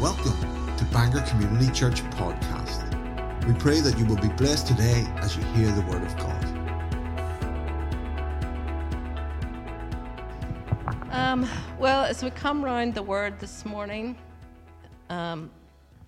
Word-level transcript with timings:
Welcome 0.00 0.40
to 0.78 0.84
Bangor 0.86 1.20
Community 1.28 1.70
Church 1.72 2.02
Podcast. 2.12 2.86
We 3.46 3.52
pray 3.52 3.80
that 3.80 3.98
you 3.98 4.06
will 4.06 4.16
be 4.16 4.28
blessed 4.28 4.66
today 4.66 5.06
as 5.18 5.36
you 5.36 5.42
hear 5.52 5.70
the 5.72 5.82
Word 5.82 6.02
of 6.02 6.16
God. 6.16 6.44
Um, 11.10 11.46
well, 11.78 12.02
as 12.02 12.24
we 12.24 12.30
come 12.30 12.64
round 12.64 12.94
the 12.94 13.02
Word 13.02 13.38
this 13.40 13.66
morning, 13.66 14.16
um, 15.10 15.50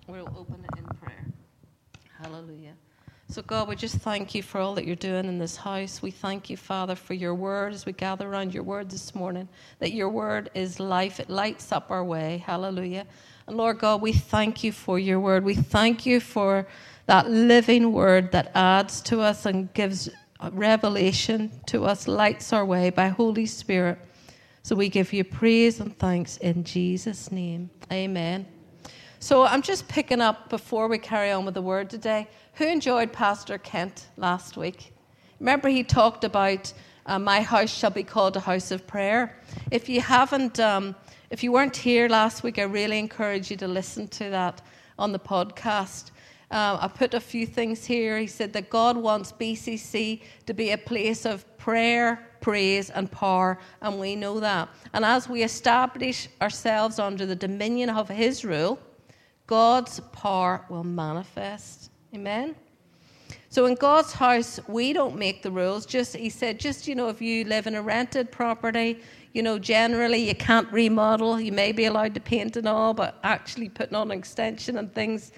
we'll 0.07 0.33
open 0.35 0.65
it 0.65 0.79
in 0.79 0.85
prayer. 0.97 1.27
Hallelujah. 2.19 2.73
So, 3.29 3.43
God, 3.43 3.67
we 3.67 3.75
just 3.75 3.97
thank 3.97 4.33
you 4.33 4.41
for 4.41 4.59
all 4.59 4.73
that 4.73 4.87
you're 4.87 4.95
doing 4.95 5.25
in 5.25 5.37
this 5.37 5.55
house. 5.55 6.01
We 6.01 6.09
thank 6.09 6.49
you, 6.49 6.57
Father, 6.57 6.95
for 6.95 7.13
your 7.13 7.35
word 7.35 7.73
as 7.73 7.85
we 7.85 7.91
gather 7.91 8.27
around 8.27 8.55
your 8.55 8.63
word 8.63 8.89
this 8.89 9.13
morning, 9.13 9.47
that 9.77 9.93
your 9.93 10.09
word 10.09 10.49
is 10.55 10.79
life. 10.79 11.19
It 11.19 11.29
lights 11.29 11.71
up 11.71 11.91
our 11.91 12.03
way. 12.03 12.43
Hallelujah. 12.43 13.05
And 13.47 13.57
Lord 13.57 13.79
God, 13.79 14.01
we 14.01 14.13
thank 14.13 14.63
you 14.63 14.71
for 14.71 14.97
your 14.97 15.19
word. 15.19 15.43
We 15.43 15.55
thank 15.55 16.05
you 16.05 16.19
for 16.19 16.65
that 17.07 17.29
living 17.29 17.91
word 17.91 18.31
that 18.31 18.51
adds 18.55 19.01
to 19.01 19.19
us 19.21 19.45
and 19.45 19.73
gives 19.73 20.09
revelation 20.51 21.51
to 21.67 21.85
us, 21.85 22.07
lights 22.07 22.53
our 22.53 22.65
way 22.65 22.89
by 22.89 23.09
Holy 23.09 23.45
Spirit. 23.45 23.99
So 24.61 24.75
we 24.75 24.87
give 24.87 25.11
you 25.11 25.25
praise 25.25 25.81
and 25.81 25.97
thanks 25.99 26.37
in 26.37 26.63
Jesus' 26.63 27.31
name. 27.31 27.69
Amen. 27.91 28.47
So 29.19 29.43
I'm 29.43 29.61
just 29.61 29.87
picking 29.87 30.21
up 30.21 30.49
before 30.49 30.87
we 30.87 30.97
carry 30.97 31.31
on 31.31 31.43
with 31.43 31.53
the 31.53 31.61
word 31.61 31.89
today. 31.89 32.27
Who 32.55 32.65
enjoyed 32.65 33.11
Pastor 33.11 33.57
Kent 33.57 34.07
last 34.15 34.55
week? 34.55 34.93
Remember, 35.39 35.67
he 35.67 35.83
talked 35.83 36.23
about 36.23 36.71
uh, 37.05 37.19
my 37.19 37.41
house 37.41 37.73
shall 37.73 37.89
be 37.89 38.03
called 38.03 38.37
a 38.37 38.39
house 38.39 38.71
of 38.71 38.87
prayer. 38.87 39.37
If 39.71 39.89
you 39.89 39.99
haven't, 39.99 40.59
um, 40.59 40.95
if 41.33 41.41
you 41.41 41.51
weren't 41.51 41.75
here 41.75 42.07
last 42.07 42.43
week, 42.43 42.59
I 42.59 42.61
really 42.61 42.99
encourage 42.99 43.49
you 43.49 43.57
to 43.57 43.67
listen 43.67 44.07
to 44.09 44.29
that 44.29 44.61
on 44.99 45.11
the 45.11 45.17
podcast. 45.17 46.11
Uh, 46.51 46.77
I 46.79 46.87
put 46.87 47.15
a 47.15 47.19
few 47.19 47.47
things 47.47 47.83
here. 47.83 48.19
He 48.19 48.27
said 48.27 48.53
that 48.53 48.69
God 48.69 48.95
wants 48.95 49.31
BCC 49.31 50.21
to 50.45 50.53
be 50.53 50.69
a 50.69 50.77
place 50.77 51.25
of 51.25 51.57
prayer, 51.57 52.29
praise, 52.39 52.91
and 52.91 53.11
power, 53.11 53.57
and 53.81 53.99
we 53.99 54.15
know 54.15 54.39
that. 54.41 54.69
And 54.93 55.03
as 55.03 55.27
we 55.27 55.41
establish 55.41 56.29
ourselves 56.39 56.99
under 56.99 57.25
the 57.25 57.35
dominion 57.35 57.89
of 57.89 58.09
His 58.09 58.45
rule, 58.45 58.77
God's 59.47 60.01
power 60.11 60.63
will 60.69 60.83
manifest. 60.83 61.89
Amen. 62.13 62.53
So 63.49 63.65
in 63.65 63.75
God's 63.75 64.13
house, 64.13 64.59
we 64.67 64.93
don't 64.93 65.15
make 65.15 65.41
the 65.41 65.51
rules. 65.51 65.85
Just 65.85 66.15
he 66.15 66.29
said, 66.29 66.59
just 66.59 66.87
you 66.87 66.95
know, 66.95 67.09
if 67.09 67.21
you 67.21 67.43
live 67.45 67.67
in 67.67 67.73
a 67.75 67.81
rented 67.81 68.31
property, 68.31 68.99
you 69.33 69.41
know, 69.41 69.57
generally 69.57 70.27
you 70.27 70.35
can't 70.35 70.71
remodel. 70.71 71.41
You 71.41 71.51
may 71.51 71.71
be 71.71 71.85
allowed 71.85 72.13
to 72.13 72.19
paint 72.19 72.55
and 72.55 72.67
all, 72.67 72.93
but 72.93 73.19
actually 73.23 73.67
putting 73.67 73.95
on 73.95 74.11
an 74.11 74.17
extension 74.17 74.77
and 74.77 74.93
things 74.93 75.31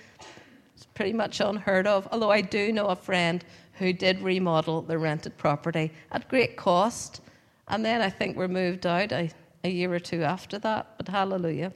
is 0.77 0.85
pretty 0.93 1.13
much 1.13 1.39
unheard 1.39 1.88
of. 1.88 2.07
Although 2.11 2.31
I 2.31 2.41
do 2.41 2.73
know 2.73 2.88
a 2.88 2.95
friend 2.95 3.43
who 3.73 3.93
did 3.93 4.21
remodel 4.21 4.81
the 4.81 4.97
rented 4.97 5.38
property 5.38 5.93
at 6.11 6.27
great 6.27 6.57
cost, 6.57 7.21
and 7.69 7.83
then 7.83 8.01
I 8.01 8.09
think 8.09 8.35
we're 8.35 8.49
moved 8.49 8.85
out 8.85 9.13
a, 9.13 9.31
a 9.63 9.69
year 9.69 9.93
or 9.93 9.99
two 9.99 10.23
after 10.23 10.59
that. 10.59 10.97
But 10.97 11.07
hallelujah. 11.07 11.71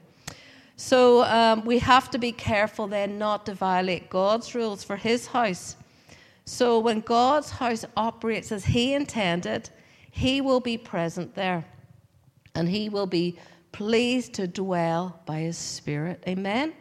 So 0.75 1.23
um, 1.23 1.63
we 1.65 1.79
have 1.79 2.11
to 2.11 2.17
be 2.17 2.33
careful 2.33 2.87
then 2.87 3.17
not 3.17 3.45
to 3.45 3.53
violate 3.53 4.09
God's 4.09 4.53
rules 4.53 4.83
for 4.83 4.97
His 4.97 5.27
house. 5.27 5.77
So 6.43 6.79
when 6.79 6.99
God's 6.99 7.49
house 7.49 7.85
operates 7.95 8.51
as 8.51 8.65
He 8.65 8.93
intended, 8.93 9.69
He 10.11 10.41
will 10.41 10.59
be 10.59 10.77
present 10.77 11.35
there 11.35 11.65
and 12.59 12.69
He 12.69 12.89
will 12.89 13.07
be 13.07 13.37
pleased 13.71 14.33
to 14.33 14.47
dwell 14.47 15.21
by 15.25 15.39
His 15.39 15.57
Spirit. 15.57 16.21
Amen? 16.27 16.73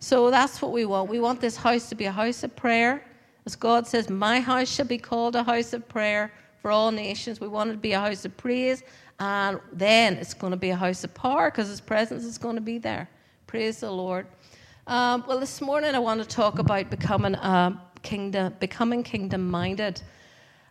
So 0.00 0.30
that's 0.30 0.60
what 0.60 0.72
we 0.72 0.84
want. 0.84 1.08
We 1.08 1.20
want 1.20 1.40
this 1.40 1.56
house 1.56 1.88
to 1.90 1.94
be 1.94 2.06
a 2.06 2.12
house 2.12 2.42
of 2.42 2.54
prayer. 2.56 3.06
As 3.46 3.54
God 3.54 3.86
says, 3.86 4.10
My 4.10 4.40
house 4.40 4.68
shall 4.68 4.86
be 4.86 4.98
called 4.98 5.36
a 5.36 5.44
house 5.44 5.72
of 5.72 5.88
prayer 5.88 6.32
for 6.60 6.72
all 6.72 6.90
nations. 6.90 7.40
We 7.40 7.48
want 7.48 7.70
it 7.70 7.74
to 7.74 7.78
be 7.78 7.92
a 7.92 8.00
house 8.00 8.24
of 8.24 8.36
praise, 8.36 8.82
and 9.20 9.60
then 9.72 10.14
it's 10.14 10.34
going 10.34 10.50
to 10.50 10.56
be 10.56 10.70
a 10.70 10.76
house 10.76 11.04
of 11.04 11.14
power 11.14 11.50
because 11.50 11.68
His 11.68 11.80
presence 11.80 12.24
is 12.24 12.36
going 12.36 12.56
to 12.56 12.60
be 12.60 12.78
there. 12.78 13.08
Praise 13.46 13.80
the 13.80 13.90
Lord. 13.90 14.26
Um, 14.88 15.24
well, 15.28 15.38
this 15.38 15.60
morning 15.60 15.94
I 15.94 16.00
want 16.00 16.20
to 16.20 16.28
talk 16.28 16.58
about 16.58 16.90
becoming 16.90 17.36
uh, 17.36 17.78
kingdom, 18.02 18.56
becoming 18.58 19.04
kingdom-minded. 19.04 20.02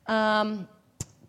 Um, 0.08 0.68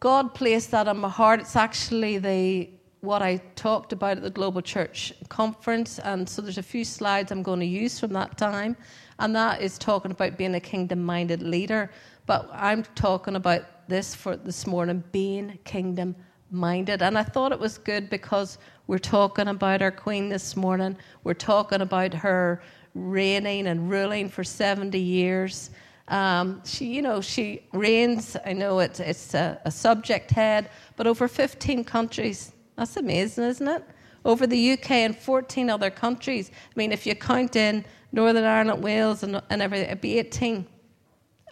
God 0.01 0.35
placed 0.35 0.73
that 0.73 0.89
on 0.89 0.99
my 0.99 1.09
heart. 1.09 1.39
It's 1.39 1.55
actually 1.55 2.19
the 2.19 2.69
what 3.03 3.21
I 3.21 3.39
talked 3.57 3.93
about 3.93 4.19
at 4.19 4.23
the 4.23 4.31
Global 4.31 4.63
Church 4.63 5.13
Conference, 5.29 5.99
and 5.99 6.29
so 6.29 6.41
there's 6.41 6.59
a 6.59 6.63
few 6.63 6.85
slides 6.85 7.33
I'm 7.33 7.43
going 7.43 7.59
to 7.59 7.67
use 7.67 7.99
from 7.99 8.13
that 8.13 8.39
time, 8.39 8.77
and 9.19 9.35
that 9.35 9.61
is 9.61 9.77
talking 9.77 10.13
about 10.13 10.39
being 10.39 10.55
a 10.55 10.61
kingdom-minded 10.61 11.43
leader. 11.43 11.91
But 12.27 12.49
I'm 12.53 12.85
talking 12.95 13.35
about 13.35 13.89
this 13.89 14.15
for 14.15 14.37
this 14.37 14.69
morning, 14.69 15.03
being 15.11 15.59
kingdom 15.65 16.15
minded. 16.53 17.03
And 17.03 17.19
I 17.19 17.25
thought 17.25 17.51
it 17.51 17.59
was 17.59 17.77
good 17.77 18.09
because 18.09 18.59
we're 18.87 18.99
talking 18.99 19.49
about 19.49 19.83
our 19.83 19.91
Queen 19.91 20.29
this 20.29 20.55
morning. 20.55 20.97
We're 21.25 21.35
talking 21.35 21.81
about 21.81 22.15
her 22.15 22.63
reigning 22.95 23.67
and 23.67 23.91
ruling 23.91 24.29
for 24.29 24.45
70 24.45 24.97
years. 24.97 25.71
Um, 26.07 26.63
she, 26.65 26.85
you 26.85 27.03
know, 27.03 27.21
she 27.21 27.65
reigns, 27.73 28.37
I 28.47 28.53
know 28.53 28.79
it's, 28.79 29.01
it's 29.01 29.35
a, 29.35 29.61
a 29.65 29.73
subject 29.73 30.31
head, 30.31 30.71
but 30.95 31.09
over 31.09 31.27
15 31.27 31.83
countries. 31.83 32.53
That's 32.77 32.97
amazing, 32.97 33.45
isn't 33.45 33.69
it? 33.69 33.85
Over 34.25 34.47
the 34.47 34.73
UK 34.73 34.91
and 34.93 35.17
14 35.17 35.69
other 35.69 35.91
countries. 35.91 36.51
I 36.55 36.73
mean, 36.77 36.93
if 36.93 37.07
you 37.07 37.15
count 37.15 37.57
in 37.57 37.85
Northern 38.13 38.45
Ireland, 38.45 38.83
Wales, 38.83 39.23
and, 39.23 39.43
and 39.51 39.63
everything, 39.63 39.87
it'd 39.87 40.01
be 40.01 40.19
18. 40.19 40.67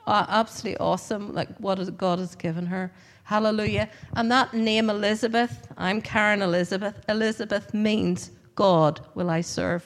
Uh, 0.06 0.26
absolutely 0.28 0.78
awesome, 0.78 1.34
like 1.34 1.48
what 1.58 1.96
God 1.96 2.18
has 2.18 2.34
given 2.34 2.66
her. 2.66 2.92
Hallelujah. 3.24 3.88
And 4.14 4.30
that 4.32 4.54
name 4.54 4.90
Elizabeth, 4.90 5.68
I'm 5.76 6.00
Karen 6.00 6.42
Elizabeth. 6.42 7.00
Elizabeth 7.08 7.72
means 7.72 8.32
God 8.56 9.06
will 9.14 9.30
I 9.30 9.40
serve. 9.40 9.84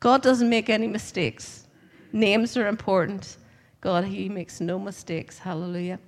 God 0.00 0.22
doesn't 0.22 0.48
make 0.48 0.68
any 0.68 0.86
mistakes. 0.86 1.66
Names 2.12 2.56
are 2.56 2.66
important. 2.66 3.36
God, 3.80 4.04
He 4.04 4.28
makes 4.28 4.60
no 4.60 4.78
mistakes. 4.78 5.38
Hallelujah. 5.38 5.98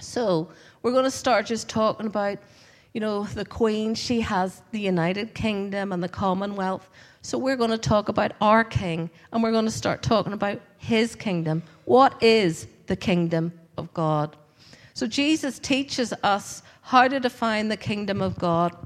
So 0.00 0.50
we're 0.82 0.92
going 0.92 1.04
to 1.04 1.10
start 1.10 1.46
just 1.46 1.68
talking 1.68 2.06
about, 2.06 2.38
you 2.92 3.00
know, 3.00 3.24
the 3.24 3.44
Queen. 3.44 3.94
She 3.94 4.20
has 4.20 4.62
the 4.70 4.80
United 4.80 5.34
Kingdom 5.34 5.92
and 5.92 6.02
the 6.02 6.08
Commonwealth. 6.08 6.88
So 7.22 7.38
we're 7.38 7.56
going 7.56 7.70
to 7.70 7.78
talk 7.78 8.08
about 8.08 8.32
our 8.40 8.64
King 8.64 9.10
and 9.32 9.42
we're 9.42 9.52
going 9.52 9.64
to 9.64 9.70
start 9.70 10.02
talking 10.02 10.32
about 10.32 10.60
His 10.78 11.14
kingdom. 11.14 11.62
What 11.84 12.20
is 12.22 12.66
the 12.86 12.96
kingdom 12.96 13.52
of 13.76 13.92
God? 13.94 14.36
So 14.94 15.06
Jesus 15.06 15.58
teaches 15.58 16.12
us 16.22 16.62
how 16.82 17.08
to 17.08 17.20
define 17.20 17.68
the 17.68 17.76
kingdom 17.76 18.20
of 18.20 18.38
God. 18.38 18.76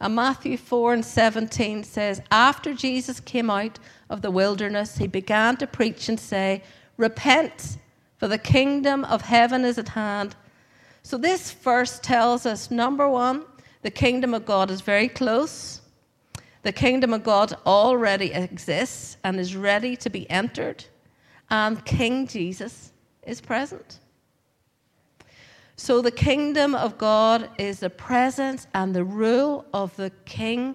And 0.00 0.14
Matthew 0.14 0.56
4 0.56 0.94
and 0.94 1.04
17 1.04 1.84
says, 1.84 2.22
After 2.30 2.74
Jesus 2.74 3.20
came 3.20 3.50
out 3.50 3.78
of 4.08 4.22
the 4.22 4.30
wilderness, 4.30 4.96
he 4.96 5.06
began 5.06 5.56
to 5.58 5.66
preach 5.66 6.08
and 6.08 6.18
say, 6.18 6.62
Repent, 6.96 7.78
for 8.18 8.28
the 8.28 8.38
kingdom 8.38 9.04
of 9.04 9.22
heaven 9.22 9.64
is 9.64 9.78
at 9.78 9.88
hand. 9.88 10.36
So 11.04 11.18
this 11.18 11.52
verse 11.52 12.00
tells 12.00 12.46
us 12.46 12.70
number 12.70 13.08
one, 13.08 13.44
the 13.82 13.90
kingdom 13.90 14.32
of 14.32 14.46
God 14.46 14.70
is 14.70 14.80
very 14.80 15.06
close. 15.08 15.82
The 16.62 16.72
kingdom 16.72 17.12
of 17.12 17.22
God 17.22 17.52
already 17.66 18.32
exists 18.32 19.18
and 19.22 19.38
is 19.38 19.54
ready 19.54 19.96
to 19.96 20.08
be 20.08 20.28
entered. 20.30 20.82
And 21.50 21.84
King 21.84 22.26
Jesus 22.26 22.92
is 23.22 23.42
present. 23.42 24.00
So 25.76 26.00
the 26.00 26.10
kingdom 26.10 26.74
of 26.74 26.96
God 26.96 27.50
is 27.58 27.80
the 27.80 27.90
presence 27.90 28.66
and 28.72 28.94
the 28.94 29.04
rule 29.04 29.66
of 29.74 29.94
the 29.96 30.10
King, 30.24 30.74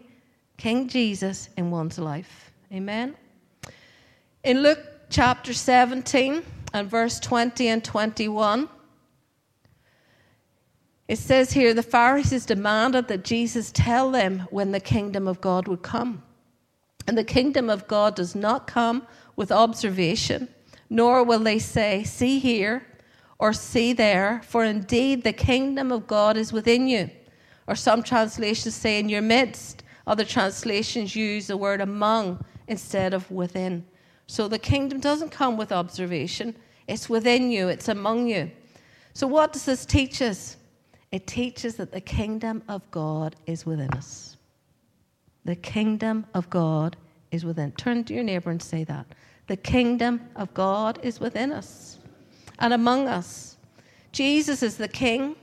King 0.57 0.87
Jesus 0.87 1.49
in 1.57 1.71
one's 1.71 1.97
life. 1.97 2.51
Amen. 2.71 3.15
In 4.43 4.61
Luke 4.61 4.85
chapter 5.09 5.53
17 5.53 6.43
and 6.73 6.87
verse 6.87 7.19
20 7.19 7.67
and 7.69 7.83
21, 7.83 8.69
it 11.09 11.17
says 11.17 11.51
here 11.51 11.73
the 11.73 11.81
Pharisees 11.81 12.45
demanded 12.45 13.07
that 13.07 13.23
Jesus 13.23 13.71
tell 13.71 14.11
them 14.11 14.47
when 14.51 14.71
the 14.71 14.79
kingdom 14.79 15.27
of 15.27 15.41
God 15.41 15.67
would 15.67 15.81
come. 15.81 16.21
And 17.07 17.17
the 17.17 17.23
kingdom 17.23 17.67
of 17.67 17.87
God 17.87 18.13
does 18.13 18.35
not 18.35 18.67
come 18.67 19.07
with 19.35 19.51
observation, 19.51 20.49
nor 20.87 21.23
will 21.23 21.39
they 21.39 21.57
say, 21.57 22.03
See 22.03 22.37
here 22.37 22.85
or 23.39 23.53
see 23.53 23.91
there, 23.91 24.43
for 24.45 24.63
indeed 24.63 25.23
the 25.23 25.33
kingdom 25.33 25.91
of 25.91 26.05
God 26.05 26.37
is 26.37 26.53
within 26.53 26.87
you. 26.87 27.09
Or 27.65 27.73
some 27.73 28.03
translations 28.03 28.75
say 28.75 28.99
in 28.99 29.09
your 29.09 29.23
midst. 29.23 29.81
Other 30.05 30.23
translations 30.23 31.15
use 31.15 31.47
the 31.47 31.57
word 31.57 31.81
among 31.81 32.45
instead 32.67 33.15
of 33.15 33.31
within. 33.31 33.83
So 34.27 34.47
the 34.47 34.59
kingdom 34.59 34.99
doesn't 34.99 35.31
come 35.31 35.57
with 35.57 35.71
observation, 35.71 36.55
it's 36.87 37.09
within 37.09 37.49
you, 37.49 37.67
it's 37.67 37.87
among 37.87 38.27
you. 38.27 38.51
So, 39.15 39.25
what 39.25 39.53
does 39.53 39.65
this 39.65 39.87
teach 39.87 40.21
us? 40.21 40.57
It 41.11 41.25
teaches 41.25 41.75
that 41.75 41.91
the 41.91 42.01
kingdom 42.01 42.61
of 42.67 42.89
God 42.91 43.35
is 43.45 43.65
within 43.65 43.91
us. 43.91 44.37
The 45.45 45.55
kingdom 45.55 46.25
of 46.33 46.49
God 46.49 46.95
is 47.31 47.45
within. 47.45 47.71
Turn 47.71 48.03
to 48.05 48.13
your 48.13 48.23
neighbor 48.23 48.51
and 48.51 48.61
say 48.61 48.83
that. 48.83 49.07
The 49.47 49.57
kingdom 49.57 50.29
of 50.35 50.53
God 50.53 50.99
is 51.01 51.19
within 51.19 51.51
us 51.51 51.97
and 52.59 52.73
among 52.73 53.07
us. 53.07 53.57
Jesus 54.11 54.61
is 54.61 54.77
the 54.77 54.87
king 54.87 55.35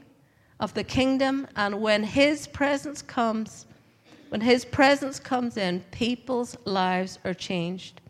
of 0.61 0.73
the 0.75 0.85
kingdom, 0.85 1.47
and 1.57 1.81
when 1.81 2.03
his 2.03 2.47
presence 2.47 3.03
comes, 3.03 3.67
when 4.31 4.41
his 4.41 4.65
presence 4.65 5.21
comes 5.21 5.57
in, 5.57 5.81
people's 5.91 6.57
lives 6.65 7.19
are 7.25 7.35
changed. 7.35 8.01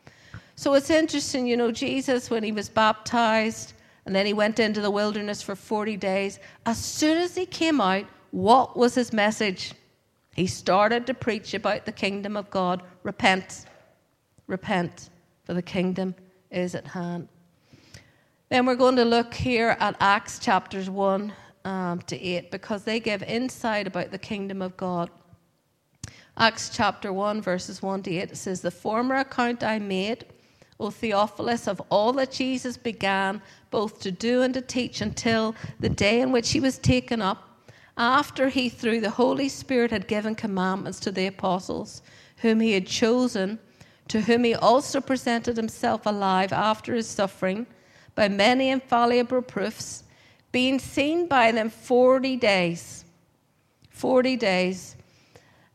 So 0.54 0.74
it's 0.74 0.90
interesting, 0.90 1.46
you 1.46 1.56
know, 1.56 1.72
Jesus, 1.72 2.30
when 2.30 2.42
he 2.42 2.52
was 2.52 2.68
baptized 2.68 3.74
and 4.06 4.14
then 4.14 4.24
he 4.24 4.32
went 4.32 4.60
into 4.60 4.80
the 4.80 4.90
wilderness 4.90 5.42
for 5.42 5.56
40 5.56 5.96
days, 5.96 6.38
as 6.64 6.82
soon 6.82 7.18
as 7.18 7.34
he 7.34 7.44
came 7.44 7.80
out, 7.80 8.04
what 8.30 8.76
was 8.76 8.94
his 8.94 9.12
message? 9.12 9.74
He 10.34 10.46
started 10.46 11.06
to 11.08 11.14
preach 11.14 11.54
about 11.54 11.84
the 11.84 11.92
kingdom 11.92 12.36
of 12.36 12.48
God. 12.50 12.82
Repent, 13.02 13.66
repent, 14.46 15.10
for 15.44 15.54
the 15.54 15.62
kingdom 15.62 16.14
is 16.52 16.76
at 16.76 16.86
hand. 16.86 17.28
Then 18.48 18.64
we're 18.64 18.76
going 18.76 18.96
to 18.96 19.04
look 19.04 19.34
here 19.34 19.76
at 19.80 19.96
Acts 19.98 20.38
chapters 20.38 20.88
1 20.88 21.32
um, 21.64 22.00
to 22.02 22.20
8 22.20 22.52
because 22.52 22.84
they 22.84 23.00
give 23.00 23.24
insight 23.24 23.88
about 23.88 24.12
the 24.12 24.18
kingdom 24.18 24.62
of 24.62 24.76
God. 24.76 25.10
Acts 26.36 26.70
chapter 26.72 27.12
1, 27.12 27.42
verses 27.42 27.82
1 27.82 28.04
to 28.04 28.14
8, 28.14 28.30
it 28.30 28.36
says, 28.36 28.60
The 28.60 28.70
former 28.70 29.16
account 29.16 29.64
I 29.64 29.80
made, 29.80 30.26
O 30.78 30.90
Theophilus, 30.90 31.66
of 31.66 31.80
all 31.90 32.12
that 32.14 32.32
Jesus 32.32 32.76
began 32.76 33.40
both 33.70 34.00
to 34.00 34.10
do 34.10 34.42
and 34.42 34.52
to 34.54 34.60
teach 34.60 35.00
until 35.00 35.54
the 35.80 35.88
day 35.88 36.20
in 36.20 36.32
which 36.32 36.52
he 36.52 36.60
was 36.60 36.78
taken 36.78 37.22
up, 37.22 37.48
after 37.96 38.48
he, 38.50 38.68
through 38.68 39.00
the 39.00 39.10
Holy 39.10 39.48
Spirit, 39.48 39.90
had 39.90 40.06
given 40.06 40.34
commandments 40.34 41.00
to 41.00 41.10
the 41.10 41.26
apostles, 41.26 42.02
whom 42.38 42.60
he 42.60 42.72
had 42.72 42.86
chosen, 42.86 43.58
to 44.08 44.20
whom 44.20 44.44
he 44.44 44.54
also 44.54 45.00
presented 45.00 45.56
himself 45.56 46.04
alive 46.04 46.52
after 46.52 46.94
his 46.94 47.06
suffering 47.06 47.66
by 48.14 48.28
many 48.28 48.70
infallible 48.70 49.42
proofs, 49.42 50.04
being 50.52 50.78
seen 50.78 51.26
by 51.26 51.52
them 51.52 51.70
40 51.70 52.36
days. 52.36 53.04
40 53.90 54.36
days. 54.36 54.96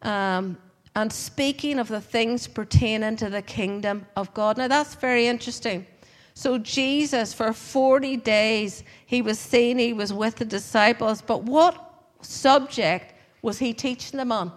Um, 0.03 0.57
and 0.95 1.11
speaking 1.11 1.79
of 1.79 1.87
the 1.87 2.01
things 2.01 2.47
pertaining 2.47 3.15
to 3.17 3.29
the 3.29 3.41
kingdom 3.41 4.05
of 4.15 4.33
God. 4.33 4.57
Now, 4.57 4.67
that's 4.67 4.95
very 4.95 5.27
interesting. 5.27 5.85
So, 6.33 6.57
Jesus, 6.57 7.33
for 7.33 7.53
40 7.53 8.17
days, 8.17 8.83
he 9.05 9.21
was 9.21 9.39
seen, 9.39 9.77
he 9.77 9.93
was 9.93 10.11
with 10.13 10.37
the 10.37 10.45
disciples, 10.45 11.21
but 11.21 11.43
what 11.43 11.93
subject 12.21 13.13
was 13.41 13.59
he 13.59 13.73
teaching 13.73 14.17
them 14.17 14.31
on? 14.31 14.51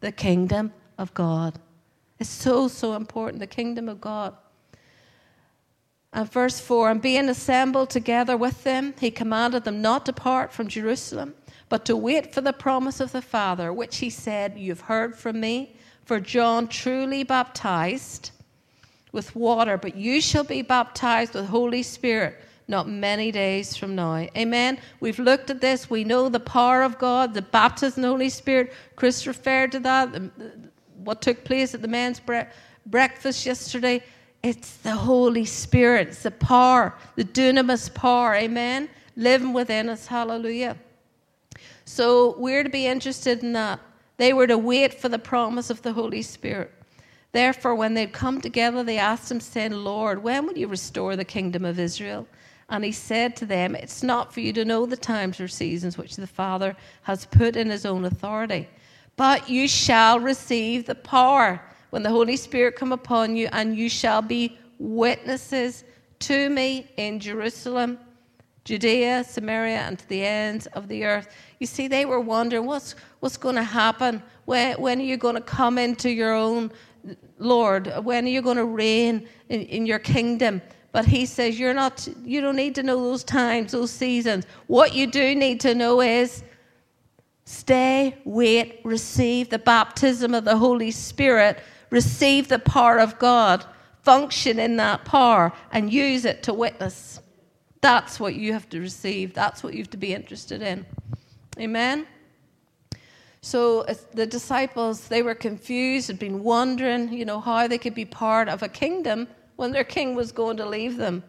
The 0.00 0.12
kingdom 0.12 0.72
of 0.98 1.12
God. 1.14 1.58
It's 2.18 2.30
so, 2.30 2.68
so 2.68 2.94
important, 2.94 3.40
the 3.40 3.46
kingdom 3.46 3.88
of 3.88 4.00
God. 4.00 4.34
And 6.12 6.30
verse 6.30 6.60
4 6.60 6.90
And 6.90 7.02
being 7.02 7.28
assembled 7.28 7.90
together 7.90 8.36
with 8.36 8.62
them, 8.64 8.94
he 9.00 9.10
commanded 9.10 9.64
them 9.64 9.82
not 9.82 10.06
to 10.06 10.12
depart 10.12 10.52
from 10.52 10.68
Jerusalem, 10.68 11.34
but 11.68 11.84
to 11.86 11.96
wait 11.96 12.34
for 12.34 12.40
the 12.40 12.52
promise 12.52 13.00
of 13.00 13.12
the 13.12 13.22
Father, 13.22 13.72
which 13.72 13.98
he 13.98 14.10
said, 14.10 14.58
You've 14.58 14.82
heard 14.82 15.16
from 15.16 15.40
me. 15.40 15.76
For 16.04 16.20
John 16.20 16.68
truly 16.68 17.22
baptized 17.22 18.30
with 19.12 19.34
water, 19.34 19.78
but 19.78 19.96
you 19.96 20.20
shall 20.20 20.44
be 20.44 20.60
baptized 20.60 21.34
with 21.34 21.46
Holy 21.46 21.82
Spirit 21.82 22.38
not 22.66 22.88
many 22.88 23.30
days 23.30 23.76
from 23.76 23.94
now. 23.94 24.16
Amen. 24.36 24.78
We've 25.00 25.18
looked 25.18 25.50
at 25.50 25.60
this. 25.60 25.90
We 25.90 26.04
know 26.04 26.28
the 26.28 26.40
power 26.40 26.82
of 26.82 26.98
God, 26.98 27.34
the 27.34 27.42
baptism 27.42 28.00
of 28.00 28.02
the 28.02 28.08
Holy 28.08 28.28
Spirit. 28.30 28.72
Chris 28.96 29.26
referred 29.26 29.72
to 29.72 29.80
that, 29.80 30.08
what 30.96 31.20
took 31.20 31.44
place 31.44 31.74
at 31.74 31.82
the 31.82 31.88
men's 31.88 32.20
bre- 32.20 32.48
breakfast 32.86 33.44
yesterday. 33.44 34.02
It's 34.42 34.76
the 34.78 34.92
Holy 34.94 35.44
Spirit, 35.44 36.08
it's 36.08 36.22
the 36.22 36.30
power, 36.30 36.94
the 37.16 37.24
dunamis 37.24 37.92
power, 37.94 38.34
amen, 38.34 38.90
living 39.16 39.54
within 39.54 39.88
us, 39.88 40.06
hallelujah. 40.06 40.76
So 41.94 42.34
we're 42.38 42.64
to 42.64 42.68
be 42.68 42.88
interested 42.88 43.44
in 43.44 43.52
that. 43.52 43.78
They 44.16 44.32
were 44.32 44.48
to 44.48 44.58
wait 44.58 44.94
for 44.94 45.08
the 45.08 45.16
promise 45.16 45.70
of 45.70 45.82
the 45.82 45.92
Holy 45.92 46.22
Spirit. 46.22 46.72
Therefore, 47.30 47.76
when 47.76 47.94
they'd 47.94 48.12
come 48.12 48.40
together, 48.40 48.82
they 48.82 48.98
asked 48.98 49.30
him, 49.30 49.38
saying, 49.38 49.70
Lord, 49.70 50.20
when 50.20 50.44
will 50.44 50.58
you 50.58 50.66
restore 50.66 51.14
the 51.14 51.24
kingdom 51.24 51.64
of 51.64 51.78
Israel? 51.78 52.26
And 52.68 52.82
he 52.84 52.90
said 52.90 53.36
to 53.36 53.46
them, 53.46 53.76
It's 53.76 54.02
not 54.02 54.34
for 54.34 54.40
you 54.40 54.52
to 54.54 54.64
know 54.64 54.86
the 54.86 54.96
times 54.96 55.38
or 55.38 55.46
seasons 55.46 55.96
which 55.96 56.16
the 56.16 56.26
Father 56.26 56.74
has 57.02 57.26
put 57.26 57.54
in 57.54 57.70
his 57.70 57.86
own 57.86 58.04
authority, 58.04 58.68
but 59.14 59.48
you 59.48 59.68
shall 59.68 60.18
receive 60.18 60.86
the 60.86 60.96
power 60.96 61.62
when 61.90 62.02
the 62.02 62.10
Holy 62.10 62.36
Spirit 62.36 62.74
come 62.74 62.90
upon 62.90 63.36
you, 63.36 63.48
and 63.52 63.76
you 63.76 63.88
shall 63.88 64.20
be 64.20 64.58
witnesses 64.80 65.84
to 66.18 66.50
me 66.50 66.90
in 66.96 67.20
Jerusalem, 67.20 68.00
Judea, 68.64 69.24
Samaria, 69.24 69.78
and 69.78 69.98
to 69.98 70.08
the 70.08 70.24
ends 70.24 70.66
of 70.68 70.88
the 70.88 71.04
earth. 71.04 71.28
You 71.60 71.66
see, 71.66 71.88
they 71.88 72.04
were 72.04 72.20
wondering 72.20 72.66
what's, 72.66 72.94
what's 73.20 73.36
going 73.36 73.56
to 73.56 73.62
happen. 73.62 74.22
When, 74.46 74.80
when 74.80 75.00
are 75.00 75.04
you 75.04 75.16
going 75.16 75.34
to 75.34 75.40
come 75.40 75.78
into 75.78 76.10
your 76.10 76.34
own, 76.34 76.72
Lord? 77.38 77.92
When 78.02 78.24
are 78.24 78.28
you 78.28 78.42
going 78.42 78.56
to 78.56 78.64
reign 78.64 79.28
in, 79.48 79.62
in 79.62 79.86
your 79.86 79.98
kingdom? 79.98 80.62
But 80.92 81.04
he 81.04 81.26
says, 81.26 81.58
You're 81.58 81.74
not, 81.74 82.08
you 82.24 82.40
don't 82.40 82.56
need 82.56 82.74
to 82.76 82.82
know 82.82 83.02
those 83.02 83.24
times, 83.24 83.72
those 83.72 83.90
seasons. 83.90 84.46
What 84.66 84.94
you 84.94 85.06
do 85.06 85.34
need 85.34 85.60
to 85.60 85.74
know 85.74 86.00
is 86.00 86.42
stay, 87.44 88.16
wait, 88.24 88.80
receive 88.84 89.50
the 89.50 89.58
baptism 89.58 90.34
of 90.34 90.44
the 90.44 90.56
Holy 90.56 90.90
Spirit 90.90 91.58
receive 91.94 92.48
the 92.48 92.58
power 92.58 92.98
of 92.98 93.18
God, 93.18 93.64
function 94.02 94.58
in 94.58 94.76
that 94.76 95.04
power, 95.04 95.52
and 95.72 95.90
use 95.90 96.26
it 96.26 96.42
to 96.42 96.52
witness. 96.52 97.20
That's 97.84 98.18
what 98.18 98.34
you 98.34 98.54
have 98.54 98.66
to 98.70 98.80
receive. 98.80 99.34
That's 99.34 99.62
what 99.62 99.74
you 99.74 99.80
have 99.80 99.90
to 99.90 99.98
be 99.98 100.14
interested 100.14 100.62
in. 100.62 100.86
Amen? 101.60 102.06
So 103.42 103.82
the 104.14 104.24
disciples, 104.24 105.06
they 105.08 105.20
were 105.20 105.34
confused, 105.34 106.08
had 106.08 106.18
been 106.18 106.42
wondering, 106.42 107.12
you 107.12 107.26
know, 107.26 107.40
how 107.40 107.68
they 107.68 107.76
could 107.76 107.94
be 107.94 108.06
part 108.06 108.48
of 108.48 108.62
a 108.62 108.70
kingdom 108.70 109.28
when 109.56 109.70
their 109.70 109.84
king 109.84 110.14
was 110.14 110.32
going 110.32 110.56
to 110.56 110.66
leave 110.66 110.96
them. 110.96 111.22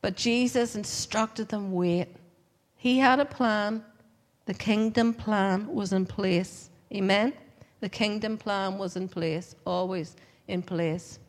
But 0.00 0.16
Jesus 0.16 0.74
instructed 0.74 1.50
them 1.50 1.70
wait. 1.70 2.08
He 2.74 2.98
had 2.98 3.20
a 3.20 3.24
plan. 3.24 3.84
The 4.46 4.54
kingdom 4.54 5.14
plan 5.14 5.68
was 5.72 5.92
in 5.92 6.04
place. 6.04 6.68
Amen? 6.92 7.32
The 7.78 7.88
kingdom 7.88 8.38
plan 8.38 8.76
was 8.76 8.96
in 8.96 9.06
place, 9.06 9.54
always 9.64 10.16
in 10.48 10.62
place. 10.62 11.20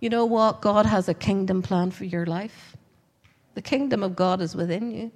You 0.00 0.10
know 0.10 0.24
what? 0.24 0.62
God 0.62 0.84
has 0.84 1.08
a 1.08 1.14
kingdom 1.14 1.62
plan 1.62 1.92
for 1.92 2.06
your 2.06 2.26
life. 2.26 2.76
The 3.54 3.62
kingdom 3.62 4.02
of 4.02 4.16
God 4.16 4.40
is 4.40 4.54
within 4.54 4.90
you. 4.90 5.12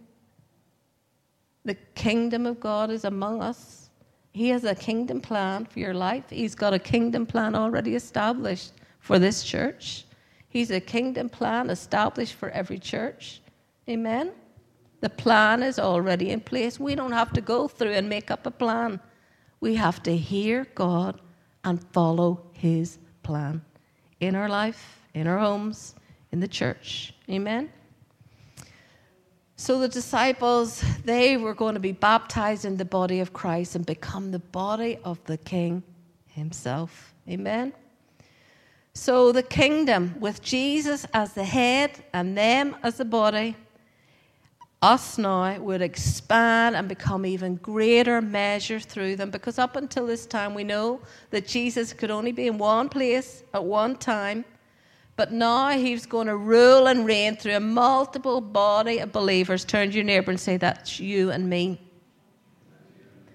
The 1.65 1.75
kingdom 1.95 2.47
of 2.47 2.61
God 2.61 2.91
is 2.91 3.05
among 3.05 3.43
us. 3.43 3.91
He 4.33 4.49
has 4.51 4.65
a 4.65 4.75
kingdom 4.75 5.21
plan 5.21 5.67
for 5.67 5.81
your 5.81 5.95
life. 5.95 6.31
He's 6.31 6.55
got 6.55 6.73
a 6.73 6.79
kingdom 6.79 7.27
plan 7.27 7.55
already 7.55 7.95
established 7.95 8.73
for 9.01 9.19
this 9.19 9.43
church. 9.43 10.05
He's 10.49 10.71
a 10.71 10.81
kingdom 10.81 11.29
plan 11.29 11.71
established 11.71 12.35
for 12.35 12.51
every 12.51 12.79
church. 12.79 13.43
Amen? 13.89 14.33
The 15.01 15.11
plan 15.11 15.63
is 15.63 15.79
already 15.79 16.31
in 16.31 16.41
place. 16.41 16.81
We 16.81 16.95
don't 16.95 17.13
have 17.13 17.33
to 17.33 17.41
go 17.41 17.69
through 17.69 17.93
and 17.93 18.09
make 18.09 18.31
up 18.31 18.47
a 18.47 18.51
plan. 18.51 19.01
We 19.61 19.75
have 19.75 20.03
to 20.05 20.17
hear 20.17 20.67
God 20.75 21.21
and 21.65 21.85
follow 21.93 22.47
His 22.53 22.99
plan 23.23 23.63
in 24.21 24.35
our 24.35 24.49
life, 24.49 25.03
in 25.15 25.27
our 25.27 25.39
homes, 25.39 25.95
in 26.33 26.41
the 26.41 26.49
church. 26.49 27.15
Amen? 27.29 27.71
So 29.61 29.81
the 29.81 29.89
disciples, 29.89 30.85
they 31.05 31.37
were 31.37 31.53
going 31.53 31.75
to 31.75 31.81
be 31.81 31.91
baptized 31.91 32.65
in 32.65 32.77
the 32.77 32.85
body 32.85 33.19
of 33.19 33.33
Christ 33.33 33.75
and 33.75 33.85
become 33.85 34.31
the 34.31 34.39
body 34.39 34.99
of 35.03 35.23
the 35.25 35.37
King 35.37 35.83
Himself. 36.29 37.13
Amen? 37.29 37.73
So 38.95 39.33
the 39.33 39.43
kingdom, 39.43 40.15
with 40.21 40.43
Jesus 40.43 41.07
as 41.13 41.33
the 41.33 41.43
head 41.43 41.91
and 42.13 42.39
them 42.39 42.77
as 42.85 42.99
the 42.99 43.05
body, 43.05 43.57
us 44.81 45.19
now 45.19 45.59
would 45.59 45.83
expand 45.83 46.77
and 46.77 46.89
become 46.89 47.27
even 47.27 47.57
greater 47.57 48.23
measure 48.23 48.79
through 48.79 49.17
them 49.17 49.31
because 49.31 49.59
up 49.59 49.75
until 49.75 50.07
this 50.07 50.25
time 50.25 50.55
we 50.55 50.63
know 50.63 51.01
that 51.31 51.49
Jesus 51.49 51.93
could 51.93 52.13
only 52.13 52.31
be 52.31 52.47
in 52.47 52.59
one 52.59 52.89
place 52.89 53.43
at 53.53 53.65
one 53.65 53.97
time 53.97 54.45
but 55.19 55.33
now 55.33 55.71
he's 55.71 56.07
going 56.07 56.29
to 56.29 56.37
rule 56.37 56.87
and 56.87 57.05
reign 57.05 57.35
through 57.35 57.57
a 57.57 57.61
multiple 57.61 58.41
body 58.41 58.99
of 58.99 59.11
believers. 59.11 59.65
Turn 59.65 59.91
to 59.91 59.97
your 59.97 60.05
neighbor 60.05 60.31
and 60.31 60.39
say 60.39 60.57
that's 60.57 61.01
you 61.01 61.33
and 61.33 61.51
me. 61.51 61.81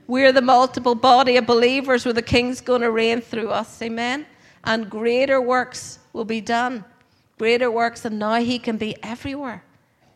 We're 0.08 0.32
the 0.32 0.42
multiple 0.42 0.96
body 0.96 1.36
of 1.36 1.46
believers 1.46 2.06
where 2.06 2.14
the 2.14 2.22
king's 2.22 2.62
going 2.62 2.80
to 2.84 2.90
reign 2.90 3.20
through 3.20 3.50
us. 3.50 3.82
Amen? 3.82 4.26
And 4.64 4.90
greater 4.90 5.42
works 5.42 6.00
will 6.14 6.24
be 6.24 6.40
done. 6.40 6.86
Greater 7.38 7.70
works 7.70 8.06
and 8.06 8.18
now. 8.18 8.36
He 8.36 8.60
can 8.60 8.78
be 8.78 8.96
everywhere. 9.04 9.66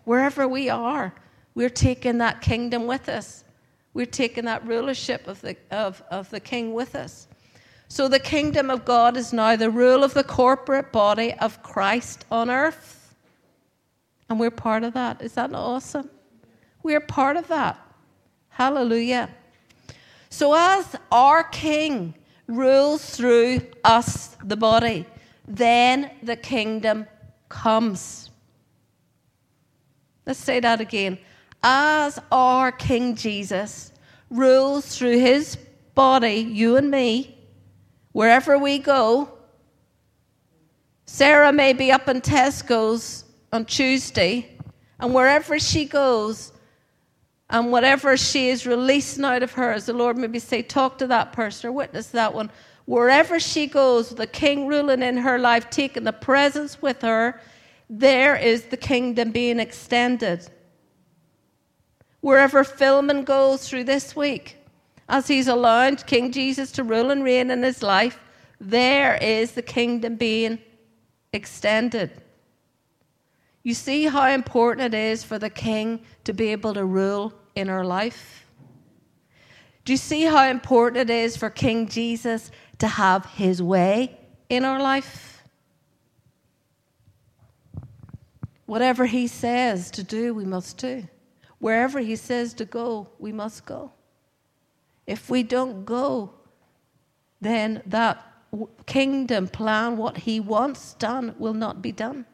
Wherever 0.06 0.48
we 0.48 0.70
are, 0.70 1.14
we're 1.54 1.70
taking 1.70 2.20
that 2.20 2.40
kingdom 2.40 2.88
with 2.88 3.10
us. 3.10 3.44
We're 3.94 4.06
taking 4.06 4.46
that 4.46 4.66
rulership 4.66 5.28
of 5.28 5.42
the, 5.42 5.58
of, 5.70 6.02
of 6.10 6.30
the 6.30 6.40
king 6.40 6.74
with 6.74 6.96
us. 6.96 7.27
So 7.88 8.08
the 8.08 8.20
kingdom 8.20 8.70
of 8.70 8.86
God 8.86 9.18
is 9.18 9.32
now 9.32 9.56
the 9.56 9.70
rule 9.70 10.04
of 10.04 10.14
the 10.14 10.24
corporate 10.24 10.92
body 10.92 11.34
of 11.34 11.64
Christ 11.64 12.26
on 12.30 12.50
earth. 12.50 13.16
And 14.30 14.40
we're 14.40 14.52
part 14.52 14.84
of 14.84 14.94
that. 14.94 15.22
Is 15.22 15.34
that 15.34 15.54
awesome? 15.54 16.10
We're 16.84 17.00
part 17.00 17.38
of 17.38 17.48
that. 17.48 17.80
Hallelujah. 18.50 19.30
So 20.30 20.54
as 20.54 20.96
our 21.12 21.44
king 21.44 22.14
rules 22.48 23.16
through 23.16 23.62
us, 23.84 24.36
the 24.44 24.58
body, 24.58 25.06
then 25.48 26.12
the 26.24 26.36
kingdom 26.36 27.08
comes. 27.50 28.30
Let's 30.26 30.40
say 30.40 30.60
that 30.60 30.82
again. 30.82 31.18
As 31.64 32.20
our 32.32 32.72
King 32.72 33.16
Jesus 33.16 33.92
rules 34.30 34.98
through 34.98 35.20
his 35.20 35.58
body, 35.96 36.36
you 36.36 36.76
and 36.76 36.92
me, 36.92 37.37
wherever 38.18 38.58
we 38.58 38.80
go. 38.80 39.30
Sarah 41.06 41.54
may 41.54 41.72
be 41.72 41.92
up 41.92 42.08
in 42.08 42.20
Tesco's 42.20 43.26
on 43.54 43.64
Tuesday, 43.64 44.58
and 45.00 45.14
wherever 45.14 45.60
she 45.60 45.86
goes, 45.86 46.52
and 47.52 47.72
whatever 47.72 48.18
she 48.18 48.50
is 48.50 48.66
releasing 48.66 49.24
out 49.24 49.44
of 49.44 49.52
her, 49.52 49.72
as 49.72 49.86
the 49.86 49.94
Lord 49.94 50.18
maybe 50.18 50.40
say, 50.40 50.64
talk 50.64 50.98
to 50.98 51.06
that 51.06 51.32
person 51.32 51.70
or 51.70 51.74
witness 51.74 52.08
that 52.08 52.34
one. 52.34 52.50
Wherever 52.86 53.40
she 53.40 53.68
goes, 53.68 54.10
the 54.10 54.26
king 54.26 54.66
ruling 54.66 55.04
in 55.04 55.18
her 55.18 55.38
life, 55.38 55.70
taking 55.70 56.04
the 56.04 56.12
presence 56.12 56.82
with 56.82 57.04
her, 57.04 57.40
there 57.88 58.36
is 58.36 58.64
the 58.64 58.78
kingdom 58.78 59.30
being 59.30 59.60
extended. 59.60 60.50
Wherever 62.22 62.64
Philemon 62.64 63.26
goes 63.26 63.70
through 63.70 63.84
this 63.84 64.16
week, 64.16 64.58
as 65.10 65.28
he's 65.28 65.48
allowed 65.48 66.06
King 66.06 66.32
Jesus 66.32 66.72
to 66.74 66.84
rule 66.84 67.12
and 67.12 67.24
reign 67.24 67.52
in 67.52 67.64
his 67.64 67.82
life, 67.82 68.20
there 68.60 69.16
is 69.22 69.52
the 69.52 69.62
kingdom 69.62 70.16
being 70.16 70.60
extended. 71.34 72.22
You 73.64 73.74
see 73.74 74.06
how 74.06 74.30
important 74.30 74.94
it 74.94 74.98
is 74.98 75.24
for 75.24 75.38
the 75.38 75.50
king 75.50 76.02
to 76.24 76.34
be 76.34 76.48
able 76.48 76.74
to 76.74 76.86
rule 76.86 77.34
in 77.58 77.70
our 77.70 77.84
life? 77.84 78.46
Do 79.84 79.94
you 79.94 79.98
see 79.98 80.24
how 80.24 80.48
important 80.48 81.10
it 81.10 81.14
is 81.14 81.36
for 81.36 81.50
King 81.50 81.88
Jesus 81.88 82.52
to 82.80 82.88
have 82.88 83.26
his 83.26 83.62
way 83.64 84.18
in 84.50 84.64
our 84.64 84.82
life? 84.82 85.42
Whatever 88.66 89.06
he 89.06 89.28
says 89.28 89.90
to 89.92 90.04
do, 90.04 90.34
we 90.34 90.46
must 90.46 90.78
do. 90.78 91.08
Wherever 91.60 92.00
he 92.00 92.16
says 92.16 92.54
to 92.56 92.66
go, 92.66 93.08
we 93.18 93.32
must 93.32 93.66
go. 93.66 93.92
If 95.08 95.30
we 95.30 95.42
don't 95.42 95.86
go, 95.86 96.34
then 97.42 97.82
that 97.86 98.24
kingdom 98.86 99.48
plan, 99.48 99.98
what 99.98 100.18
he 100.18 100.40
wants 100.40 100.94
done, 100.94 101.34
will 101.40 101.54
not 101.54 101.82
be 101.82 101.92
done. 101.92 102.26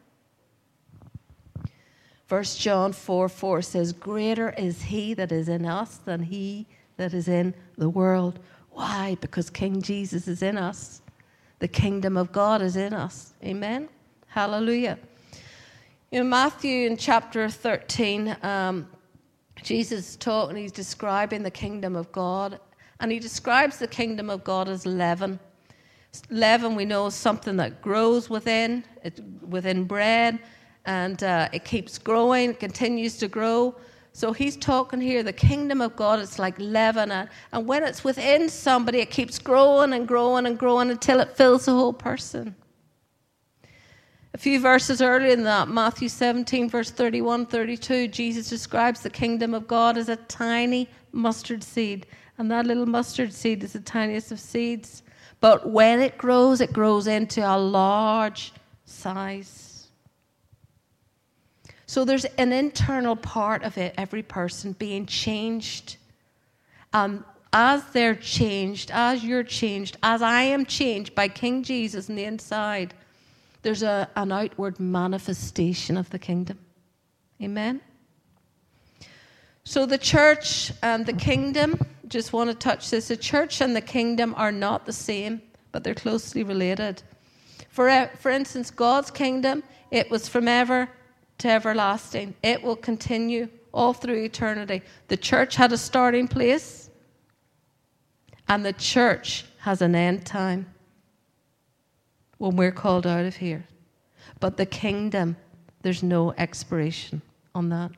First 2.25 2.59
John 2.59 2.93
4 2.93 3.29
4 3.29 3.61
says, 3.61 3.93
Greater 3.93 4.49
is 4.57 4.81
he 4.81 5.13
that 5.13 5.31
is 5.31 5.47
in 5.47 5.65
us 5.65 5.97
than 5.97 6.23
he 6.23 6.65
that 6.97 7.13
is 7.13 7.27
in 7.27 7.53
the 7.77 7.89
world. 7.89 8.39
Why? 8.71 9.17
Because 9.21 9.49
King 9.49 9.81
Jesus 9.81 10.27
is 10.27 10.41
in 10.41 10.57
us. 10.57 11.01
The 11.59 11.67
kingdom 11.67 12.17
of 12.17 12.31
God 12.31 12.61
is 12.61 12.75
in 12.75 12.93
us. 12.93 13.33
Amen. 13.43 13.87
Hallelujah. 14.27 14.97
In 16.11 16.29
Matthew 16.29 16.87
in 16.87 16.97
chapter 16.97 17.49
13, 17.49 18.35
um, 18.41 18.87
Jesus 19.61 20.15
taught 20.15 20.49
and 20.49 20.57
he's 20.57 20.71
describing 20.71 21.43
the 21.43 21.51
kingdom 21.51 21.95
of 21.95 22.11
God. 22.11 22.59
And 22.99 23.11
he 23.11 23.19
describes 23.19 23.77
the 23.77 23.87
kingdom 23.87 24.29
of 24.29 24.43
God 24.43 24.67
as 24.67 24.85
leaven. 24.85 25.39
Leaven, 26.29 26.75
we 26.75 26.85
know, 26.85 27.07
is 27.07 27.15
something 27.15 27.57
that 27.57 27.81
grows 27.81 28.29
within, 28.29 28.83
it, 29.03 29.19
within 29.47 29.83
bread, 29.83 30.39
and 30.85 31.23
uh, 31.23 31.49
it 31.51 31.65
keeps 31.65 31.97
growing, 31.97 32.51
it 32.51 32.59
continues 32.59 33.17
to 33.17 33.27
grow. 33.27 33.75
So 34.11 34.31
he's 34.31 34.55
talking 34.55 35.01
here, 35.01 35.23
the 35.23 35.33
kingdom 35.33 35.81
of 35.81 35.95
God 35.95 36.19
is 36.19 36.37
like 36.37 36.53
leaven, 36.59 37.11
and, 37.11 37.29
and 37.51 37.67
when 37.67 37.83
it's 37.83 38.03
within 38.03 38.47
somebody, 38.47 38.99
it 38.99 39.09
keeps 39.09 39.39
growing 39.39 39.93
and 39.93 40.07
growing 40.07 40.45
and 40.45 40.57
growing 40.57 40.91
until 40.91 41.19
it 41.19 41.35
fills 41.35 41.65
the 41.65 41.71
whole 41.71 41.93
person. 41.93 42.55
A 44.33 44.37
few 44.37 44.59
verses 44.59 45.01
earlier 45.01 45.31
in 45.31 45.43
that, 45.43 45.67
Matthew 45.67 46.09
17, 46.09 46.67
verse 46.67 46.89
31 46.89 47.45
32, 47.45 48.07
Jesus 48.07 48.49
describes 48.49 49.01
the 49.01 49.09
kingdom 49.09 49.53
of 49.53 49.67
God 49.67 49.97
as 49.97 50.09
a 50.09 50.15
tiny 50.15 50.89
mustard 51.11 51.63
seed. 51.63 52.07
And 52.37 52.49
that 52.49 52.65
little 52.65 52.87
mustard 52.87 53.31
seed 53.31 53.63
is 53.63 53.73
the 53.73 53.79
tiniest 53.79 54.31
of 54.31 54.39
seeds. 54.39 55.03
But 55.39 55.69
when 55.69 55.99
it 55.99 56.17
grows, 56.17 56.61
it 56.61 56.73
grows 56.73 57.05
into 57.05 57.41
a 57.47 57.57
large 57.57 58.53
size. 58.85 59.87
So 61.85 62.03
there's 62.03 62.25
an 62.25 62.51
internal 62.51 63.15
part 63.15 63.61
of 63.61 63.77
it, 63.77 63.93
every 63.99 64.23
person 64.23 64.71
being 64.73 65.05
changed. 65.05 65.97
Um, 66.91 67.23
as 67.51 67.83
they're 67.91 68.15
changed, 68.15 68.89
as 68.91 69.23
you're 69.23 69.43
changed, 69.43 69.97
as 70.01 70.23
I 70.23 70.41
am 70.41 70.65
changed 70.65 71.13
by 71.13 71.27
King 71.27 71.61
Jesus 71.61 72.09
in 72.09 72.15
the 72.15 72.23
inside, 72.23 72.95
there's 73.63 73.81
a, 73.81 74.09
an 74.15 74.31
outward 74.31 74.79
manifestation 74.79 75.97
of 75.97 76.09
the 76.09 76.19
kingdom. 76.19 76.59
Amen? 77.41 77.81
So 79.63 79.85
the 79.85 79.97
church 79.97 80.71
and 80.83 81.05
the 81.05 81.13
kingdom, 81.13 81.79
just 82.07 82.33
want 82.33 82.49
to 82.49 82.55
touch 82.55 82.89
this. 82.89 83.07
The 83.07 83.17
church 83.17 83.61
and 83.61 83.75
the 83.75 83.81
kingdom 83.81 84.35
are 84.37 84.51
not 84.51 84.85
the 84.85 84.93
same, 84.93 85.41
but 85.71 85.83
they're 85.83 85.95
closely 85.95 86.43
related. 86.43 87.01
For, 87.69 88.09
for 88.19 88.29
instance, 88.29 88.69
God's 88.69 89.09
kingdom, 89.09 89.63
it 89.89 90.11
was 90.11 90.27
from 90.27 90.47
ever 90.47 90.89
to 91.39 91.49
everlasting. 91.49 92.35
It 92.43 92.61
will 92.61 92.75
continue 92.75 93.47
all 93.73 93.93
through 93.93 94.21
eternity. 94.23 94.81
The 95.07 95.17
church 95.17 95.55
had 95.55 95.71
a 95.71 95.77
starting 95.77 96.27
place, 96.27 96.89
and 98.49 98.65
the 98.65 98.73
church 98.73 99.45
has 99.59 99.81
an 99.81 99.95
end 99.95 100.25
time 100.25 100.73
when 102.43 102.57
we're 102.57 102.73
called 102.73 103.07
out 103.07 103.23
of 103.23 103.37
here. 103.37 103.63
But 104.41 104.57
the 104.57 104.65
kingdom, 104.65 105.37
there's 105.81 106.03
no 106.03 106.33
expiration 106.37 107.21
on 107.55 107.69
that. 107.69 107.91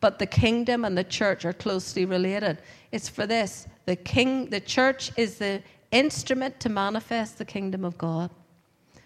But 0.00 0.18
the 0.18 0.26
kingdom 0.26 0.84
and 0.84 0.98
the 0.98 1.04
church 1.04 1.44
are 1.44 1.52
closely 1.52 2.04
related. 2.04 2.58
It's 2.90 3.08
for 3.08 3.28
this. 3.28 3.68
The 3.86 3.94
king 3.94 4.50
the 4.50 4.58
church 4.58 5.12
is 5.16 5.38
the 5.38 5.62
instrument 5.92 6.58
to 6.58 6.68
manifest 6.68 7.38
the 7.38 7.44
kingdom 7.44 7.84
of 7.84 7.96
God. 7.96 8.30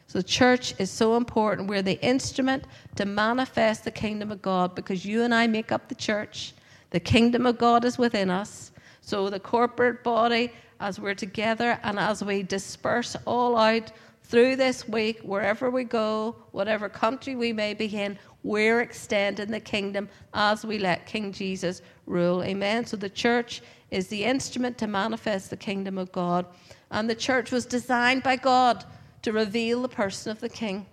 So 0.06 0.20
the 0.20 0.24
church 0.24 0.74
is 0.78 0.90
so 0.90 1.18
important. 1.18 1.68
We're 1.68 1.82
the 1.82 2.02
instrument 2.02 2.64
to 2.94 3.04
manifest 3.04 3.84
the 3.84 3.90
kingdom 3.90 4.32
of 4.32 4.40
God 4.40 4.74
because 4.74 5.04
you 5.04 5.24
and 5.24 5.34
I 5.34 5.46
make 5.46 5.72
up 5.72 5.88
the 5.90 5.94
church. 5.94 6.54
The 6.88 7.00
kingdom 7.00 7.44
of 7.44 7.58
God 7.58 7.84
is 7.84 7.98
within 7.98 8.30
us. 8.30 8.72
So 9.02 9.28
the 9.28 9.40
corporate 9.40 10.02
body, 10.02 10.52
as 10.80 10.98
we're 10.98 11.14
together 11.14 11.78
and 11.82 11.98
as 11.98 12.24
we 12.24 12.42
disperse 12.42 13.14
all 13.26 13.58
out 13.58 13.92
through 14.28 14.56
this 14.56 14.88
week, 14.88 15.20
wherever 15.20 15.70
we 15.70 15.84
go, 15.84 16.36
whatever 16.50 16.88
country 16.88 17.36
we 17.36 17.52
may 17.52 17.74
be 17.74 17.86
in, 17.86 18.18
we're 18.42 18.80
extending 18.80 19.50
the 19.50 19.60
kingdom 19.60 20.08
as 20.34 20.64
we 20.64 20.78
let 20.78 21.06
King 21.06 21.32
Jesus 21.32 21.82
rule. 22.06 22.42
Amen. 22.42 22.84
So 22.86 22.96
the 22.96 23.08
church 23.08 23.62
is 23.90 24.08
the 24.08 24.24
instrument 24.24 24.78
to 24.78 24.86
manifest 24.86 25.50
the 25.50 25.56
kingdom 25.56 25.96
of 25.96 26.10
God. 26.10 26.46
And 26.90 27.08
the 27.08 27.14
church 27.14 27.52
was 27.52 27.66
designed 27.66 28.24
by 28.24 28.36
God 28.36 28.84
to 29.22 29.32
reveal 29.32 29.82
the 29.82 29.88
person 29.88 30.32
of 30.32 30.40
the 30.40 30.48
king. 30.48 30.86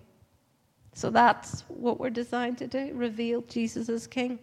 So 0.94 1.10
that's 1.10 1.62
what 1.68 2.00
we're 2.00 2.12
designed 2.12 2.60
to 2.60 2.68
do 2.68 2.92
reveal 2.94 3.42
Jesus 3.42 3.90
as 3.90 4.06
king. 4.06 4.40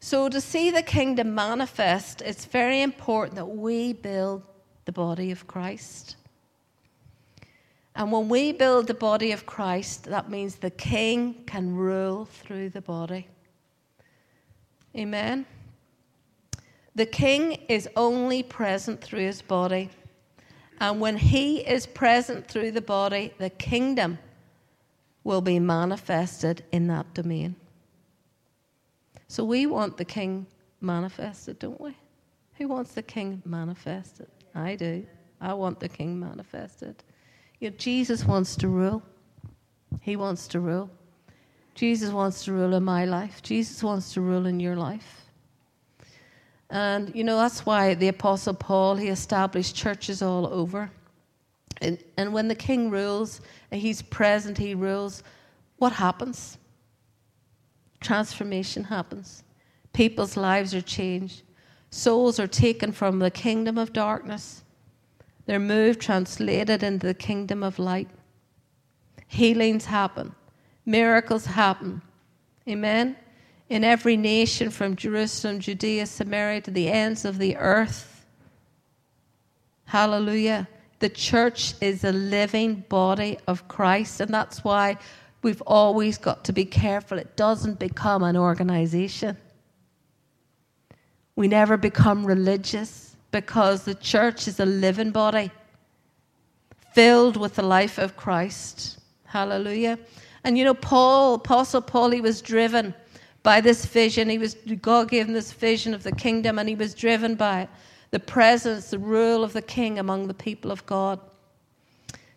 So, 0.00 0.28
to 0.28 0.40
see 0.40 0.72
the 0.72 0.82
kingdom 0.82 1.32
manifest, 1.32 2.22
it's 2.22 2.44
very 2.44 2.82
important 2.82 3.36
that 3.36 3.46
we 3.46 3.92
build 3.92 4.42
the 4.84 4.90
body 4.90 5.30
of 5.30 5.46
Christ. 5.46 6.16
And 7.94 8.10
when 8.10 8.28
we 8.28 8.52
build 8.52 8.86
the 8.86 8.94
body 8.94 9.32
of 9.32 9.44
Christ, 9.44 10.04
that 10.04 10.30
means 10.30 10.56
the 10.56 10.70
king 10.70 11.44
can 11.46 11.76
rule 11.76 12.24
through 12.24 12.70
the 12.70 12.80
body. 12.80 13.28
Amen. 14.96 15.46
The 16.94 17.06
king 17.06 17.52
is 17.68 17.88
only 17.96 18.42
present 18.42 19.02
through 19.02 19.20
his 19.20 19.42
body. 19.42 19.90
And 20.80 21.00
when 21.00 21.16
he 21.16 21.58
is 21.58 21.86
present 21.86 22.48
through 22.48 22.72
the 22.72 22.80
body, 22.80 23.32
the 23.38 23.50
kingdom 23.50 24.18
will 25.24 25.40
be 25.40 25.58
manifested 25.58 26.64
in 26.72 26.88
that 26.88 27.14
domain. 27.14 27.56
So 29.28 29.44
we 29.44 29.66
want 29.66 29.96
the 29.96 30.04
king 30.04 30.46
manifested, 30.80 31.58
don't 31.58 31.80
we? 31.80 31.96
Who 32.54 32.68
wants 32.68 32.92
the 32.92 33.02
king 33.02 33.42
manifested? 33.44 34.28
I 34.54 34.76
do. 34.76 35.06
I 35.40 35.54
want 35.54 35.80
the 35.80 35.88
king 35.88 36.18
manifested. 36.18 37.02
You 37.62 37.70
know, 37.70 37.76
Jesus 37.76 38.24
wants 38.24 38.56
to 38.56 38.66
rule. 38.66 39.04
He 40.00 40.16
wants 40.16 40.48
to 40.48 40.58
rule. 40.58 40.90
Jesus 41.76 42.10
wants 42.10 42.44
to 42.44 42.52
rule 42.52 42.74
in 42.74 42.82
my 42.82 43.04
life. 43.04 43.40
Jesus 43.40 43.84
wants 43.84 44.12
to 44.14 44.20
rule 44.20 44.46
in 44.46 44.58
your 44.58 44.74
life. 44.74 45.26
And, 46.70 47.14
you 47.14 47.22
know, 47.22 47.36
that's 47.36 47.64
why 47.64 47.94
the 47.94 48.08
Apostle 48.08 48.54
Paul, 48.54 48.96
he 48.96 49.06
established 49.06 49.76
churches 49.76 50.22
all 50.22 50.48
over. 50.48 50.90
And, 51.80 52.02
and 52.16 52.32
when 52.32 52.48
the 52.48 52.56
king 52.56 52.90
rules, 52.90 53.40
and 53.70 53.80
he's 53.80 54.02
present, 54.02 54.58
he 54.58 54.74
rules, 54.74 55.22
what 55.76 55.92
happens? 55.92 56.58
Transformation 58.00 58.82
happens. 58.82 59.44
People's 59.92 60.36
lives 60.36 60.74
are 60.74 60.82
changed. 60.82 61.42
Souls 61.90 62.40
are 62.40 62.48
taken 62.48 62.90
from 62.90 63.20
the 63.20 63.30
kingdom 63.30 63.78
of 63.78 63.92
darkness. 63.92 64.64
They're 65.46 65.58
moved, 65.58 66.00
translated 66.00 66.82
into 66.82 67.06
the 67.06 67.14
kingdom 67.14 67.62
of 67.62 67.78
light. 67.78 68.08
Healings 69.26 69.86
happen. 69.86 70.34
Miracles 70.84 71.46
happen. 71.46 72.02
Amen? 72.68 73.16
In 73.68 73.84
every 73.84 74.16
nation 74.16 74.70
from 74.70 74.96
Jerusalem, 74.96 75.58
Judea, 75.58 76.06
Samaria 76.06 76.60
to 76.62 76.70
the 76.70 76.88
ends 76.90 77.24
of 77.24 77.38
the 77.38 77.56
earth. 77.56 78.26
Hallelujah. 79.86 80.68
The 81.00 81.08
church 81.08 81.74
is 81.80 82.04
a 82.04 82.12
living 82.12 82.84
body 82.88 83.38
of 83.48 83.66
Christ, 83.66 84.20
and 84.20 84.32
that's 84.32 84.62
why 84.62 84.98
we've 85.42 85.62
always 85.62 86.18
got 86.18 86.44
to 86.44 86.52
be 86.52 86.64
careful 86.64 87.18
it 87.18 87.36
doesn't 87.36 87.78
become 87.78 88.22
an 88.22 88.36
organization. 88.36 89.36
We 91.34 91.48
never 91.48 91.76
become 91.76 92.24
religious 92.24 93.11
because 93.32 93.82
the 93.82 93.94
church 93.96 94.46
is 94.46 94.60
a 94.60 94.66
living 94.66 95.10
body 95.10 95.50
filled 96.92 97.36
with 97.36 97.56
the 97.56 97.62
life 97.62 97.98
of 97.98 98.16
Christ. 98.16 99.00
Hallelujah. 99.24 99.98
And 100.44 100.56
you 100.56 100.64
know, 100.64 100.74
Paul, 100.74 101.34
Apostle 101.34 101.80
Paul, 101.80 102.10
he 102.10 102.20
was 102.20 102.42
driven 102.42 102.94
by 103.42 103.60
this 103.60 103.86
vision. 103.86 104.28
He 104.28 104.38
was 104.38 104.54
God 104.80 105.08
gave 105.08 105.26
him 105.26 105.32
this 105.32 105.52
vision 105.52 105.94
of 105.94 106.02
the 106.02 106.12
kingdom, 106.12 106.58
and 106.58 106.68
he 106.68 106.74
was 106.74 106.94
driven 106.94 107.34
by 107.34 107.68
the 108.10 108.20
presence, 108.20 108.90
the 108.90 108.98
rule 108.98 109.42
of 109.42 109.52
the 109.52 109.62
king 109.62 109.98
among 109.98 110.28
the 110.28 110.34
people 110.34 110.70
of 110.70 110.84
God. 110.86 111.18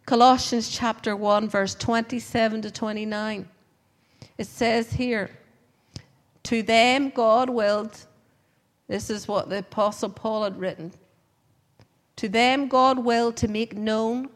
Colossians 0.05 0.69
chapter 0.69 1.15
1, 1.15 1.49
verse 1.49 1.75
27 1.75 2.61
to 2.61 2.71
29. 2.71 3.49
It 4.37 4.47
says 4.47 4.93
here, 4.93 5.31
To 6.43 6.61
them 6.61 7.09
God 7.09 7.49
willed, 7.49 8.05
this 8.87 9.09
is 9.09 9.27
what 9.27 9.49
the 9.49 9.59
Apostle 9.59 10.09
Paul 10.09 10.43
had 10.43 10.59
written. 10.59 10.91
To 12.17 12.29
them 12.29 12.67
God 12.67 12.99
willed 12.99 13.37
to 13.37 13.47
make 13.47 13.75
known 13.75 14.29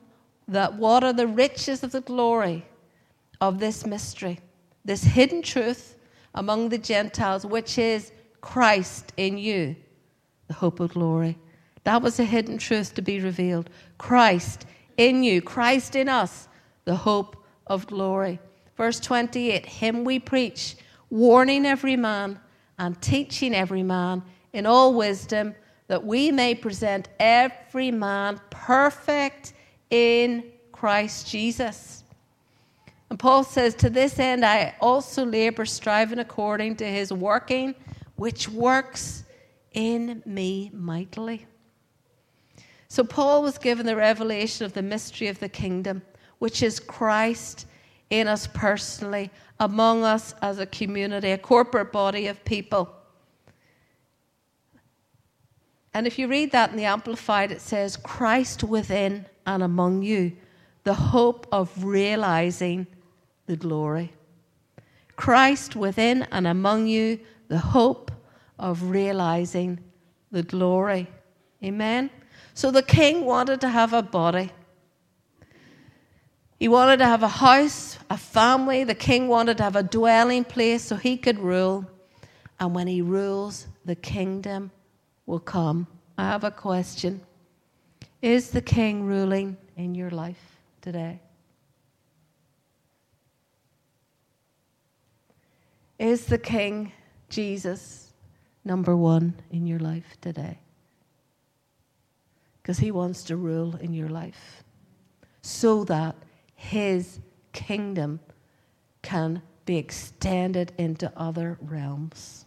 that 0.48 0.74
what 0.75 1.03
are 1.03 1.13
the 1.13 1.27
riches 1.27 1.84
of 1.84 1.91
the 1.91 2.01
glory 2.01 2.65
of 3.39 3.60
this 3.60 3.86
mystery, 3.86 4.39
this 4.84 5.03
hidden 5.03 5.41
truth 5.41 5.96
among 6.34 6.70
the 6.70 6.77
Gentiles, 6.77 7.46
which 7.46 7.77
is 7.77 8.12
Christ 8.41 9.13
in 9.18 9.38
you, 9.38 9.75
the 10.48 10.56
hope 10.56 10.79
of 10.79 10.94
glory. 10.94 11.38
That 11.84 12.01
was 12.01 12.20
a 12.20 12.25
hidden 12.25 12.58
truth 12.58 12.96
to 12.96 13.01
be 13.01 13.20
revealed. 13.20 13.70
Christ 13.98 14.65
in 14.98 15.24
you, 15.24 15.41
Christ 15.41 15.96
in 15.96 16.10
us, 16.10 16.48
the 16.86 16.96
hope 16.96 17.44
of 17.68 17.88
glory. 17.88 18.39
Verse 18.75 19.00
28 19.00 19.65
Him 19.65 20.03
we 20.03 20.20
preach, 20.20 20.75
warning 21.10 21.65
every 21.65 21.96
man 21.96 22.39
and 22.77 23.00
teaching 23.01 23.53
every 23.53 23.84
man 23.84 24.24
in 24.53 24.65
all 24.65 24.94
wisdom, 24.94 25.56
that 25.88 26.06
we 26.06 26.32
may 26.32 26.56
present 26.56 27.10
every 27.20 27.91
man 27.91 28.39
perfect 28.50 29.53
in 29.89 30.44
Christ 30.72 31.27
Jesus. 31.27 32.03
And 33.10 33.18
Paul 33.18 33.44
says, 33.44 33.74
To 33.75 33.89
this 33.89 34.20
end 34.20 34.46
I 34.46 34.76
also 34.80 35.26
labor, 35.26 35.65
striving 35.65 36.19
according 36.19 36.76
to 36.78 36.86
his 36.86 37.12
working, 37.12 37.76
which 38.15 38.47
works 38.50 39.24
in 39.74 40.21
me 40.26 40.69
mightily. 40.74 41.45
So 42.88 43.04
Paul 43.04 43.43
was 43.43 43.58
given 43.58 43.86
the 43.86 43.95
revelation 43.95 44.65
of 44.65 44.74
the 44.74 44.82
mystery 44.82 45.28
of 45.28 45.39
the 45.39 45.50
kingdom, 45.50 46.02
which 46.39 46.63
is 46.63 46.80
Christ 46.80 47.67
in 48.10 48.28
us 48.28 48.47
personally, 48.47 49.30
among 49.60 50.04
us 50.04 50.34
as 50.41 50.58
a 50.58 50.65
community, 50.65 51.32
a 51.32 51.38
corporate 51.38 51.91
body 51.91 52.28
of 52.28 52.43
people. 52.45 52.95
And 55.93 56.06
if 56.06 56.19
you 56.19 56.28
read 56.28 56.52
that 56.52 56.71
in 56.71 56.78
the 56.78 56.86
Amplified, 56.86 57.52
it 57.52 57.62
says, 57.62 57.97
Christ 57.97 58.63
within 58.63 59.25
and 59.45 59.63
among 59.63 60.04
you, 60.04 60.34
the 60.84 60.93
hope 60.93 61.47
of 61.52 61.84
realizing 61.84 62.88
the 63.47 63.56
glory. 63.56 64.13
Christ 65.15 65.75
within 65.75 66.23
and 66.32 66.47
among 66.47 66.88
you, 66.88 67.19
the 67.47 67.58
hope 67.58 68.12
of 68.58 68.84
realizing 68.84 69.80
the 70.32 70.43
glory. 70.43 71.08
Amen? 71.63 72.10
So 72.54 72.71
the 72.71 72.84
king 72.84 73.25
wanted 73.25 73.62
to 73.62 73.69
have 73.69 73.93
a 73.93 74.02
body. 74.02 74.52
He 76.60 76.67
wanted 76.67 76.97
to 76.97 77.06
have 77.06 77.23
a 77.23 77.28
house, 77.28 77.97
a 78.10 78.17
family. 78.17 78.84
The 78.84 78.95
king 78.95 79.28
wanted 79.28 79.58
to 79.58 79.63
have 79.63 79.75
a 79.75 79.84
dwelling 79.84 80.43
place 80.43 80.84
so 80.84 80.95
he 80.95 81.17
could 81.17 81.39
rule. 81.39 81.86
And 82.60 82.75
when 82.75 82.88
he 82.88 83.02
rules, 83.02 83.67
the 83.86 83.95
kingdom 83.95 84.71
will 85.30 85.39
come. 85.39 85.86
I 86.18 86.24
have 86.24 86.44
a 86.44 86.52
question 86.52 87.22
Is 88.22 88.50
the 88.50 88.62
king 88.62 89.06
ruling 89.06 89.56
in 89.78 89.94
your 89.94 90.10
life 90.10 90.58
today? 90.82 91.22
Is 96.00 96.26
the 96.26 96.38
King 96.38 96.94
Jesus 97.28 98.13
number 98.63 98.96
one 98.96 99.36
in 99.52 99.68
your 99.68 99.80
life 99.80 100.18
today? 100.22 100.58
Because 102.62 102.80
he 102.80 102.89
wants 102.89 103.24
to 103.26 103.36
rule 103.36 103.76
in 103.76 103.94
your 103.94 104.08
life 104.08 104.63
so 105.42 105.84
that 105.84 106.15
his 106.56 107.20
kingdom 107.52 108.22
can 109.02 109.42
be 109.65 109.76
extended 109.76 110.72
into 110.78 111.12
other 111.18 111.58
realms. 111.62 112.46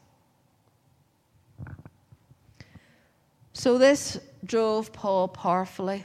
So 3.63 3.79
this 3.79 4.19
drove 4.45 4.93
Paul 4.93 5.29
powerfully. 5.29 6.03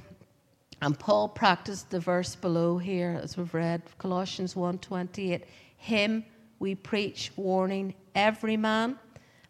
And 0.83 0.99
Paul 0.99 1.27
practiced 1.27 1.89
the 1.89 1.99
verse 1.99 2.35
below 2.35 2.77
here, 2.77 3.19
as 3.23 3.35
we've 3.35 3.51
read, 3.51 3.81
Colossians 3.97 4.53
1.28. 4.53 5.41
Him 5.77 6.23
we 6.59 6.75
preach, 6.75 7.31
warning 7.35 7.95
every 8.13 8.57
man 8.57 8.99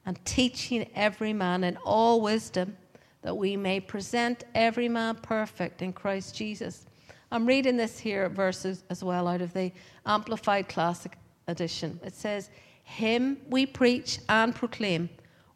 and 0.05 0.23
teaching 0.23 0.89
every 0.95 1.33
man 1.33 1.65
in 1.65 1.75
all 1.83 2.21
wisdom, 2.21 2.77
that 3.23 3.35
we 3.35 3.57
may 3.57 3.81
present 3.81 4.45
every 4.55 4.87
man 4.87 5.15
perfect 5.15 5.81
in 5.81 5.91
Christ 5.91 6.33
Jesus. 6.33 6.85
I'm 7.29 7.45
reading 7.45 7.75
this 7.75 7.99
here 7.99 8.29
verses 8.29 8.85
as 8.89 9.03
well 9.03 9.27
out 9.27 9.41
of 9.41 9.51
the 9.51 9.73
Amplified 10.05 10.69
Classic 10.69 11.11
Edition. 11.49 11.99
It 12.05 12.15
says, 12.15 12.51
Him 12.83 13.35
we 13.49 13.65
preach 13.65 14.19
and 14.29 14.55
proclaim, 14.55 15.09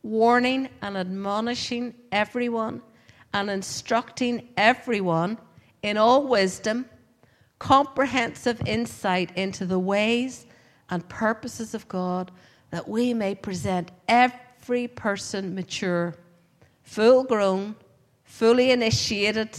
warning 0.03 0.69
and 0.81 0.97
admonishing 0.97 1.93
everyone 2.11 2.81
and 3.33 3.49
instructing 3.49 4.49
everyone 4.57 5.37
in 5.83 5.97
all 5.97 6.27
wisdom, 6.27 6.85
comprehensive 7.59 8.61
insight 8.65 9.35
into 9.37 9.65
the 9.65 9.79
ways 9.79 10.45
and 10.89 11.07
purposes 11.07 11.73
of 11.73 11.87
God, 11.87 12.31
that 12.71 12.87
we 12.87 13.13
may 13.13 13.35
present 13.35 13.91
every 14.07 14.87
person 14.87 15.55
mature, 15.55 16.15
full 16.83 17.23
grown, 17.23 17.75
fully 18.23 18.71
initiated, 18.71 19.57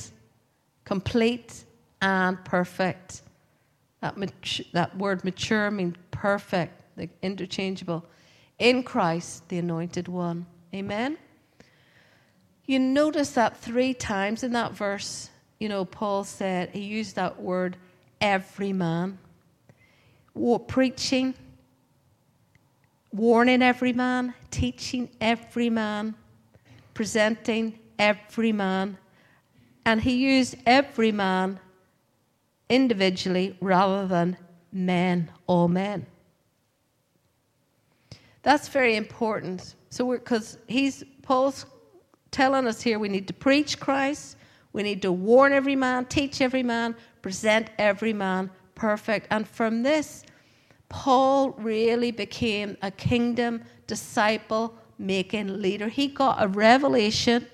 complete, 0.84 1.64
and 2.00 2.42
perfect. 2.44 3.22
That, 4.00 4.16
that 4.72 4.96
word 4.98 5.24
mature 5.24 5.70
means 5.70 5.94
perfect, 6.10 6.96
the 6.96 7.08
interchangeable. 7.22 8.04
In 8.62 8.84
Christ, 8.84 9.48
the 9.48 9.58
anointed 9.58 10.06
one. 10.06 10.46
Amen? 10.72 11.18
You 12.64 12.78
notice 12.78 13.32
that 13.32 13.56
three 13.56 13.92
times 13.92 14.44
in 14.44 14.52
that 14.52 14.70
verse, 14.70 15.30
you 15.58 15.68
know, 15.68 15.84
Paul 15.84 16.22
said, 16.22 16.70
he 16.70 16.82
used 16.82 17.16
that 17.16 17.42
word 17.42 17.76
every 18.20 18.72
man 18.72 19.18
What 20.32 20.68
preaching, 20.68 21.34
warning 23.12 23.62
every 23.62 23.92
man, 23.92 24.32
teaching 24.52 25.10
every 25.20 25.68
man, 25.68 26.14
presenting 26.94 27.80
every 27.98 28.52
man. 28.52 28.96
And 29.84 30.00
he 30.00 30.12
used 30.12 30.54
every 30.66 31.10
man 31.10 31.58
individually 32.68 33.56
rather 33.60 34.06
than 34.06 34.36
men, 34.70 35.32
all 35.48 35.66
men. 35.66 36.06
That's 38.42 38.68
very 38.68 38.96
important. 38.96 39.76
So, 39.90 40.10
because 40.10 40.58
he's 40.66 41.04
Paul's 41.22 41.66
telling 42.30 42.66
us 42.66 42.82
here, 42.82 42.98
we 42.98 43.08
need 43.08 43.28
to 43.28 43.34
preach 43.34 43.78
Christ, 43.78 44.36
we 44.72 44.82
need 44.82 45.02
to 45.02 45.12
warn 45.12 45.52
every 45.52 45.76
man, 45.76 46.06
teach 46.06 46.40
every 46.40 46.62
man, 46.62 46.96
present 47.20 47.70
every 47.78 48.12
man 48.12 48.50
perfect. 48.74 49.28
And 49.30 49.46
from 49.46 49.82
this, 49.82 50.24
Paul 50.88 51.50
really 51.50 52.10
became 52.10 52.76
a 52.82 52.90
kingdom 52.90 53.62
disciple 53.86 54.74
making 54.98 55.62
leader. 55.62 55.88
He 55.88 56.08
got 56.08 56.42
a 56.42 56.48
revelation 56.48 57.46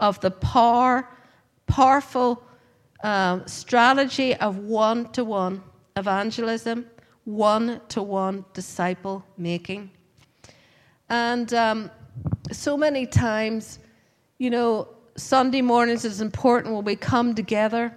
of 0.00 0.20
the 0.20 0.30
power, 0.30 1.08
powerful 1.66 2.42
um, 3.04 3.46
strategy 3.46 4.34
of 4.36 4.58
one 4.58 5.10
to 5.12 5.24
one 5.24 5.62
evangelism, 5.96 6.86
one 7.24 7.80
to 7.88 8.02
one 8.02 8.44
disciple 8.52 9.24
making. 9.36 9.90
And 11.12 11.52
um, 11.52 11.90
so 12.52 12.74
many 12.74 13.04
times, 13.04 13.80
you 14.38 14.48
know, 14.48 14.88
Sunday 15.14 15.60
mornings 15.60 16.06
is 16.06 16.22
important 16.22 16.74
when 16.74 16.84
we 16.84 16.96
come 16.96 17.34
together. 17.34 17.92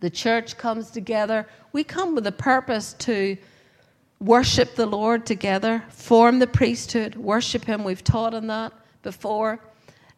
The 0.00 0.10
church 0.10 0.58
comes 0.58 0.90
together. 0.90 1.48
We 1.72 1.84
come 1.84 2.14
with 2.14 2.26
a 2.26 2.32
purpose 2.32 2.92
to 2.98 3.38
worship 4.20 4.74
the 4.74 4.84
Lord 4.84 5.24
together, 5.24 5.82
form 5.88 6.38
the 6.38 6.46
priesthood, 6.46 7.14
worship 7.14 7.64
Him. 7.64 7.82
We've 7.82 8.04
taught 8.04 8.34
on 8.34 8.46
that 8.48 8.74
before. 9.02 9.60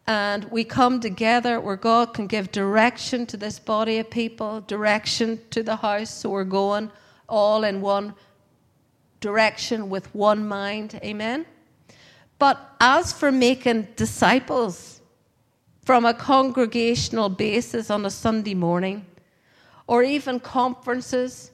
And 0.05 0.43
we 0.51 0.65
come 0.65 0.99
together 0.99 1.61
where 1.61 1.77
God 1.77 2.13
can 2.13 2.27
give 2.27 2.51
direction 2.51 3.25
to 3.27 3.37
this 3.37 3.57
body 3.57 3.99
of 3.99 4.09
people, 4.09 4.59
direction 4.59 5.39
to 5.51 5.63
the 5.63 5.77
house. 5.77 6.13
So 6.13 6.31
we're 6.31 6.43
going 6.43 6.91
all 7.29 7.63
in 7.63 7.79
one 7.79 8.15
direction 9.21 9.89
with 9.89 10.13
one 10.13 10.45
mind. 10.45 10.99
Amen. 11.05 11.45
But 12.41 12.73
as 12.79 13.13
for 13.13 13.31
making 13.31 13.89
disciples 13.95 14.99
from 15.85 16.05
a 16.05 16.13
congregational 16.15 17.29
basis 17.29 17.91
on 17.91 18.03
a 18.03 18.09
Sunday 18.09 18.55
morning, 18.55 19.05
or 19.85 20.01
even 20.01 20.39
conferences, 20.39 21.51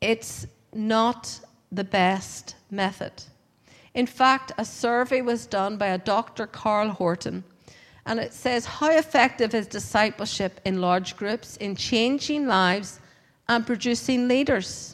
it's 0.00 0.48
not 0.72 1.38
the 1.70 1.84
best 1.84 2.56
method. 2.68 3.12
In 3.94 4.06
fact, 4.06 4.50
a 4.58 4.64
survey 4.64 5.20
was 5.20 5.46
done 5.46 5.76
by 5.76 5.86
a 5.86 5.98
Dr. 5.98 6.48
Carl 6.48 6.88
Horton, 6.88 7.44
and 8.06 8.18
it 8.18 8.32
says 8.32 8.66
how 8.66 8.90
effective 8.90 9.54
is 9.54 9.68
discipleship 9.68 10.60
in 10.64 10.80
large 10.80 11.16
groups 11.16 11.56
in 11.58 11.76
changing 11.76 12.48
lives 12.48 12.98
and 13.48 13.64
producing 13.64 14.26
leaders. 14.26 14.93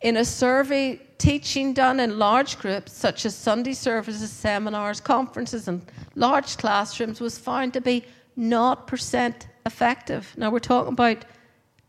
In 0.00 0.16
a 0.16 0.24
survey, 0.24 0.98
teaching 1.18 1.74
done 1.74 2.00
in 2.00 2.18
large 2.18 2.58
groups, 2.58 2.92
such 2.92 3.26
as 3.26 3.34
Sunday 3.34 3.74
services, 3.74 4.30
seminars, 4.30 5.00
conferences, 5.00 5.68
and 5.68 5.84
large 6.14 6.56
classrooms, 6.56 7.20
was 7.20 7.36
found 7.36 7.74
to 7.74 7.80
be 7.82 8.04
0% 8.38 9.34
effective. 9.66 10.34
Now, 10.38 10.50
we're 10.50 10.58
talking 10.58 10.94
about 10.94 11.26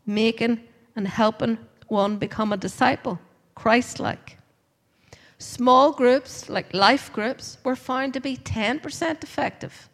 making 0.04 0.60
and 0.94 1.08
helping 1.08 1.56
one 1.88 2.18
become 2.18 2.52
a 2.52 2.58
disciple, 2.58 3.18
Christ 3.54 3.98
like. 3.98 4.36
Small 5.38 5.92
groups, 5.92 6.50
like 6.50 6.72
life 6.74 7.10
groups, 7.12 7.56
were 7.64 7.74
found 7.74 8.12
to 8.12 8.20
be 8.20 8.36
10% 8.36 9.24
effective. 9.24 9.88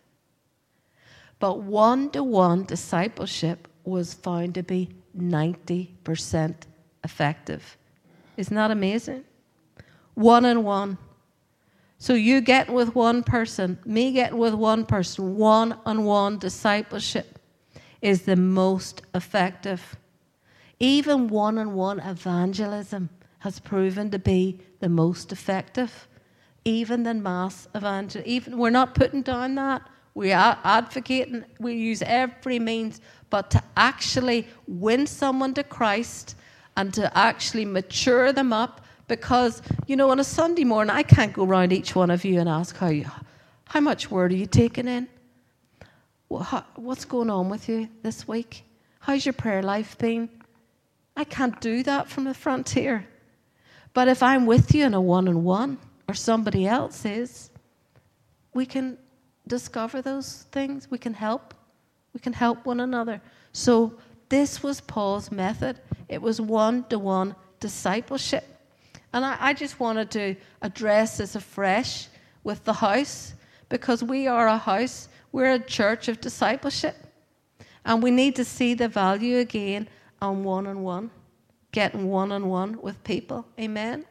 But 1.38 1.62
one 1.62 2.10
to 2.10 2.24
one 2.24 2.64
discipleship 2.64 3.68
was 3.84 4.12
found 4.12 4.54
to 4.56 4.64
be 4.64 4.90
90% 5.16 6.54
effective. 7.04 7.77
Isn't 8.38 8.54
that 8.54 8.70
amazing? 8.70 9.24
One 10.14 10.44
on 10.44 10.62
one. 10.62 10.96
So 11.98 12.14
you 12.14 12.40
getting 12.40 12.72
with 12.72 12.94
one 12.94 13.24
person, 13.24 13.80
me 13.84 14.12
getting 14.12 14.38
with 14.38 14.54
one 14.54 14.86
person, 14.86 15.36
one 15.36 15.76
on 15.84 16.04
one 16.04 16.38
discipleship 16.38 17.40
is 18.00 18.22
the 18.22 18.36
most 18.36 19.02
effective. 19.12 19.96
Even 20.78 21.26
one 21.26 21.58
on 21.58 21.74
one 21.74 21.98
evangelism 21.98 23.10
has 23.40 23.58
proven 23.58 24.08
to 24.12 24.20
be 24.20 24.60
the 24.78 24.88
most 24.88 25.32
effective, 25.32 26.06
even 26.64 27.02
than 27.02 27.20
mass 27.20 27.66
evangelism. 27.74 28.30
Even 28.30 28.56
we're 28.56 28.70
not 28.70 28.94
putting 28.94 29.22
down 29.22 29.56
that. 29.56 29.82
We 30.14 30.32
are 30.32 30.56
advocating, 30.62 31.44
we 31.58 31.74
use 31.74 32.02
every 32.02 32.60
means, 32.60 33.00
but 33.30 33.50
to 33.50 33.62
actually 33.76 34.46
win 34.68 35.08
someone 35.08 35.54
to 35.54 35.64
Christ 35.64 36.36
and 36.78 36.94
to 36.94 37.18
actually 37.18 37.64
mature 37.64 38.32
them 38.32 38.52
up, 38.52 38.80
because, 39.08 39.62
you 39.86 39.96
know, 39.96 40.10
on 40.10 40.20
a 40.20 40.24
Sunday 40.24 40.64
morning, 40.64 40.94
I 40.94 41.02
can't 41.02 41.32
go 41.32 41.44
around 41.44 41.72
each 41.72 41.94
one 41.94 42.10
of 42.10 42.24
you 42.24 42.38
and 42.38 42.48
ask 42.48 42.76
how, 42.76 42.88
you, 42.88 43.04
how 43.66 43.80
much 43.80 44.10
word 44.10 44.32
are 44.32 44.36
you 44.36 44.46
taking 44.46 44.86
in? 44.86 45.08
What's 46.28 47.04
going 47.04 47.30
on 47.30 47.48
with 47.48 47.68
you 47.68 47.88
this 48.02 48.28
week? 48.28 48.64
How's 49.00 49.26
your 49.26 49.32
prayer 49.32 49.62
life 49.62 49.98
been? 49.98 50.28
I 51.16 51.24
can't 51.24 51.60
do 51.60 51.82
that 51.82 52.08
from 52.08 52.24
the 52.24 52.34
frontier. 52.34 53.06
But 53.92 54.06
if 54.08 54.22
I'm 54.22 54.46
with 54.46 54.74
you 54.74 54.84
in 54.84 54.94
a 54.94 55.00
one 55.00 55.26
on 55.26 55.42
one, 55.42 55.78
or 56.06 56.14
somebody 56.14 56.66
else 56.66 57.04
is, 57.04 57.50
we 58.54 58.66
can 58.66 58.98
discover 59.46 60.00
those 60.00 60.46
things. 60.52 60.90
We 60.90 60.98
can 60.98 61.14
help. 61.14 61.54
We 62.12 62.20
can 62.20 62.34
help 62.34 62.64
one 62.64 62.80
another. 62.80 63.20
So, 63.52 63.94
this 64.28 64.62
was 64.62 64.80
Paul's 64.80 65.30
method. 65.30 65.80
It 66.08 66.20
was 66.20 66.40
one 66.40 66.84
to 66.84 66.98
one 66.98 67.34
discipleship. 67.60 68.44
And 69.12 69.24
I, 69.24 69.36
I, 69.40 69.52
just 69.54 69.80
wanted 69.80 70.10
to 70.12 70.36
address 70.60 71.18
this 71.18 71.34
afresh 71.34 72.08
with 72.44 72.64
the 72.64 72.74
house 72.74 73.34
because 73.68 74.02
we 74.02 74.26
are 74.26 74.46
a 74.46 74.58
house, 74.58 75.08
we're 75.32 75.52
a 75.52 75.58
church 75.58 76.08
of 76.08 76.20
discipleship. 76.20 76.96
And 77.84 78.02
we 78.02 78.10
need 78.10 78.36
to 78.36 78.44
see 78.44 78.74
the 78.74 78.88
value 78.88 79.38
again 79.38 79.88
on 80.20 80.44
one 80.44 80.66
on 80.66 80.82
one, 80.82 81.10
getting 81.72 82.08
one 82.08 82.32
on 82.32 82.48
one 82.48 82.80
with 82.82 83.02
people. 83.02 83.46
Amen. 83.58 84.04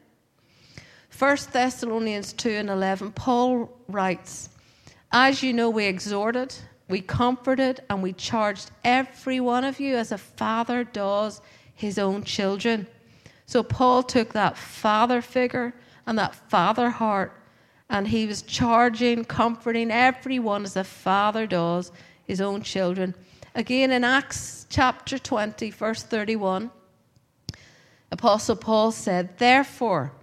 1 1.18 1.38
Thessalonians 1.52 2.34
2 2.34 2.50
and 2.50 2.70
11, 2.70 3.12
Paul 3.12 3.76
writes, 3.88 4.50
As 5.12 5.42
you 5.42 5.54
know, 5.54 5.70
we 5.70 5.86
exhorted, 5.86 6.56
we 6.90 7.02
comforted, 7.02 7.82
and 7.90 8.02
we 8.02 8.14
charged 8.14 8.72
every 8.84 9.40
one 9.40 9.64
of 9.64 9.80
you 9.80 9.96
as 9.96 10.12
a 10.12 10.18
father 10.18 10.84
does 10.84 11.42
his 11.74 12.00
own 12.00 12.24
children. 12.24 12.88
So 13.46 13.62
Paul 13.62 14.04
took 14.04 14.34
that 14.34 14.58
father 14.58 15.22
figure 15.22 15.74
and 16.06 16.18
that 16.18 16.36
father 16.50 16.90
heart, 16.90 17.34
and 17.90 18.08
he 18.08 18.26
was 18.26 18.42
charging, 18.42 19.26
comforting 19.26 19.92
everyone 19.92 20.64
as 20.64 20.76
a 20.76 20.84
father 20.84 21.46
does 21.46 21.92
his 22.26 22.40
own 22.40 22.62
children. 22.62 23.16
Again, 23.54 23.92
in 23.92 24.04
Acts 24.04 24.66
chapter 24.70 25.18
20, 25.18 25.72
verse 25.72 26.04
31, 26.04 26.72
Apostle 28.12 28.56
Paul 28.56 28.92
said, 28.92 29.38
Therefore, 29.38 30.14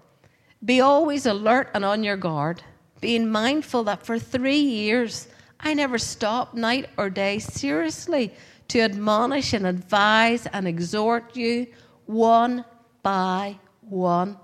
be 0.64 0.80
always 0.80 1.26
alert 1.26 1.70
and 1.74 1.84
on 1.84 2.02
your 2.02 2.16
guard, 2.16 2.62
being 3.00 3.30
mindful 3.30 3.84
that 3.84 4.06
for 4.06 4.18
three 4.18 4.58
years 4.60 5.28
I 5.60 5.74
never 5.74 5.98
stopped 5.98 6.54
night 6.54 6.90
or 6.96 7.10
day 7.10 7.38
seriously 7.38 8.32
to 8.68 8.80
admonish 8.80 9.52
and 9.52 9.66
advise 9.66 10.46
and 10.46 10.66
exhort 10.66 11.36
you 11.36 11.66
one 12.06 12.64
by 13.02 13.58
one 13.80 14.36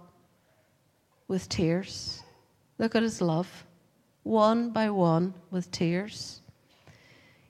with 1.29 1.49
tears. 1.49 2.23
Look 2.79 2.95
at 2.95 3.03
his 3.03 3.21
love. 3.21 3.67
One 4.23 4.71
by 4.71 4.91
one 4.91 5.35
with 5.51 5.71
tears. 5.71 6.41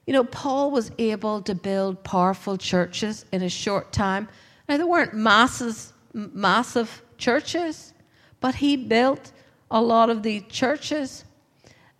You 0.06 0.12
know, 0.12 0.24
Paul 0.24 0.70
was 0.70 0.90
able 0.98 1.42
to 1.42 1.54
build 1.54 2.02
powerful 2.02 2.56
churches 2.56 3.24
in 3.32 3.42
a 3.42 3.48
short 3.48 3.92
time. 3.92 4.28
Now, 4.68 4.76
there 4.76 4.86
weren't 4.86 5.14
masses, 5.14 5.92
massive 6.12 7.02
churches, 7.16 7.92
but 8.40 8.56
he 8.56 8.76
built 8.76 9.32
a 9.70 9.80
lot 9.80 10.10
of 10.10 10.22
the 10.22 10.40
churches, 10.42 11.24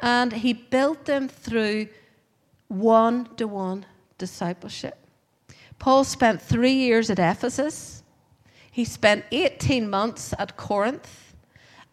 and 0.03 0.33
he 0.33 0.53
built 0.53 1.05
them 1.05 1.29
through 1.29 1.89
one 2.69 3.29
to 3.37 3.47
one 3.47 3.85
discipleship. 4.19 4.97
Paul 5.79 6.05
spent 6.05 6.41
three 6.41 6.75
years 6.75 7.11
at 7.11 7.19
Ephesus. 7.19 8.03
He 8.71 8.85
spent 8.85 9.25
18 9.33 9.89
months 9.89 10.35
at 10.39 10.57
Corinth. 10.57 11.35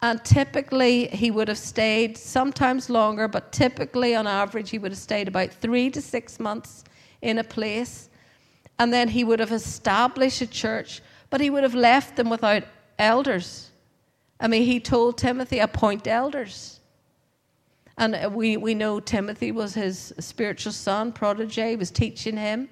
And 0.01 0.23
typically, 0.23 1.07
he 1.07 1.31
would 1.31 1.47
have 1.47 1.57
stayed 1.57 2.17
sometimes 2.17 2.89
longer, 2.89 3.27
but 3.27 3.51
typically, 3.51 4.13
on 4.13 4.27
average, 4.27 4.69
he 4.69 4.77
would 4.77 4.91
have 4.91 4.99
stayed 4.99 5.27
about 5.27 5.51
three 5.51 5.89
to 5.89 6.01
six 6.01 6.39
months 6.39 6.83
in 7.23 7.39
a 7.39 7.43
place. 7.43 8.09
And 8.77 8.93
then 8.93 9.07
he 9.07 9.23
would 9.23 9.39
have 9.39 9.51
established 9.51 10.41
a 10.41 10.47
church, 10.47 11.01
but 11.31 11.41
he 11.41 11.49
would 11.49 11.63
have 11.63 11.73
left 11.73 12.15
them 12.15 12.29
without 12.29 12.63
elders. 12.99 13.71
I 14.39 14.47
mean, 14.47 14.63
he 14.63 14.79
told 14.79 15.17
Timothy, 15.17 15.57
appoint 15.57 16.07
elders. 16.07 16.76
And 17.97 18.15
uh, 18.15 18.29
we, 18.31 18.57
we 18.57 18.73
know 18.73 18.99
Timothy 18.99 19.51
was 19.51 19.73
his 19.73 20.13
spiritual 20.19 20.71
son, 20.71 21.11
protege, 21.11 21.75
was 21.75 21.91
teaching 21.91 22.37
him. 22.37 22.69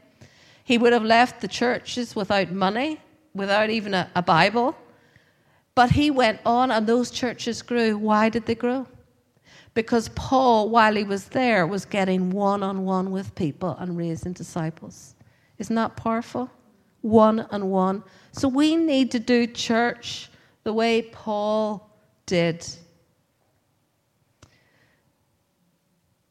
He 0.64 0.78
would 0.78 0.94
have 0.94 1.04
left 1.04 1.42
the 1.42 1.48
churches 1.48 2.16
without 2.16 2.52
money, 2.52 3.00
without 3.34 3.70
even 3.70 3.94
a, 3.94 4.10
a 4.16 4.22
Bible. 4.22 4.76
But 5.74 5.92
he 5.92 6.10
went 6.12 6.40
on, 6.46 6.72
and 6.72 6.88
those 6.88 7.12
churches 7.12 7.62
grew. 7.62 7.98
Why 7.98 8.30
did 8.30 8.46
they 8.46 8.56
grow? 8.56 8.88
Because 9.74 10.10
Paul, 10.10 10.70
while 10.70 10.96
he 10.96 11.04
was 11.04 11.26
there, 11.26 11.68
was 11.68 11.84
getting 11.86 12.30
one 12.30 12.64
on 12.64 12.86
one 12.86 13.12
with 13.12 13.36
people 13.36 13.76
and 13.80 13.98
raising 13.98 14.32
disciples. 14.32 15.16
Isn't 15.58 15.76
that 15.76 15.98
powerful? 15.98 16.50
One 17.02 17.42
on 17.52 17.70
one. 17.70 18.04
So 18.32 18.48
we 18.48 18.76
need 18.76 19.12
to 19.12 19.20
do 19.20 19.46
church 19.48 20.30
the 20.64 20.74
way 20.74 21.02
Paul 21.02 21.90
did. 22.26 22.66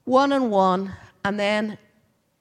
One 0.04 0.32
on 0.32 0.50
one, 0.50 0.92
and 1.24 1.38
then 1.38 1.78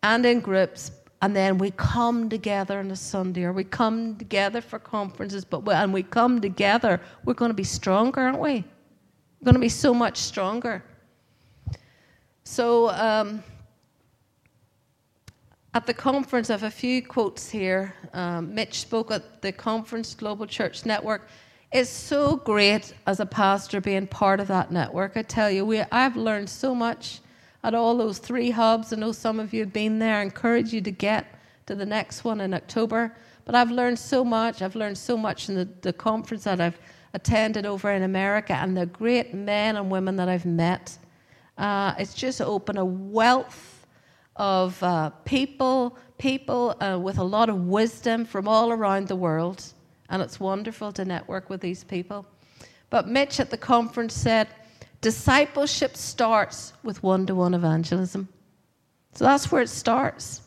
and 0.04 0.26
in 0.26 0.42
groups, 0.42 0.92
and 1.22 1.34
then 1.34 1.58
we 1.58 1.72
come 1.72 2.30
together 2.30 2.80
on 2.80 2.92
a 2.92 2.96
Sunday, 2.96 3.44
or 3.44 3.54
we 3.54 3.64
come 3.64 4.18
together 4.18 4.60
for 4.60 4.78
conferences, 4.78 5.46
but 5.46 5.66
we, 5.66 5.74
and 5.74 5.94
we 5.94 6.04
come 6.04 6.42
together, 6.42 7.00
we're 7.24 7.34
going 7.34 7.50
to 7.50 7.56
be 7.56 7.64
stronger, 7.64 8.20
aren't 8.20 8.40
we? 8.40 8.66
We're 9.40 9.46
going 9.46 9.56
to 9.56 9.62
be 9.62 9.70
so 9.70 9.94
much 9.94 10.18
stronger. 10.18 10.84
So, 12.44 12.90
um, 12.90 13.42
at 15.74 15.88
the 15.88 15.94
conference, 15.94 16.50
I 16.50 16.54
have 16.54 16.64
a 16.64 16.70
few 16.70 17.02
quotes 17.02 17.50
here. 17.50 17.96
Um, 18.14 18.54
Mitch 18.54 18.82
spoke 18.82 19.10
at 19.10 19.42
the 19.42 19.52
conference, 19.52 20.14
Global 20.14 20.46
Church 20.46 20.86
Network. 20.86 21.28
It's 21.72 21.90
so 21.90 22.36
great 22.36 22.94
as 23.08 23.20
a 23.20 23.26
pastor 23.26 23.82
being 23.82 24.06
part 24.06 24.40
of 24.40 24.48
that 24.50 24.72
network. 24.72 25.18
I 25.18 25.24
tell 25.24 25.50
you, 25.50 25.66
we, 25.66 25.80
I've 25.92 26.16
learned 26.16 26.50
so 26.50 26.76
much 26.76 27.22
at 27.64 27.74
all 27.74 27.98
those 27.98 28.18
three 28.18 28.52
hubs. 28.52 28.92
I 28.92 28.98
know 28.98 29.12
some 29.12 29.40
of 29.40 29.54
you 29.54 29.62
have 29.62 29.74
been 29.74 30.00
there. 30.00 30.18
I 30.18 30.22
encourage 30.22 30.74
you 30.74 30.82
to 30.82 30.92
get 30.92 31.26
to 31.66 31.76
the 31.76 31.86
next 31.86 32.24
one 32.24 32.42
in 32.42 32.54
October. 32.54 33.16
But 33.46 33.56
I've 33.56 33.72
learned 33.72 34.00
so 34.00 34.24
much. 34.24 34.62
I've 34.62 34.76
learned 34.76 34.98
so 34.98 35.18
much 35.18 35.50
in 35.50 35.56
the, 35.56 35.68
the 35.82 35.94
conference 35.94 36.44
that 36.46 36.62
I've 36.62 36.80
attended 37.14 37.66
over 37.66 37.92
in 37.92 38.04
America 38.04 38.54
and 38.54 38.76
the 38.76 38.86
great 38.86 39.34
men 39.34 39.76
and 39.76 39.90
women 39.90 40.16
that 40.16 40.30
I've 40.30 40.46
met. 40.46 40.98
Uh, 41.58 41.94
it's 42.00 42.14
just 42.14 42.42
opened 42.42 42.80
a 42.80 42.86
wealth 42.86 43.86
of 44.36 44.82
uh, 44.82 45.12
people, 45.26 45.98
people 46.18 46.76
uh, 46.82 46.98
with 47.00 47.18
a 47.18 47.24
lot 47.24 47.50
of 47.50 47.68
wisdom 47.68 48.26
from 48.26 48.48
all 48.48 48.72
around 48.72 49.08
the 49.08 49.16
world 49.16 49.74
and 50.14 50.22
it's 50.22 50.40
wonderful 50.40 50.92
to 50.92 51.04
network 51.04 51.50
with 51.50 51.60
these 51.60 51.84
people. 51.84 52.26
But 52.92 53.08
Mitch 53.08 53.40
at 53.40 53.50
the 53.50 53.58
conference 53.58 54.14
said, 54.14 54.48
discipleship 55.04 55.96
starts 55.96 56.74
with 56.82 57.04
one 57.04 57.28
to 57.28 57.36
one 57.36 57.54
evangelism. 57.54 58.28
So 59.14 59.26
that's 59.26 59.52
where 59.52 59.62
it 59.62 59.70
starts. 59.70 60.42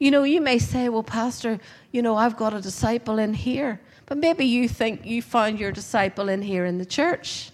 You 0.00 0.10
know, 0.10 0.24
you 0.24 0.40
may 0.40 0.58
say, 0.58 0.88
well, 0.88 1.04
Pastor, 1.04 1.60
you 1.92 2.02
know, 2.02 2.16
I've 2.16 2.36
got 2.36 2.52
a 2.52 2.60
disciple 2.60 3.18
in 3.18 3.34
here. 3.34 3.80
But 4.06 4.18
maybe 4.18 4.44
you 4.44 4.68
think 4.68 5.06
you 5.06 5.22
found 5.22 5.60
your 5.60 5.70
disciple 5.70 6.28
in 6.28 6.42
here 6.42 6.64
in 6.64 6.78
the 6.78 6.86
church. 6.86 7.50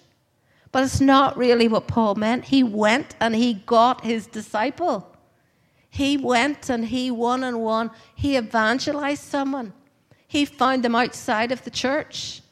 But 0.72 0.84
it's 0.84 1.00
not 1.00 1.36
really 1.36 1.68
what 1.68 1.88
Paul 1.88 2.14
meant. 2.14 2.44
He 2.44 2.62
went 2.62 3.16
and 3.20 3.34
he 3.34 3.54
got 3.54 4.04
his 4.04 4.26
disciple. 4.26 5.06
He 5.90 6.16
went 6.16 6.70
and 6.70 6.86
he 6.86 7.10
one 7.10 7.42
and 7.44 7.60
one, 7.60 7.90
he 8.14 8.36
evangelized 8.36 9.24
someone. 9.24 9.72
He 10.28 10.44
found 10.44 10.84
them 10.84 10.94
outside 10.94 11.50
of 11.50 11.64
the 11.64 11.70
church. 11.70 12.42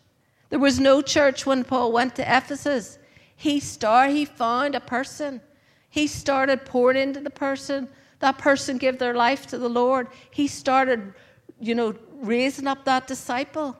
There 0.51 0.59
was 0.59 0.81
no 0.81 1.01
church 1.01 1.47
when 1.47 1.63
Paul 1.63 1.93
went 1.93 2.17
to 2.17 2.23
Ephesus. 2.23 2.98
He 3.39 3.61
started, 3.61 4.17
he 4.17 4.25
found 4.25 4.75
a 4.75 4.81
person. 4.81 5.41
He 5.89 6.09
started 6.09 6.65
pouring 6.65 7.01
into 7.01 7.21
the 7.21 7.31
person. 7.31 7.89
That 8.19 8.37
person 8.37 8.79
gave 8.79 8.99
their 8.99 9.15
life 9.15 9.47
to 9.47 9.59
the 9.59 9.69
Lord. 9.69 10.09
He 10.33 10.49
started, 10.49 11.15
you 11.61 11.77
know, 11.77 11.95
raising 12.15 12.67
up 12.67 12.85
that 12.87 13.07
disciple. 13.07 13.77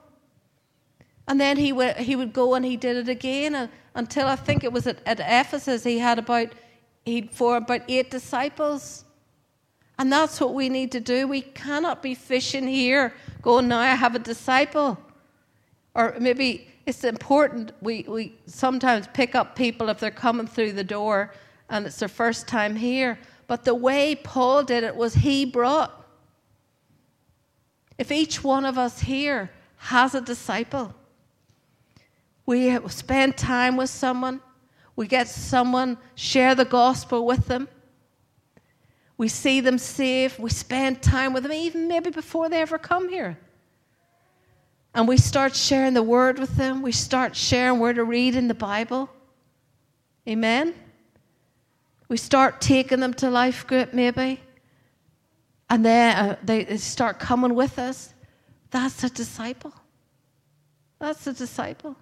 And 1.27 1.41
then 1.41 1.57
he, 1.57 1.73
went, 1.73 1.97
he 1.97 2.15
would 2.15 2.31
go 2.31 2.55
and 2.55 2.63
he 2.63 2.77
did 2.77 2.95
it 2.95 3.09
again 3.09 3.53
uh, 3.53 3.67
until 3.95 4.27
I 4.27 4.37
think 4.37 4.63
it 4.63 4.71
was 4.71 4.87
at, 4.87 4.99
at 5.05 5.19
Ephesus 5.19 5.83
he 5.83 5.99
had 5.99 6.19
about 6.19 6.53
he'd 7.03 7.29
for 7.31 7.57
about 7.57 7.81
eight 7.89 8.09
disciples. 8.09 9.03
And 9.97 10.09
that's 10.09 10.39
what 10.39 10.53
we 10.53 10.69
need 10.69 10.93
to 10.93 11.01
do. 11.01 11.27
We 11.27 11.41
cannot 11.41 12.01
be 12.01 12.15
fishing 12.15 12.65
here, 12.65 13.13
going, 13.41 13.67
now 13.67 13.79
I 13.79 13.87
have 13.87 14.15
a 14.15 14.19
disciple. 14.19 14.97
Or 15.93 16.15
maybe 16.17 16.69
it's 16.89 17.03
important 17.03 17.71
we, 17.81 18.03
we 18.07 18.35
sometimes 18.45 19.07
pick 19.13 19.35
up 19.35 19.55
people 19.55 19.89
if 19.89 19.99
they're 19.99 20.11
coming 20.11 20.47
through 20.47 20.73
the 20.73 20.83
door 20.83 21.33
and 21.69 21.85
it's 21.85 21.97
their 21.97 22.09
first 22.09 22.47
time 22.47 22.75
here. 22.75 23.19
But 23.47 23.63
the 23.63 23.75
way 23.75 24.15
Paul 24.15 24.63
did 24.63 24.83
it 24.83 24.95
was 24.95 25.13
he 25.13 25.45
brought. 25.45 25.95
If 27.97 28.11
each 28.11 28.43
one 28.43 28.65
of 28.65 28.77
us 28.77 28.99
here 29.01 29.51
has 29.77 30.15
a 30.15 30.21
disciple, 30.21 30.93
we 32.45 32.77
spend 32.89 33.37
time 33.37 33.77
with 33.77 33.89
someone, 33.89 34.41
we 34.95 35.07
get 35.07 35.27
someone, 35.27 35.97
share 36.15 36.55
the 36.55 36.65
gospel 36.65 37.25
with 37.25 37.45
them 37.47 37.67
we 39.19 39.27
see 39.27 39.59
them 39.59 39.77
saved. 39.77 40.39
We 40.39 40.49
spend 40.49 41.03
time 41.03 41.33
with 41.33 41.43
them, 41.43 41.51
even 41.51 41.89
maybe 41.89 42.09
before 42.09 42.47
they 42.47 42.61
ever 42.61 42.77
come 42.77 43.09
here. 43.09 43.37
And 44.93 45.07
we 45.07 45.17
start 45.17 45.55
sharing 45.55 45.93
the 45.93 46.03
word 46.03 46.39
with 46.39 46.55
them. 46.55 46.81
We 46.81 46.91
start 46.91 47.35
sharing 47.35 47.79
where 47.79 47.93
to 47.93 48.03
read 48.03 48.35
in 48.35 48.47
the 48.47 48.53
Bible. 48.53 49.09
Amen? 50.27 50.73
We 52.07 52.17
start 52.17 52.59
taking 52.59 52.99
them 52.99 53.13
to 53.15 53.29
life 53.29 53.67
group, 53.67 53.93
maybe. 53.93 54.39
And 55.69 55.85
then 55.85 56.15
uh, 56.15 56.35
they 56.43 56.77
start 56.77 57.19
coming 57.19 57.53
with 57.53 57.77
us. 57.77 58.13
That's 58.71 59.03
a 59.03 59.09
disciple. 59.09 59.73
That's 60.97 61.25
a 61.27 61.33
disciple. 61.33 61.95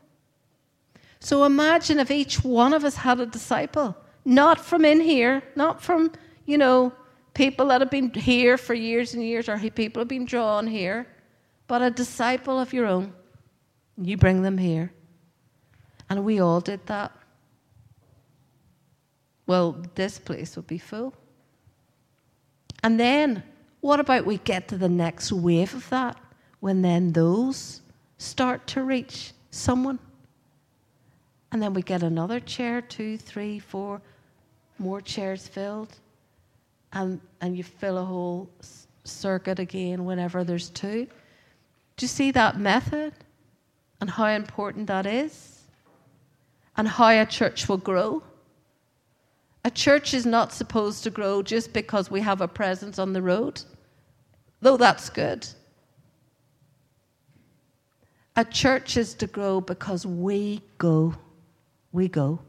So 1.19 1.43
imagine 1.43 2.00
if 2.00 2.10
each 2.10 2.43
one 2.43 2.73
of 2.73 2.86
us 2.86 2.95
had 2.95 3.19
a 3.19 3.26
disciple, 3.26 3.95
not 4.23 4.63
from 4.63 4.86
in 4.86 5.02
here, 5.02 5.43
not 5.56 5.82
from, 5.82 6.12
you 6.45 6.58
know, 6.58 6.93
people 7.34 7.67
that 7.67 7.82
have 7.82 7.91
been 7.91 8.12
here 8.12 8.58
for 8.58 8.73
years 8.73 9.13
and 9.13 9.23
years, 9.23 9.50
or 9.50 9.58
people 9.58 10.02
have 10.02 10.08
been 10.08 10.26
drawn 10.26 10.67
here, 10.67 11.08
but 11.67 11.82
a 11.82 11.91
disciple 11.91 12.60
of 12.60 12.73
your 12.73 12.86
own. 12.86 13.13
You 13.97 14.17
bring 14.17 14.41
them 14.41 14.58
here. 14.58 14.91
And 16.10 16.23
we 16.23 16.39
all 16.39 16.62
did 16.62 16.86
that. 16.88 17.12
Well, 19.45 19.84
this 19.95 20.19
place 20.19 20.56
would 20.56 20.67
be 20.67 20.77
full. 20.77 21.13
And 22.84 22.99
then, 22.99 23.43
what 23.82 23.99
about 23.99 24.25
we 24.25 24.38
get 24.39 24.67
to 24.69 24.77
the 24.77 24.89
next 24.89 25.32
wave 25.32 25.73
of 25.73 25.89
that 25.89 26.17
when 26.60 26.82
then 26.82 27.13
those 27.13 27.82
start 28.17 28.67
to 28.67 28.84
reach 28.84 29.34
someone? 29.51 29.99
And 31.51 31.62
then 31.62 31.73
we 31.73 31.82
get 31.82 32.03
another 32.03 32.39
chair, 32.39 32.82
two, 32.82 33.17
three, 33.17 33.60
four, 33.60 34.01
more 34.80 35.01
chairs 35.01 35.47
filled 35.47 35.97
and, 36.93 37.19
and 37.41 37.58
you 37.58 37.63
fill 37.63 37.97
a 37.97 38.03
whole 38.03 38.49
circuit 39.03 39.60
again 39.60 40.06
whenever 40.06 40.43
there's 40.43 40.69
two. 40.69 41.08
Do 41.97 42.03
you 42.03 42.07
see 42.07 42.31
that 42.31 42.60
method 42.60 43.13
and 43.99 44.10
how 44.10 44.27
important 44.27 44.88
that 44.88 45.05
is? 45.05 45.63
And 46.77 46.88
how 46.88 47.10
a 47.10 47.25
church 47.25 47.67
will 47.67 47.77
grow? 47.77 48.21
A 49.65 49.71
church 49.71 50.13
is 50.13 50.25
not 50.25 50.53
supposed 50.53 51.03
to 51.03 51.10
grow 51.10 51.41
just 51.41 51.73
because 51.73 52.10
we 52.10 52.21
have 52.21 52.39
a 52.39 52.47
presence 52.47 52.99
on 52.99 53.13
the 53.13 53.21
road, 53.21 53.62
though 54.62 54.77
that's 54.77 55.10
good. 55.10 55.45
A 58.36 58.45
church 58.45 58.95
is 58.95 59.15
to 59.15 59.25
grow 59.25 59.60
because 59.60 60.05
we 60.05 60.62
go. 60.77 61.15
We 61.91 62.07
go. 62.07 62.39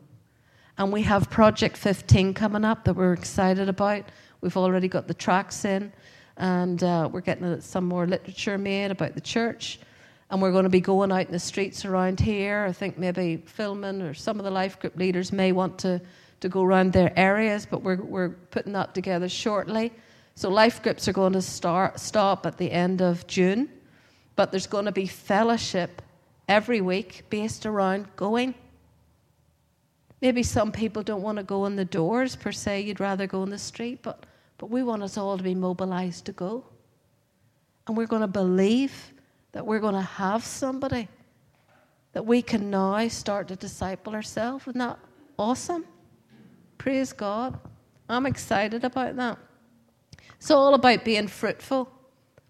And 0.76 0.92
we 0.92 1.02
have 1.02 1.30
Project 1.30 1.78
15 1.78 2.34
coming 2.34 2.64
up 2.64 2.84
that 2.84 2.94
we're 2.94 3.14
excited 3.14 3.70
about. 3.70 4.04
We've 4.42 4.56
already 4.56 4.86
got 4.86 5.08
the 5.08 5.14
tracts 5.14 5.64
in, 5.64 5.92
and 6.38 6.82
uh, 6.84 7.08
we're 7.12 7.20
getting 7.20 7.60
some 7.60 7.84
more 7.84 8.06
literature 8.06 8.56
made 8.56 8.90
about 8.90 9.14
the 9.14 9.20
church. 9.20 9.80
And 10.30 10.40
we're 10.40 10.52
going 10.52 10.64
to 10.64 10.70
be 10.70 10.80
going 10.80 11.10
out 11.10 11.26
in 11.26 11.32
the 11.32 11.38
streets 11.38 11.84
around 11.84 12.20
here. 12.20 12.66
I 12.68 12.72
think 12.72 12.98
maybe 12.98 13.42
filming 13.46 14.02
or 14.02 14.14
some 14.14 14.38
of 14.38 14.44
the 14.44 14.50
life 14.50 14.78
group 14.78 14.96
leaders 14.96 15.32
may 15.32 15.52
want 15.52 15.78
to, 15.80 16.00
to 16.40 16.48
go 16.48 16.62
around 16.62 16.92
their 16.92 17.12
areas, 17.18 17.66
but 17.66 17.82
we're, 17.82 17.96
we're 18.02 18.28
putting 18.28 18.72
that 18.74 18.94
together 18.94 19.28
shortly. 19.28 19.92
So 20.34 20.48
life 20.48 20.82
groups 20.82 21.08
are 21.08 21.12
going 21.12 21.32
to 21.32 21.42
start 21.42 21.98
stop 21.98 22.46
at 22.46 22.58
the 22.58 22.70
end 22.70 23.02
of 23.02 23.26
June, 23.26 23.68
but 24.36 24.52
there's 24.52 24.68
going 24.68 24.84
to 24.84 24.92
be 24.92 25.06
fellowship 25.06 26.02
every 26.46 26.80
week 26.80 27.24
based 27.30 27.66
around 27.66 28.06
going. 28.14 28.54
Maybe 30.20 30.42
some 30.42 30.70
people 30.70 31.02
don't 31.02 31.22
want 31.22 31.38
to 31.38 31.44
go 31.44 31.66
in 31.66 31.74
the 31.74 31.84
doors 31.84 32.36
per 32.36 32.52
se, 32.52 32.82
you'd 32.82 33.00
rather 33.00 33.26
go 33.26 33.42
in 33.42 33.50
the 33.50 33.58
street, 33.58 34.00
but, 34.02 34.26
but 34.58 34.70
we 34.70 34.82
want 34.82 35.02
us 35.02 35.16
all 35.16 35.36
to 35.36 35.42
be 35.42 35.54
mobilized 35.54 36.26
to 36.26 36.32
go. 36.32 36.64
And 37.86 37.96
we're 37.96 38.06
going 38.06 38.22
to 38.22 38.28
believe 38.28 39.14
that 39.52 39.64
we're 39.64 39.78
going 39.78 39.94
to 39.94 40.00
have 40.02 40.44
somebody 40.44 41.08
that 42.12 42.26
we 42.26 42.42
can 42.42 42.70
now 42.70 43.06
start 43.08 43.48
to 43.48 43.56
disciple 43.56 44.14
ourselves. 44.14 44.66
Isn't 44.66 44.78
that 44.78 44.98
awesome? 45.38 45.84
Praise 46.76 47.12
God. 47.12 47.58
I'm 48.08 48.26
excited 48.26 48.84
about 48.84 49.16
that. 49.16 49.38
It's 50.36 50.50
all 50.50 50.74
about 50.74 51.04
being 51.04 51.28
fruitful. 51.28 51.90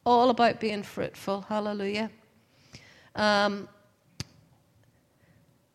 All 0.04 0.30
about 0.30 0.60
being 0.60 0.82
fruitful. 0.82 1.42
Hallelujah. 1.42 2.10
Um, 3.14 3.68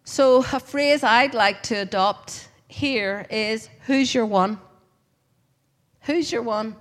so, 0.06 0.40
a 0.52 0.60
phrase 0.60 1.04
I'd 1.04 1.34
like 1.34 1.64
to 1.64 1.76
adopt 1.76 2.50
here 2.68 3.26
is 3.30 3.70
Who's 3.86 4.14
your 4.14 4.26
one? 4.26 4.60
Who's 6.04 6.32
your 6.32 6.42
one? 6.42 6.76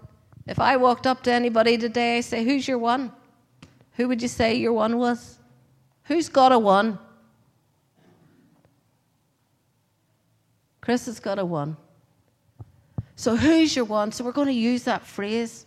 If 0.46 0.58
I 0.58 0.76
walked 0.76 1.06
up 1.06 1.22
to 1.24 1.32
anybody 1.32 1.78
today, 1.78 2.18
I 2.18 2.20
say, 2.20 2.44
Who's 2.44 2.66
your 2.66 2.78
one? 2.78 3.12
Who 3.92 4.08
would 4.08 4.22
you 4.22 4.28
say 4.28 4.54
your 4.54 4.72
one 4.72 4.98
was? 4.98 5.38
Who's 6.04 6.28
got 6.28 6.52
a 6.52 6.58
one? 6.58 6.98
Chris 10.80 11.06
has 11.06 11.20
got 11.20 11.38
a 11.38 11.44
one. 11.44 11.76
So, 13.14 13.36
who's 13.36 13.76
your 13.76 13.84
one? 13.84 14.10
So, 14.10 14.24
we're 14.24 14.32
going 14.32 14.48
to 14.48 14.52
use 14.52 14.82
that 14.84 15.06
phrase. 15.06 15.66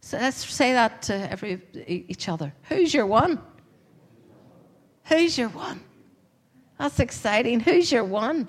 So, 0.00 0.16
let's 0.16 0.36
say 0.36 0.72
that 0.74 1.02
to 1.02 1.32
every, 1.32 1.60
each 1.86 2.28
other. 2.28 2.52
Who's 2.68 2.94
your 2.94 3.06
one? 3.06 3.40
Who's 5.06 5.36
your 5.36 5.48
one? 5.48 5.80
That's 6.78 7.00
exciting. 7.00 7.60
Who's 7.60 7.90
your 7.90 8.04
one? 8.04 8.48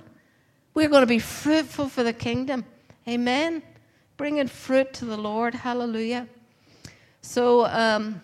We're 0.76 0.90
going 0.90 1.02
to 1.02 1.08
be 1.08 1.20
fruitful 1.20 1.90
for 1.90 2.04
the 2.04 2.14
kingdom. 2.14 2.66
Amen. 3.08 3.64
Bringing 4.20 4.48
fruit 4.48 4.92
to 4.96 5.06
the 5.06 5.16
Lord. 5.16 5.54
Hallelujah. 5.54 6.28
So, 7.22 7.66
um, 7.68 8.20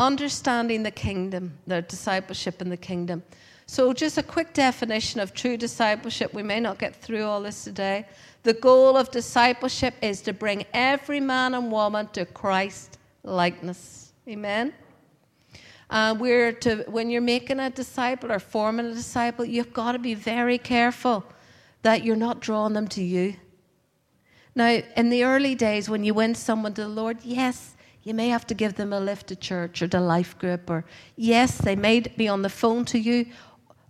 understanding 0.00 0.82
the 0.82 0.90
kingdom, 0.90 1.56
the 1.68 1.82
discipleship 1.82 2.60
in 2.60 2.70
the 2.70 2.76
kingdom. 2.76 3.22
So, 3.66 3.92
just 3.92 4.18
a 4.18 4.24
quick 4.24 4.52
definition 4.52 5.20
of 5.20 5.32
true 5.32 5.56
discipleship. 5.56 6.34
We 6.34 6.42
may 6.42 6.58
not 6.58 6.80
get 6.80 6.96
through 6.96 7.22
all 7.22 7.40
this 7.40 7.62
today. 7.62 8.04
The 8.42 8.54
goal 8.54 8.96
of 8.96 9.12
discipleship 9.12 9.94
is 10.02 10.22
to 10.22 10.32
bring 10.32 10.64
every 10.74 11.20
man 11.20 11.54
and 11.54 11.70
woman 11.70 12.08
to 12.14 12.24
Christ 12.24 12.98
likeness. 13.22 14.12
Amen. 14.26 14.74
Uh, 15.88 16.16
we're 16.18 16.50
to, 16.50 16.84
when 16.88 17.10
you're 17.10 17.22
making 17.22 17.60
a 17.60 17.70
disciple 17.70 18.32
or 18.32 18.40
forming 18.40 18.86
a 18.86 18.92
disciple, 18.92 19.44
you've 19.44 19.72
got 19.72 19.92
to 19.92 20.00
be 20.00 20.14
very 20.14 20.58
careful 20.58 21.22
that 21.82 22.02
you're 22.02 22.16
not 22.16 22.40
drawing 22.40 22.72
them 22.72 22.88
to 22.88 23.04
you. 23.04 23.36
Now, 24.60 24.82
in 24.94 25.08
the 25.08 25.24
early 25.24 25.54
days, 25.54 25.88
when 25.88 26.04
you 26.04 26.12
win 26.12 26.34
someone 26.34 26.74
to 26.74 26.82
the 26.82 26.88
Lord, 26.88 27.16
yes, 27.22 27.74
you 28.02 28.12
may 28.12 28.28
have 28.28 28.46
to 28.48 28.52
give 28.52 28.74
them 28.74 28.92
a 28.92 29.00
lift 29.00 29.28
to 29.28 29.36
church 29.36 29.80
or 29.80 29.88
to 29.88 29.98
life 29.98 30.38
group, 30.38 30.68
or 30.68 30.84
yes, 31.16 31.56
they 31.56 31.74
may 31.74 32.00
be 32.00 32.28
on 32.28 32.42
the 32.42 32.50
phone 32.50 32.84
to 32.92 32.98
you, 32.98 33.24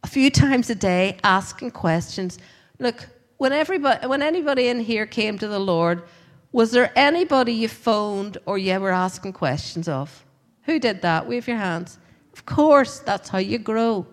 a 0.05 0.07
few 0.07 0.31
times 0.31 0.71
a 0.71 0.77
day 0.77 1.17
asking 1.25 1.73
questions. 1.73 2.39
Look, 2.79 3.09
when, 3.39 3.53
everybody, 3.53 4.07
when 4.07 4.23
anybody 4.23 4.69
in 4.69 4.79
here 4.79 5.07
came 5.07 5.41
to 5.41 5.49
the 5.49 5.59
Lord, 5.59 6.05
was 6.53 6.71
there 6.71 6.93
anybody 6.95 7.53
you 7.53 7.69
phoned 7.69 8.39
or 8.47 8.57
you 8.57 8.79
were 8.79 8.93
asking 8.93 9.33
questions 9.33 9.89
of? 9.89 10.25
Who 10.67 10.79
did 10.79 11.03
that? 11.03 11.27
Wave 11.27 11.49
your 11.49 11.57
hands. 11.57 11.99
Of 12.33 12.47
course, 12.47 13.01
that's 13.01 13.29
how 13.29 13.39
you 13.39 13.59
grow. 13.59 14.07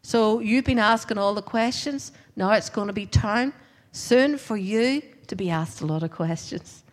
So 0.00 0.40
you've 0.40 0.64
been 0.64 0.78
asking 0.78 1.18
all 1.18 1.34
the 1.34 1.42
questions. 1.42 2.12
Now 2.36 2.52
it's 2.52 2.70
going 2.70 2.86
to 2.86 2.94
be 2.94 3.04
time 3.04 3.52
soon 3.92 4.38
for 4.38 4.56
you 4.56 5.02
to 5.28 5.36
be 5.36 5.50
asked 5.50 5.80
a 5.80 5.86
lot 5.86 6.02
of 6.02 6.10
questions. 6.10 6.84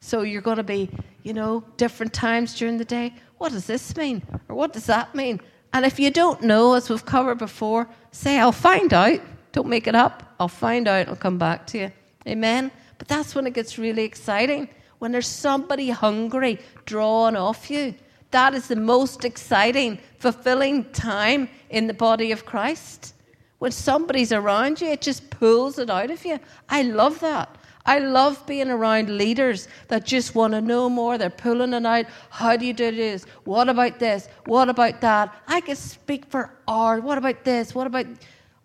So 0.00 0.22
you're 0.22 0.42
going 0.42 0.56
to 0.56 0.64
be, 0.64 0.90
you 1.22 1.32
know, 1.32 1.64
different 1.76 2.12
times 2.12 2.56
during 2.58 2.76
the 2.76 2.84
day. 2.84 3.14
What 3.38 3.52
does 3.52 3.66
this 3.66 3.96
mean? 3.96 4.22
Or 4.48 4.56
what 4.56 4.72
does 4.72 4.86
that 4.86 5.14
mean? 5.14 5.40
And 5.72 5.86
if 5.86 5.98
you 6.00 6.10
don't 6.10 6.42
know, 6.42 6.74
as 6.74 6.90
we've 6.90 7.04
covered 7.04 7.38
before, 7.38 7.88
say, 8.10 8.38
I'll 8.38 8.52
find 8.52 8.92
out. 8.92 9.20
Don't 9.52 9.68
make 9.68 9.86
it 9.86 9.94
up. 9.94 10.34
I'll 10.40 10.48
find 10.48 10.88
out. 10.88 11.08
I'll 11.08 11.16
come 11.16 11.38
back 11.38 11.66
to 11.68 11.78
you. 11.78 11.92
Amen. 12.26 12.70
But 12.98 13.08
that's 13.08 13.34
when 13.34 13.46
it 13.46 13.54
gets 13.54 13.78
really 13.78 14.04
exciting. 14.04 14.68
When 14.98 15.12
there's 15.12 15.26
somebody 15.26 15.90
hungry 15.90 16.58
drawing 16.84 17.36
off 17.36 17.70
you. 17.70 17.94
That 18.32 18.54
is 18.54 18.68
the 18.68 18.76
most 18.76 19.24
exciting, 19.24 19.98
fulfilling 20.18 20.90
time 20.92 21.48
in 21.70 21.86
the 21.86 21.94
body 21.94 22.32
of 22.32 22.46
Christ. 22.46 23.14
When 23.62 23.70
somebody's 23.70 24.32
around 24.32 24.80
you, 24.80 24.88
it 24.88 25.00
just 25.00 25.30
pulls 25.30 25.78
it 25.78 25.88
out 25.88 26.10
of 26.10 26.24
you. 26.24 26.40
I 26.68 26.82
love 26.82 27.20
that. 27.20 27.58
I 27.86 28.00
love 28.00 28.44
being 28.44 28.68
around 28.68 29.16
leaders 29.16 29.68
that 29.86 30.04
just 30.04 30.34
want 30.34 30.54
to 30.54 30.60
know 30.60 30.90
more. 30.90 31.16
They're 31.16 31.30
pulling 31.30 31.72
it 31.72 31.86
out. 31.86 32.06
How 32.30 32.56
do 32.56 32.66
you 32.66 32.72
do 32.72 32.90
this? 32.90 33.24
What 33.44 33.68
about 33.68 34.00
this? 34.00 34.26
What 34.46 34.68
about 34.68 35.00
that? 35.02 35.32
I 35.46 35.60
can 35.60 35.76
speak 35.76 36.26
for 36.26 36.52
hours. 36.66 37.04
What 37.04 37.18
about 37.18 37.44
this? 37.44 37.72
What 37.72 37.86
about 37.86 38.06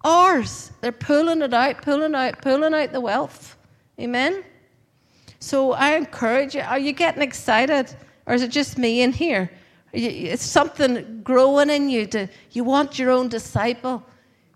ours? 0.04 0.72
They're 0.82 0.92
pulling 0.92 1.44
it 1.44 1.54
out, 1.54 1.84
pulling 1.84 2.16
out, 2.16 2.42
pulling 2.42 2.74
out 2.74 2.92
the 2.92 3.00
wealth. 3.00 3.56
Amen? 4.00 4.44
So 5.40 5.74
I 5.74 5.94
encourage 5.94 6.56
you. 6.56 6.62
Are 6.62 6.80
you 6.80 6.94
getting 6.94 7.22
excited? 7.22 7.96
Or 8.26 8.34
is 8.34 8.42
it 8.42 8.50
just 8.50 8.80
me 8.80 9.04
in 9.04 9.12
here? 9.12 9.52
It's 9.94 10.44
something 10.44 11.22
growing 11.22 11.70
in 11.70 11.88
you. 11.88 12.08
To, 12.08 12.28
you 12.50 12.64
want 12.64 12.98
your 12.98 13.12
own 13.12 13.28
disciple. 13.28 14.04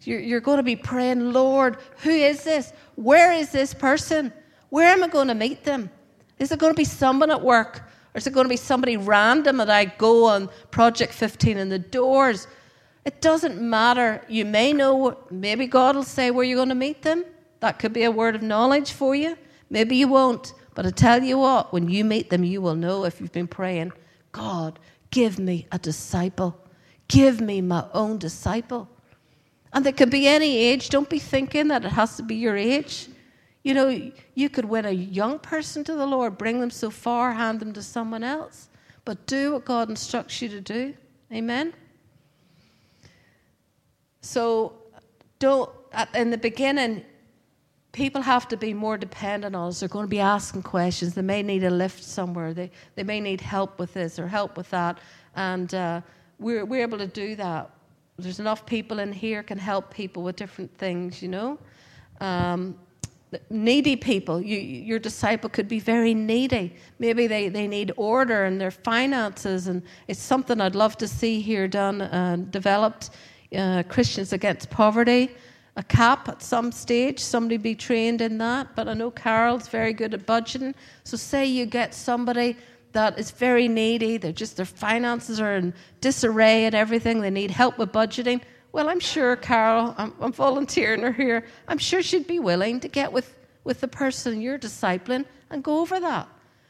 You're, 0.03 0.39
going 0.39 0.57
to 0.57 0.63
be 0.63 0.75
praying, 0.75 1.31
Lord, 1.31 1.77
who 1.97 2.09
is 2.09 2.43
this? 2.43 2.73
Where 2.95 3.31
is 3.33 3.51
this 3.51 3.73
person? 3.73 4.33
Where 4.69 4.87
am 4.87 5.03
I 5.03 5.07
going 5.07 5.27
to 5.27 5.35
meet 5.35 5.63
them? 5.63 5.91
Is 6.39 6.51
it 6.51 6.59
going 6.59 6.73
to 6.73 6.77
be 6.77 6.85
someone 6.85 7.29
at 7.29 7.41
work? 7.41 7.83
Or 8.13 8.17
is 8.17 8.25
it 8.25 8.33
going 8.33 8.45
to 8.45 8.49
be 8.49 8.57
somebody 8.57 8.97
random 8.97 9.57
that 9.57 9.69
I 9.69 9.85
go 9.85 10.25
on 10.25 10.49
Project 10.71 11.13
15 11.13 11.57
in 11.57 11.69
the 11.69 11.79
doors? 11.79 12.47
It 13.05 13.21
doesn't 13.21 13.61
matter. 13.61 14.23
You 14.27 14.45
may 14.45 14.73
know, 14.73 15.17
maybe 15.29 15.67
God 15.67 15.95
will 15.95 16.03
say 16.03 16.31
where 16.31 16.43
you're 16.43 16.57
going 16.57 16.69
to 16.69 16.75
meet 16.75 17.03
them. 17.03 17.23
That 17.59 17.77
could 17.77 17.93
be 17.93 18.03
a 18.03 18.11
word 18.11 18.35
of 18.35 18.41
knowledge 18.41 18.91
for 18.91 19.15
you. 19.15 19.37
Maybe 19.69 19.95
you 19.95 20.07
won't. 20.07 20.53
But 20.73 20.85
I 20.85 20.91
tell 20.91 21.21
you 21.23 21.37
what, 21.37 21.71
when 21.71 21.89
you 21.89 22.03
meet 22.03 22.29
them, 22.29 22.43
you 22.43 22.61
will 22.61 22.75
know 22.75 23.05
if 23.05 23.21
you've 23.21 23.31
been 23.31 23.47
praying, 23.47 23.93
God, 24.31 24.79
give 25.11 25.37
me 25.37 25.67
a 25.71 25.77
disciple. 25.77 26.57
Give 27.07 27.39
me 27.41 27.61
my 27.61 27.85
own 27.93 28.17
disciple. 28.17 28.89
And 29.73 29.86
they 29.86 29.91
could 29.91 30.10
be 30.10 30.27
any 30.27 30.57
age. 30.57 30.89
Don't 30.89 31.10
be 31.10 31.19
thinking 31.19 31.69
that 31.69 31.86
it 31.86 31.91
has 31.91 32.17
to 32.17 32.23
be 32.23 32.36
your 32.36 32.57
age. 32.57 33.07
You 33.63 33.73
know, 33.73 34.12
you 34.34 34.49
could 34.49 34.65
win 34.65 34.86
a 34.86 34.91
young 34.91 35.39
person 35.39 35.84
to 35.86 35.95
the 35.95 36.05
Lord, 36.05 36.38
bring 36.38 36.60
them 36.60 36.71
so 36.71 36.89
far, 36.89 37.31
hand 37.34 37.60
them 37.60 37.73
to 37.73 37.81
someone 37.81 38.23
else. 38.23 38.69
But 39.05 39.25
do 39.27 39.53
what 39.53 39.65
God 39.65 39.89
instructs 39.89 40.41
you 40.41 40.49
to 40.49 40.62
do. 40.62 40.93
Amen? 41.31 41.73
So, 44.21 44.73
don't, 45.39 45.69
in 46.13 46.29
the 46.29 46.38
beginning, 46.38 47.03
people 47.91 48.21
have 48.21 48.47
to 48.49 48.57
be 48.57 48.73
more 48.73 48.97
dependent 48.97 49.55
on 49.55 49.69
us. 49.69 49.79
They're 49.79 49.89
going 49.89 50.05
to 50.05 50.10
be 50.10 50.19
asking 50.19 50.63
questions. 50.63 51.13
They 51.13 51.21
may 51.21 51.43
need 51.43 51.63
a 51.63 51.69
lift 51.69 52.03
somewhere. 52.03 52.53
They, 52.53 52.71
they 52.95 53.03
may 53.03 53.19
need 53.19 53.41
help 53.41 53.79
with 53.79 53.93
this 53.93 54.19
or 54.19 54.27
help 54.27 54.57
with 54.57 54.69
that. 54.71 54.99
And 55.36 55.73
uh, 55.73 56.01
we're, 56.39 56.65
we're 56.65 56.81
able 56.81 56.97
to 56.97 57.07
do 57.07 57.36
that. 57.36 57.71
There's 58.23 58.39
enough 58.39 58.65
people 58.65 58.99
in 58.99 59.12
here 59.12 59.43
can 59.43 59.57
help 59.57 59.93
people 59.93 60.23
with 60.23 60.36
different 60.36 60.75
things, 60.77 61.21
you 61.21 61.29
know. 61.29 61.60
Um, 62.19 62.77
needy 63.49 63.95
people. 63.95 64.41
You, 64.41 64.57
your 64.57 64.99
disciple 64.99 65.49
could 65.49 65.67
be 65.67 65.79
very 65.79 66.13
needy. 66.13 66.75
Maybe 66.99 67.27
they, 67.27 67.49
they 67.49 67.67
need 67.67 67.91
order 67.95 68.45
in 68.45 68.57
their 68.57 68.71
finances, 68.71 69.67
and 69.67 69.81
it's 70.07 70.19
something 70.19 70.60
I'd 70.60 70.75
love 70.75 70.97
to 70.97 71.07
see 71.07 71.41
here 71.41 71.67
done 71.67 72.01
and 72.01 72.51
developed. 72.51 73.12
Uh, 73.53 73.84
Christians 73.89 74.31
Against 74.31 74.69
Poverty, 74.69 75.29
a 75.75 75.84
cap 75.84 76.29
at 76.29 76.41
some 76.41 76.71
stage, 76.71 77.19
somebody 77.19 77.57
be 77.57 77.75
trained 77.75 78.21
in 78.21 78.38
that. 78.38 78.73
But 78.77 78.88
I 78.88 78.93
know 78.93 79.12
Carol's 79.12 79.67
very 79.67 79.91
good 79.91 80.13
at 80.13 80.25
budgeting. 80.25 80.73
So, 81.03 81.17
say 81.17 81.45
you 81.45 81.65
get 81.65 81.93
somebody 81.93 82.55
that 82.93 83.17
is 83.17 83.32
very 83.32 83.67
needy, 83.67 84.17
they're 84.17 84.32
just 84.32 84.58
their 84.58 84.65
finances 84.65 85.39
are 85.39 85.56
in 85.56 85.73
disarray 86.01 86.65
and 86.65 86.75
everything, 86.75 87.21
they 87.21 87.30
need 87.30 87.51
help 87.51 87.77
with 87.77 87.91
budgeting. 87.91 88.41
Well, 88.71 88.89
I'm 88.89 88.99
sure 88.99 89.36
Carol, 89.36 89.93
I'm, 89.97 90.13
I'm 90.19 90.32
volunteering 90.32 91.01
her 91.01 91.12
here, 91.12 91.45
I'm 91.67 91.77
sure 91.77 92.01
she'd 92.01 92.27
be 92.27 92.39
willing 92.39 92.80
to 92.82 92.88
get 92.88 93.12
with, 93.12 93.36
with 93.63 93.82
the 93.82 93.88
person 93.88 94.41
you're 94.41 94.60
discipling 94.60 95.25
and 95.49 95.63
go 95.63 95.80
over 95.80 95.99
that. 95.99 96.27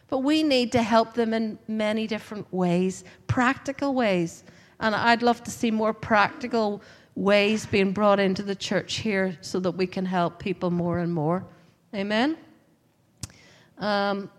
But 0.07 0.19
we 0.19 0.43
need 0.43 0.71
to 0.73 0.81
help 0.81 1.13
them 1.13 1.33
in 1.33 1.57
many 1.67 2.05
different 2.05 2.51
ways, 2.53 3.03
practical 3.27 3.93
ways. 3.93 4.43
And 4.79 4.93
I'd 4.93 5.21
love 5.21 5.43
to 5.43 5.51
see 5.51 5.71
more 5.71 5.93
practical 5.93 6.81
ways 7.15 7.65
being 7.65 7.93
brought 7.93 8.19
into 8.19 8.43
the 8.43 8.55
church 8.55 8.95
here 8.95 9.37
so 9.41 9.59
that 9.59 9.71
we 9.71 9.87
can 9.87 10.05
help 10.05 10.39
people 10.39 10.71
more 10.71 10.99
and 10.99 11.13
more. 11.13 11.45
Amen? 11.93 12.37
Um, 13.77 14.29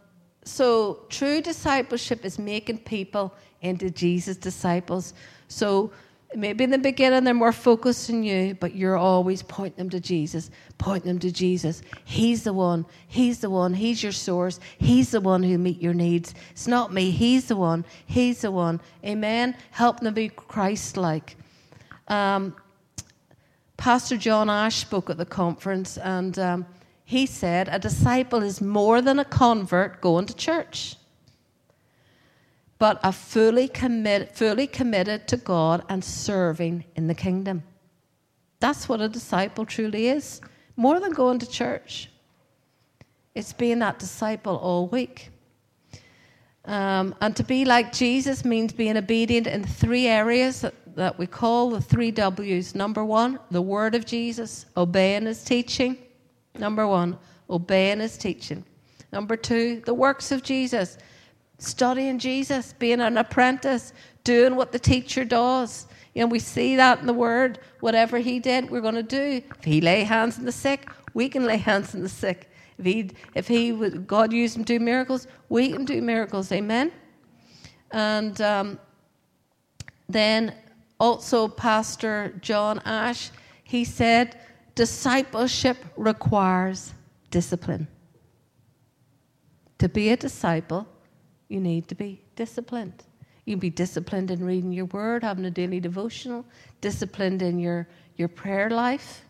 so, 0.45 1.05
true 1.09 1.40
discipleship 1.40 2.24
is 2.24 2.38
making 2.38 2.78
people 2.78 3.34
into 3.61 3.90
Jesus' 3.90 4.36
disciples. 4.36 5.14
So, 5.49 5.93
Maybe 6.34 6.64
in 6.64 6.70
the 6.70 6.78
beginning 6.78 7.24
they're 7.24 7.34
more 7.34 7.53
focused 7.53 8.09
on 8.09 8.22
you, 8.22 8.57
but 8.59 8.74
you're 8.74 8.97
always 8.97 9.43
pointing 9.43 9.76
them 9.76 9.90
to 9.90 10.01
Jesus. 10.01 10.51
pointing 10.78 11.09
them 11.09 11.18
to 11.20 11.30
Jesus. 11.30 11.82
He's 12.05 12.45
the 12.45 12.53
one. 12.53 12.86
He's 13.07 13.40
the 13.40 13.51
one. 13.51 13.74
He's 13.74 14.03
your 14.03 14.12
source. 14.12 14.59
He's 14.78 15.11
the 15.11 15.20
one 15.20 15.43
who 15.43 15.59
meet 15.59 15.80
your 15.80 15.95
needs. 15.95 16.34
It's 16.53 16.66
not 16.66 16.93
me. 16.93 17.11
He's 17.11 17.49
the 17.49 17.57
one. 17.57 17.84
He's 18.07 18.40
the 18.40 18.51
one. 18.51 18.80
Amen. 19.05 19.55
Help 19.72 20.01
them 20.01 20.14
be 20.14 20.30
Christ-like. 20.30 21.36
Um, 22.09 22.57
Pastor 23.76 24.16
John 24.16 24.49
Ash 24.49 24.76
spoke 24.76 25.11
at 25.11 25.18
the 25.18 25.26
conference, 25.26 25.99
and 25.99 26.38
um, 26.38 26.66
he 27.12 27.24
said, 27.26 27.68
"A 27.68 27.78
disciple 27.78 28.42
is 28.42 28.60
more 28.60 29.00
than 29.00 29.18
a 29.18 29.24
convert 29.24 30.00
going 30.00 30.26
to 30.26 30.34
church." 30.34 30.96
but 32.82 32.98
a 33.04 33.12
fully, 33.12 33.68
commit, 33.68 34.34
fully 34.34 34.66
committed 34.66 35.28
to 35.28 35.36
God 35.36 35.84
and 35.88 36.02
serving 36.02 36.82
in 36.96 37.06
the 37.06 37.14
kingdom. 37.14 37.62
That's 38.58 38.88
what 38.88 39.00
a 39.00 39.08
disciple 39.08 39.64
truly 39.64 40.08
is. 40.08 40.40
More 40.74 40.98
than 40.98 41.12
going 41.12 41.38
to 41.38 41.48
church, 41.48 42.10
it's 43.36 43.52
being 43.52 43.78
that 43.78 44.00
disciple 44.00 44.56
all 44.56 44.88
week. 44.88 45.30
Um, 46.64 47.14
and 47.20 47.36
to 47.36 47.44
be 47.44 47.64
like 47.64 47.92
Jesus 47.92 48.44
means 48.44 48.72
being 48.72 48.96
obedient 48.96 49.46
in 49.46 49.62
three 49.62 50.08
areas 50.08 50.62
that, 50.62 50.74
that 50.96 51.16
we 51.20 51.28
call 51.28 51.70
the 51.70 51.80
three 51.80 52.10
W's. 52.10 52.74
Number 52.74 53.04
one, 53.04 53.38
the 53.52 53.62
word 53.62 53.94
of 53.94 54.04
Jesus, 54.04 54.66
obeying 54.76 55.26
his 55.26 55.44
teaching. 55.44 55.98
Number 56.59 56.86
one, 56.86 57.18
obeying 57.48 58.00
his 58.00 58.16
teaching. 58.16 58.64
Number 59.12 59.36
two, 59.36 59.82
the 59.84 59.94
works 59.94 60.32
of 60.32 60.42
Jesus, 60.42 60.98
studying 61.59 62.18
Jesus, 62.18 62.72
being 62.72 63.00
an 63.00 63.18
apprentice, 63.18 63.92
doing 64.24 64.57
what 64.57 64.72
the 64.72 64.78
teacher 64.78 65.24
does. 65.24 65.86
You 66.14 66.22
know, 66.22 66.28
we 66.28 66.38
see 66.38 66.76
that 66.76 67.00
in 67.00 67.07
the 67.07 67.12
word. 67.12 67.59
Whatever 67.80 68.18
he 68.18 68.38
did, 68.38 68.70
we're 68.70 68.80
going 68.80 68.94
to 68.94 69.03
do. 69.03 69.42
If 69.59 69.64
he 69.64 69.80
lay 69.80 70.05
hands 70.05 70.38
on 70.38 70.44
the 70.44 70.53
sick, 70.53 70.90
we 71.14 71.28
can 71.28 71.44
lay 71.44 71.57
hands 71.57 71.94
on 71.94 72.03
the 72.03 72.09
sick. 72.09 72.50
If 72.78 72.84
he, 72.84 73.11
if 73.34 73.48
he 73.48 73.72
God 73.72 74.32
used 74.32 74.57
him 74.57 74.64
to 74.64 74.78
do 74.78 74.84
miracles, 74.84 75.26
we 75.48 75.70
can 75.70 75.84
do 75.84 76.00
miracles. 76.00 76.50
Amen. 76.53 76.90
And 77.90 78.40
um, 78.40 78.78
then 80.09 80.55
also, 80.98 81.48
Pastor 81.48 82.34
John 82.40 82.80
Ash, 82.84 83.30
he 83.64 83.84
said, 83.84 84.38
discipleship 84.74 85.78
requires 85.96 86.94
discipline. 87.30 87.88
To 89.78 89.88
be 89.88 90.10
a 90.10 90.16
disciple, 90.16 90.86
you 91.48 91.60
need 91.60 91.88
to 91.88 91.94
be 91.94 92.22
disciplined. 92.36 93.04
You 93.44 93.54
can 93.54 93.60
be 93.60 93.70
disciplined 93.70 94.30
in 94.30 94.44
reading 94.44 94.72
your 94.72 94.84
word, 94.86 95.24
having 95.24 95.44
a 95.44 95.50
daily 95.50 95.80
devotional, 95.80 96.44
disciplined 96.80 97.42
in 97.42 97.58
your, 97.58 97.88
your 98.16 98.28
prayer 98.28 98.70
life, 98.70 99.22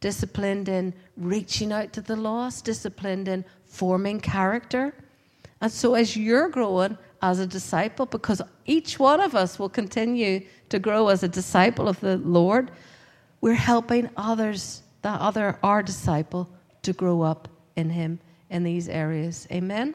disciplined 0.00 0.68
in 0.68 0.94
reaching 1.16 1.72
out 1.72 1.92
to 1.92 2.00
the 2.00 2.16
lost, 2.16 2.64
disciplined 2.64 3.28
in 3.28 3.44
forming 3.66 4.20
character. 4.20 4.94
And 5.60 5.70
so, 5.70 5.94
as 5.94 6.16
you're 6.16 6.48
growing 6.48 6.96
as 7.20 7.38
a 7.38 7.46
disciple, 7.46 8.06
because 8.06 8.42
each 8.64 8.98
one 8.98 9.20
of 9.20 9.34
us 9.34 9.58
will 9.58 9.68
continue 9.68 10.44
to 10.70 10.78
grow 10.78 11.08
as 11.08 11.22
a 11.22 11.28
disciple 11.28 11.88
of 11.88 12.00
the 12.00 12.16
Lord, 12.16 12.72
we're 13.42 13.54
helping 13.54 14.08
others, 14.16 14.82
the 15.02 15.10
other, 15.10 15.58
our 15.62 15.82
disciple, 15.82 16.48
to 16.82 16.94
grow 16.94 17.20
up 17.20 17.48
in 17.76 17.90
Him 17.90 18.20
in 18.48 18.62
these 18.62 18.88
areas. 18.88 19.46
Amen? 19.52 19.94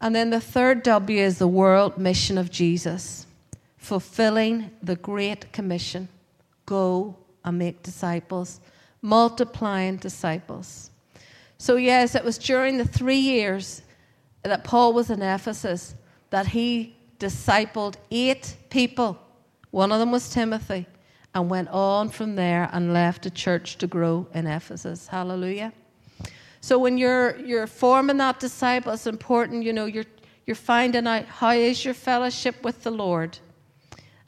And 0.00 0.14
then 0.14 0.30
the 0.30 0.40
third 0.40 0.82
W 0.84 1.18
is 1.18 1.38
the 1.38 1.48
world 1.48 1.96
mission 1.96 2.38
of 2.38 2.50
Jesus, 2.50 3.26
fulfilling 3.76 4.70
the 4.82 4.96
Great 4.96 5.52
Commission 5.52 6.08
go 6.66 7.16
and 7.44 7.58
make 7.58 7.82
disciples, 7.82 8.60
multiplying 9.00 9.96
disciples. 9.96 10.90
So, 11.58 11.76
yes, 11.76 12.14
it 12.14 12.24
was 12.24 12.38
during 12.38 12.78
the 12.78 12.84
three 12.84 13.18
years 13.18 13.82
that 14.42 14.64
Paul 14.64 14.92
was 14.92 15.10
in 15.10 15.22
Ephesus 15.22 15.94
that 16.30 16.48
he 16.48 16.96
discipled 17.18 17.94
eight 18.10 18.56
people. 18.68 19.18
One 19.70 19.92
of 19.92 20.00
them 20.00 20.10
was 20.10 20.28
Timothy, 20.28 20.86
and 21.34 21.48
went 21.48 21.68
on 21.68 22.08
from 22.08 22.36
there 22.36 22.68
and 22.72 22.92
left 22.92 23.26
a 23.26 23.30
church 23.30 23.78
to 23.78 23.86
grow 23.86 24.26
in 24.34 24.46
Ephesus. 24.46 25.06
Hallelujah. 25.08 25.72
So 26.60 26.78
when 26.78 26.98
you're 26.98 27.36
you're 27.38 27.66
forming 27.66 28.18
that 28.18 28.38
disciple, 28.38 28.92
it's 28.92 29.06
important. 29.06 29.64
You 29.64 29.72
know, 29.72 29.86
you're 29.86 30.04
you're 30.46 30.54
finding 30.54 31.06
out 31.06 31.24
how 31.24 31.50
is 31.50 31.84
your 31.84 31.94
fellowship 31.94 32.62
with 32.62 32.82
the 32.82 32.90
Lord. 32.90 33.38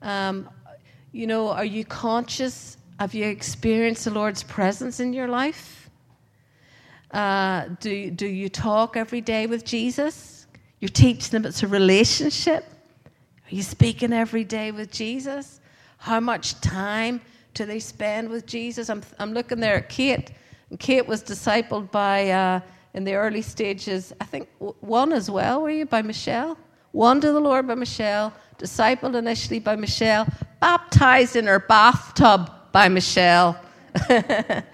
Um, 0.03 0.49
you 1.13 1.27
know, 1.27 1.51
are 1.51 1.65
you 1.65 1.85
conscious? 1.85 2.77
Have 2.99 3.15
you 3.15 3.27
experienced 3.27 4.05
the 4.05 4.11
Lord's 4.11 4.43
presence 4.43 5.01
in 5.01 5.13
your 5.13 5.29
life? 5.29 5.91
Uh, 7.11 7.69
do 7.81 8.11
do 8.11 8.27
you 8.27 8.49
talk 8.49 8.97
every 8.97 9.21
day 9.21 9.47
with 9.47 9.65
Jesus? 9.65 10.47
You're 10.81 10.89
teaching 10.89 11.31
them 11.31 11.47
it's 11.47 11.63
a 11.63 11.69
relationship. 11.69 12.65
Are 13.07 13.55
you 13.55 13.63
speaking 13.63 14.13
every 14.13 14.45
day 14.45 14.73
with 14.73 14.91
Jesus? 14.91 15.61
How 16.05 16.21
much 16.21 16.61
time 16.61 17.23
do 17.55 17.65
they 17.65 17.81
spend 17.81 18.29
with 18.29 18.45
Jesus? 18.45 18.91
I'm 18.91 19.03
I'm 19.19 19.33
looking 19.33 19.59
there 19.59 19.77
at 19.77 19.89
Kate 19.89 20.33
And 20.69 20.79
Kate 20.79 21.07
was 21.07 21.25
discipled 21.25 21.91
by, 21.91 22.29
uh, 22.29 22.61
in 22.93 23.05
the 23.05 23.15
early 23.15 23.41
stages, 23.41 24.13
I 24.21 24.27
think 24.27 24.47
won 24.83 25.15
as 25.15 25.31
well, 25.31 25.63
were 25.63 25.71
you, 25.71 25.87
by 25.87 26.03
Michelle? 26.03 26.59
Won 26.93 27.23
to 27.23 27.33
the 27.33 27.41
Lord 27.41 27.67
by 27.67 27.75
Michelle, 27.75 28.35
discipled 28.59 29.15
initially 29.15 29.61
by 29.61 29.77
Michelle, 29.77 30.27
baptized 30.61 31.37
in 31.37 31.47
her 31.47 31.61
bathtub 31.61 32.51
by 32.71 32.87
Michelle. 32.91 33.59
but 34.09 34.67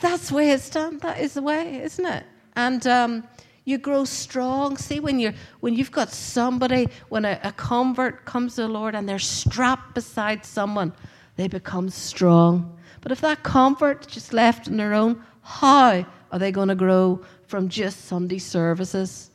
that's 0.00 0.30
the 0.30 0.34
way 0.34 0.50
it's 0.50 0.70
done. 0.70 0.98
That 0.98 1.20
is 1.20 1.34
the 1.34 1.42
way, 1.42 1.82
isn't 1.82 2.04
it? 2.04 2.24
And 2.56 2.84
um, 2.88 3.28
you 3.68 3.76
grow 3.76 4.04
strong. 4.04 4.78
See, 4.78 4.98
when 4.98 5.18
you're 5.18 5.34
when 5.60 5.74
you've 5.74 5.92
got 5.92 6.10
somebody, 6.10 6.88
when 7.10 7.24
a, 7.24 7.38
a 7.42 7.52
convert 7.52 8.24
comes 8.24 8.54
to 8.54 8.62
the 8.62 8.68
Lord 8.68 8.94
and 8.94 9.06
they're 9.06 9.18
strapped 9.18 9.94
beside 9.94 10.44
someone, 10.44 10.92
they 11.36 11.48
become 11.48 11.90
strong. 11.90 12.78
But 13.02 13.12
if 13.12 13.20
that 13.20 13.42
comfort 13.42 14.08
just 14.08 14.32
left 14.32 14.68
on 14.68 14.78
their 14.78 14.94
own, 14.94 15.22
how 15.42 16.06
are 16.32 16.38
they 16.38 16.50
going 16.50 16.68
to 16.68 16.74
grow 16.74 17.20
from 17.46 17.68
just 17.68 18.06
Sunday 18.06 18.38
services? 18.38 19.30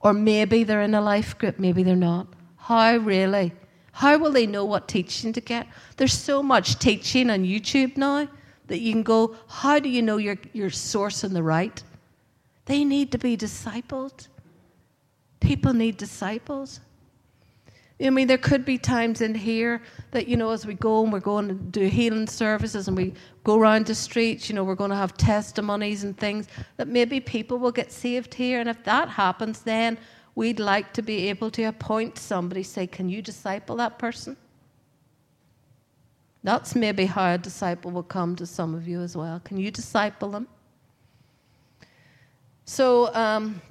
Or 0.00 0.12
maybe 0.12 0.64
they're 0.64 0.82
in 0.82 0.94
a 0.94 1.00
life 1.00 1.38
group, 1.38 1.58
maybe 1.58 1.82
they're 1.82 1.96
not. 1.96 2.28
How 2.56 2.98
really? 2.98 3.52
How 3.92 4.18
will 4.18 4.30
they 4.30 4.46
know 4.46 4.64
what 4.64 4.86
teaching 4.86 5.32
to 5.32 5.40
get? 5.40 5.66
There's 5.96 6.12
so 6.12 6.42
much 6.42 6.78
teaching 6.78 7.30
on 7.30 7.42
YouTube 7.42 7.96
now 7.96 8.28
that 8.68 8.80
you 8.80 8.92
can 8.92 9.02
go, 9.02 9.34
how 9.48 9.78
do 9.80 9.88
you 9.88 10.02
know 10.02 10.18
you're, 10.18 10.38
you're 10.52 10.70
sourcing 10.70 11.32
the 11.32 11.42
right? 11.42 11.82
They 12.68 12.84
need 12.84 13.10
to 13.12 13.18
be 13.18 13.34
discipled. 13.34 14.28
People 15.40 15.72
need 15.72 15.96
disciples. 15.96 16.80
I 18.00 18.10
mean, 18.10 18.28
there 18.28 18.38
could 18.38 18.64
be 18.66 18.76
times 18.76 19.22
in 19.22 19.34
here 19.34 19.80
that, 20.10 20.28
you 20.28 20.36
know, 20.36 20.50
as 20.50 20.66
we 20.66 20.74
go 20.74 21.02
and 21.02 21.10
we're 21.10 21.18
going 21.18 21.48
to 21.48 21.54
do 21.54 21.88
healing 21.88 22.26
services 22.26 22.86
and 22.86 22.96
we 22.96 23.14
go 23.42 23.58
around 23.58 23.86
the 23.86 23.94
streets, 23.94 24.50
you 24.50 24.54
know, 24.54 24.64
we're 24.64 24.74
going 24.74 24.90
to 24.90 24.96
have 24.96 25.16
testimonies 25.16 26.04
and 26.04 26.16
things, 26.18 26.46
that 26.76 26.88
maybe 26.88 27.20
people 27.20 27.58
will 27.58 27.72
get 27.72 27.90
saved 27.90 28.34
here. 28.34 28.60
And 28.60 28.68
if 28.68 28.84
that 28.84 29.08
happens, 29.08 29.62
then 29.62 29.98
we'd 30.34 30.60
like 30.60 30.92
to 30.92 31.02
be 31.02 31.28
able 31.30 31.50
to 31.52 31.64
appoint 31.64 32.18
somebody, 32.18 32.62
say, 32.62 32.86
can 32.86 33.08
you 33.08 33.22
disciple 33.22 33.76
that 33.76 33.98
person? 33.98 34.36
That's 36.44 36.74
maybe 36.74 37.06
how 37.06 37.32
a 37.32 37.38
disciple 37.38 37.90
will 37.90 38.02
come 38.02 38.36
to 38.36 38.46
some 38.46 38.74
of 38.74 38.86
you 38.86 39.00
as 39.00 39.16
well. 39.16 39.40
Can 39.40 39.56
you 39.56 39.70
disciple 39.70 40.30
them? 40.30 40.48
So, 42.68 43.14
um, 43.14 43.62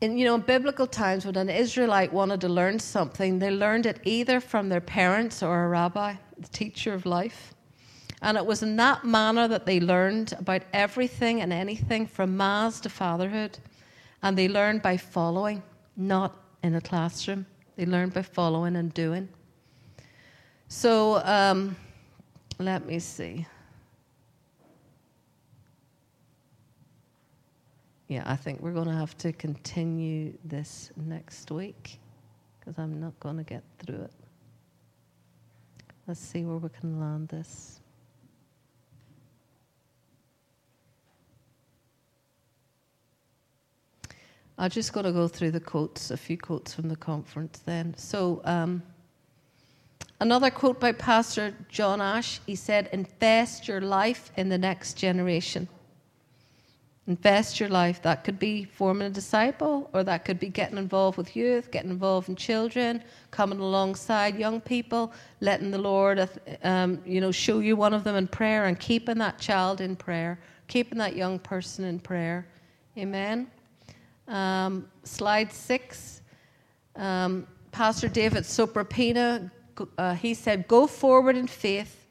in 0.00 0.18
you 0.18 0.24
know 0.24 0.36
biblical 0.36 0.84
times 0.84 1.24
when 1.24 1.36
an 1.36 1.48
israelite 1.48 2.12
wanted 2.12 2.40
to 2.40 2.48
learn 2.48 2.80
something 2.80 3.38
they 3.38 3.52
learned 3.52 3.86
it 3.86 4.00
either 4.02 4.40
from 4.40 4.68
their 4.68 4.80
parents 4.80 5.44
or 5.44 5.64
a 5.64 5.68
rabbi 5.68 6.14
the 6.36 6.48
teacher 6.48 6.92
of 6.92 7.06
life. 7.06 7.54
And 8.20 8.36
it 8.36 8.44
was 8.44 8.64
in 8.64 8.74
that 8.76 9.04
manner 9.04 9.46
that 9.46 9.64
they 9.64 9.78
learned 9.78 10.32
about 10.32 10.62
everything 10.72 11.40
and 11.40 11.52
anything 11.52 12.08
from 12.08 12.36
mas 12.36 12.80
to 12.80 12.88
fatherhood. 12.88 13.58
And 14.24 14.36
they 14.36 14.48
learned 14.48 14.82
by 14.82 14.96
following 14.96 15.62
not 15.96 16.36
in 16.64 16.74
a 16.74 16.80
classroom. 16.80 17.46
They 17.76 17.86
learned 17.86 18.12
by 18.12 18.22
following 18.22 18.74
and 18.74 18.92
doing. 18.92 19.28
So 20.66 21.22
um, 21.24 21.76
let 22.58 22.86
me 22.86 22.98
see 22.98 23.46
yeah, 28.14 28.22
I 28.26 28.36
think 28.36 28.60
we're 28.60 28.70
going 28.70 28.86
to 28.86 28.94
have 28.94 29.18
to 29.18 29.32
continue 29.32 30.38
this 30.44 30.92
next 30.94 31.50
week 31.50 31.98
because 32.60 32.78
I'm 32.78 33.00
not 33.00 33.18
going 33.18 33.38
to 33.38 33.42
get 33.42 33.64
through 33.80 34.02
it. 34.02 34.12
Let's 36.06 36.20
see 36.20 36.44
where 36.44 36.58
we 36.58 36.68
can 36.68 37.00
land 37.00 37.26
this. 37.26 37.80
I'm 44.56 44.70
just 44.70 44.92
going 44.92 45.06
to 45.06 45.12
go 45.12 45.26
through 45.26 45.50
the 45.50 45.58
quotes, 45.58 46.12
a 46.12 46.16
few 46.16 46.38
quotes 46.38 46.72
from 46.72 46.88
the 46.88 46.94
conference 46.94 47.62
then. 47.66 47.96
So, 47.96 48.42
um, 48.44 48.80
another 50.20 50.52
quote 50.52 50.78
by 50.78 50.92
Pastor 50.92 51.52
John 51.68 52.00
Ash 52.00 52.40
he 52.46 52.54
said, 52.54 52.90
Invest 52.92 53.66
your 53.66 53.80
life 53.80 54.30
in 54.36 54.50
the 54.50 54.58
next 54.58 54.94
generation. 54.94 55.66
Invest 57.06 57.60
your 57.60 57.68
life. 57.68 58.00
That 58.00 58.24
could 58.24 58.38
be 58.38 58.64
forming 58.64 59.08
a 59.08 59.10
disciple, 59.10 59.90
or 59.92 60.04
that 60.04 60.24
could 60.24 60.40
be 60.40 60.48
getting 60.48 60.78
involved 60.78 61.18
with 61.18 61.36
youth, 61.36 61.70
getting 61.70 61.90
involved 61.90 62.30
in 62.30 62.36
children, 62.36 63.02
coming 63.30 63.60
alongside 63.60 64.38
young 64.38 64.58
people, 64.60 65.12
letting 65.40 65.70
the 65.70 65.78
Lord, 65.78 66.28
um, 66.62 67.02
you 67.04 67.20
know, 67.20 67.30
show 67.30 67.58
you 67.58 67.76
one 67.76 67.92
of 67.92 68.04
them 68.04 68.16
in 68.16 68.26
prayer, 68.26 68.64
and 68.64 68.80
keeping 68.80 69.18
that 69.18 69.38
child 69.38 69.82
in 69.82 69.96
prayer, 69.96 70.38
keeping 70.66 70.96
that 70.96 71.14
young 71.14 71.38
person 71.38 71.84
in 71.84 71.98
prayer. 71.98 72.46
Amen. 72.96 73.48
Um, 74.26 74.88
slide 75.02 75.52
six. 75.52 76.22
Um, 76.96 77.46
Pastor 77.70 78.08
David 78.08 78.44
Sopropina, 78.44 79.50
uh, 79.98 80.14
he 80.14 80.32
said, 80.32 80.66
"Go 80.68 80.86
forward 80.86 81.36
in 81.36 81.48
faith, 81.48 82.06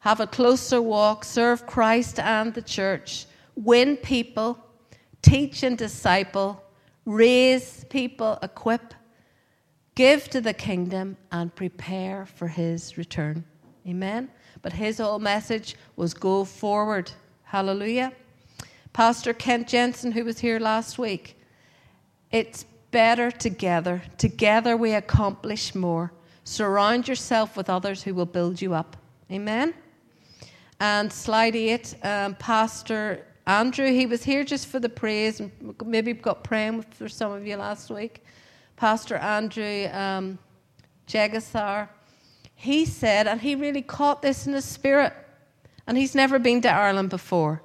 have 0.00 0.20
a 0.20 0.28
closer 0.28 0.80
walk, 0.80 1.24
serve 1.24 1.66
Christ 1.66 2.20
and 2.20 2.54
the 2.54 2.62
church." 2.62 3.26
Win 3.58 3.96
people, 3.96 4.56
teach 5.20 5.64
and 5.64 5.76
disciple, 5.76 6.62
raise 7.04 7.84
people, 7.90 8.38
equip, 8.40 8.94
give 9.96 10.28
to 10.30 10.40
the 10.40 10.54
kingdom, 10.54 11.16
and 11.32 11.54
prepare 11.54 12.24
for 12.24 12.46
his 12.46 12.96
return. 12.96 13.44
Amen. 13.86 14.30
But 14.62 14.72
his 14.72 14.98
whole 14.98 15.18
message 15.18 15.76
was 15.96 16.14
go 16.14 16.44
forward. 16.44 17.10
Hallelujah. 17.42 18.12
Pastor 18.92 19.32
Kent 19.32 19.66
Jensen, 19.66 20.12
who 20.12 20.24
was 20.24 20.38
here 20.38 20.60
last 20.60 20.98
week, 20.98 21.40
it's 22.30 22.64
better 22.90 23.30
together. 23.30 24.02
Together 24.18 24.76
we 24.76 24.92
accomplish 24.92 25.74
more. 25.74 26.12
Surround 26.44 27.08
yourself 27.08 27.56
with 27.56 27.68
others 27.68 28.02
who 28.02 28.14
will 28.14 28.26
build 28.26 28.62
you 28.62 28.72
up. 28.72 28.96
Amen. 29.32 29.74
And 30.80 31.12
slide 31.12 31.56
eight, 31.56 31.96
um, 32.04 32.34
Pastor 32.36 33.24
Andrew, 33.48 33.90
he 33.90 34.04
was 34.04 34.22
here 34.22 34.44
just 34.44 34.66
for 34.66 34.78
the 34.78 34.90
praise, 34.90 35.40
and 35.40 35.50
maybe 35.82 36.12
got 36.12 36.44
praying 36.44 36.82
for 36.82 37.08
some 37.08 37.32
of 37.32 37.46
you 37.46 37.56
last 37.56 37.88
week. 37.88 38.22
Pastor 38.76 39.16
Andrew 39.16 39.86
um, 39.86 40.38
Jegasar, 41.06 41.88
he 42.54 42.84
said, 42.84 43.26
and 43.26 43.40
he 43.40 43.54
really 43.54 43.80
caught 43.80 44.20
this 44.20 44.46
in 44.46 44.52
his 44.52 44.66
spirit, 44.66 45.14
and 45.86 45.96
he's 45.96 46.14
never 46.14 46.38
been 46.38 46.60
to 46.60 46.68
Ireland 46.68 47.08
before. 47.08 47.62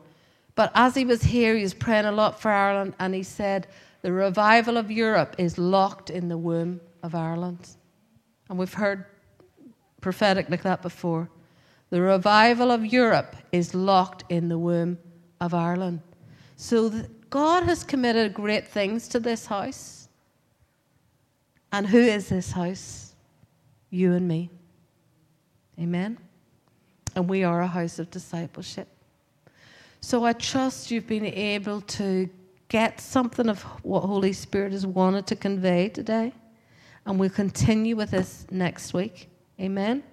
But 0.56 0.72
as 0.74 0.96
he 0.96 1.04
was 1.04 1.22
here, 1.22 1.54
he 1.58 1.64
was 1.64 1.74
praying 1.74 2.06
a 2.06 2.14
lot 2.14 2.40
for 2.40 2.50
Ireland, 2.50 2.94
and 3.00 3.14
he 3.14 3.24
said, 3.24 3.68
The 4.04 4.14
revival 4.14 4.78
of 4.78 4.90
Europe 4.90 5.36
is 5.38 5.58
locked 5.58 6.10
in 6.10 6.30
the 6.30 6.38
womb 6.38 6.80
of 7.04 7.14
Ireland. 7.14 7.68
And 8.50 8.58
we've 8.58 8.74
heard 8.74 9.06
prophetic 10.00 10.50
like 10.50 10.64
that 10.64 10.82
before. 10.82 11.30
The 11.90 12.00
revival 12.00 12.72
of 12.72 12.86
Europe 12.86 13.36
is 13.52 13.76
locked 13.76 14.24
in 14.30 14.48
the 14.48 14.58
womb 14.58 14.98
of 15.44 15.54
Ireland. 15.54 16.00
So 16.56 16.90
God 17.30 17.64
has 17.64 17.84
committed 17.84 18.34
great 18.34 18.66
things 18.66 19.10
to 19.10 19.20
this 19.20 19.46
house. 19.46 20.08
And 21.74 21.86
who 21.86 22.00
is 22.00 22.30
this 22.30 22.52
house? 22.52 23.14
You 23.90 24.14
and 24.14 24.26
me. 24.26 24.50
Amen. 25.78 26.18
And 27.16 27.30
we 27.30 27.44
are 27.44 27.62
a 27.62 27.68
house 27.68 28.00
of 28.00 28.10
discipleship. 28.10 28.88
So 30.00 30.24
I 30.24 30.34
trust 30.34 30.92
you've 30.92 31.08
been 31.08 31.26
able 31.26 31.82
to 31.82 32.30
get 32.70 33.02
something 33.02 33.50
of 33.50 33.62
what 33.84 34.02
Holy 34.02 34.34
Spirit 34.34 34.72
has 34.72 34.86
wanted 34.86 35.28
to 35.28 35.36
convey 35.36 35.90
today. 35.90 36.32
And 37.06 37.20
we'll 37.20 37.30
continue 37.30 37.98
with 37.98 38.12
this 38.12 38.48
next 38.50 38.94
week. 38.94 39.30
Amen. 39.60 40.04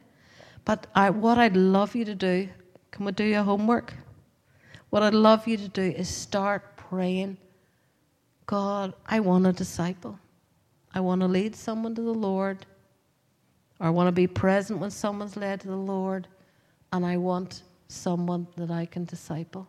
But 0.65 0.89
I, 0.95 1.11
what 1.11 1.39
I'd 1.39 1.57
love 1.57 1.95
you 1.95 2.05
to 2.05 2.15
do, 2.17 2.49
can 2.91 3.05
we 3.05 3.13
do 3.13 3.25
your 3.25 3.45
homework? 3.45 3.95
What 4.91 5.03
I'd 5.03 5.15
love 5.15 5.49
you 5.49 5.57
to 5.57 5.69
do 5.69 5.83
is 5.83 6.09
start 6.09 6.77
praying 6.77 7.39
God, 8.51 8.95
I 9.07 9.21
want 9.21 9.47
a 9.47 9.53
disciple. 9.53 10.19
I 10.93 10.99
want 10.99 11.21
to 11.21 11.29
lead 11.29 11.55
someone 11.55 11.95
to 11.95 12.03
the 12.03 12.13
Lord. 12.13 12.67
Or 13.79 13.87
I 13.87 13.91
want 13.91 14.09
to 14.09 14.13
be 14.13 14.27
present 14.27 14.81
when 14.81 14.91
someone's 14.91 15.37
led 15.37 15.61
to 15.61 15.69
the 15.69 15.77
Lord. 15.77 16.27
And 16.93 17.07
I 17.07 17.17
want 17.17 17.63
someone 17.87 18.49
that 18.57 18.73
I 18.73 18.87
can 18.87 19.05
disciple. 19.05 19.69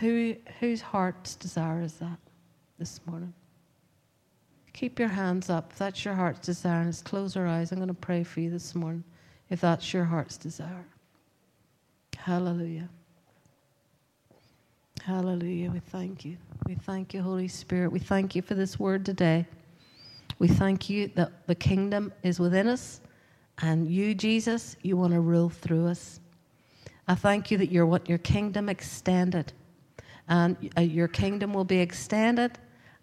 Who, 0.00 0.36
whose 0.60 0.80
heart's 0.80 1.34
desire 1.34 1.82
is 1.82 1.92
that 1.96 2.18
this 2.78 2.98
morning? 3.04 3.34
Keep 4.72 4.98
your 4.98 5.08
hands 5.08 5.50
up. 5.50 5.72
If 5.72 5.78
that's 5.78 6.06
your 6.06 6.14
heart's 6.14 6.40
desire, 6.40 6.86
let's 6.86 7.02
close 7.02 7.36
our 7.36 7.46
eyes. 7.46 7.70
I'm 7.70 7.76
going 7.76 7.88
to 7.88 7.94
pray 7.94 8.24
for 8.24 8.40
you 8.40 8.48
this 8.48 8.74
morning 8.74 9.04
if 9.50 9.60
that's 9.60 9.92
your 9.92 10.04
heart's 10.04 10.38
desire. 10.38 10.86
Hallelujah. 12.24 12.88
Hallelujah. 15.02 15.70
We 15.70 15.80
thank 15.80 16.24
you. 16.24 16.38
We 16.66 16.74
thank 16.74 17.12
you, 17.12 17.20
Holy 17.20 17.48
Spirit. 17.48 17.92
We 17.92 17.98
thank 17.98 18.34
you 18.34 18.40
for 18.40 18.54
this 18.54 18.80
word 18.80 19.04
today. 19.04 19.44
We 20.38 20.48
thank 20.48 20.88
you 20.88 21.08
that 21.16 21.46
the 21.46 21.54
kingdom 21.54 22.14
is 22.22 22.40
within 22.40 22.66
us, 22.66 23.02
and 23.58 23.86
you, 23.86 24.14
Jesus, 24.14 24.74
you 24.80 24.96
want 24.96 25.12
to 25.12 25.20
rule 25.20 25.50
through 25.50 25.86
us. 25.88 26.20
I 27.06 27.14
thank 27.14 27.50
you 27.50 27.58
that 27.58 27.70
you 27.70 27.84
want 27.84 28.08
your 28.08 28.16
kingdom 28.16 28.70
extended, 28.70 29.52
and 30.26 30.56
uh, 30.78 30.80
your 30.80 31.08
kingdom 31.08 31.52
will 31.52 31.66
be 31.66 31.80
extended 31.80 32.58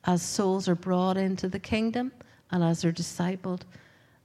as 0.05 0.23
souls 0.23 0.67
are 0.67 0.73
brought 0.73 1.17
into 1.17 1.47
the 1.47 1.59
kingdom 1.59 2.11
and 2.49 2.63
as 2.63 2.81
they're 2.81 2.91
discipled. 2.91 3.61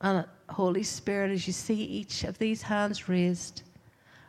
And 0.00 0.24
Holy 0.48 0.84
Spirit, 0.84 1.32
as 1.32 1.46
you 1.46 1.52
see 1.52 1.84
each 1.84 2.24
of 2.24 2.38
these 2.38 2.62
hands 2.62 3.10
raised, 3.10 3.62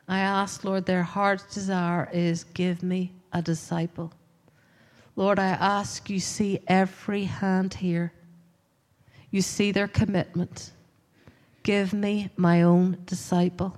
I 0.08 0.20
ask, 0.20 0.64
Lord, 0.64 0.86
their 0.86 1.04
heart's 1.04 1.54
desire 1.54 2.10
is 2.14 2.46
give 2.46 2.82
me 2.82 3.12
a 3.34 3.42
disciple. 3.42 4.14
Lord, 5.16 5.40
I 5.40 5.48
ask 5.48 6.10
you 6.10 6.20
see 6.20 6.60
every 6.68 7.26
hand 7.26 7.74
here. 7.74 8.14
You 9.32 9.42
see 9.42 9.72
their 9.72 9.88
commitment. 9.88 10.72
Give 11.64 11.92
me 11.92 12.30
my 12.38 12.62
own 12.62 13.00
disciple. 13.06 13.78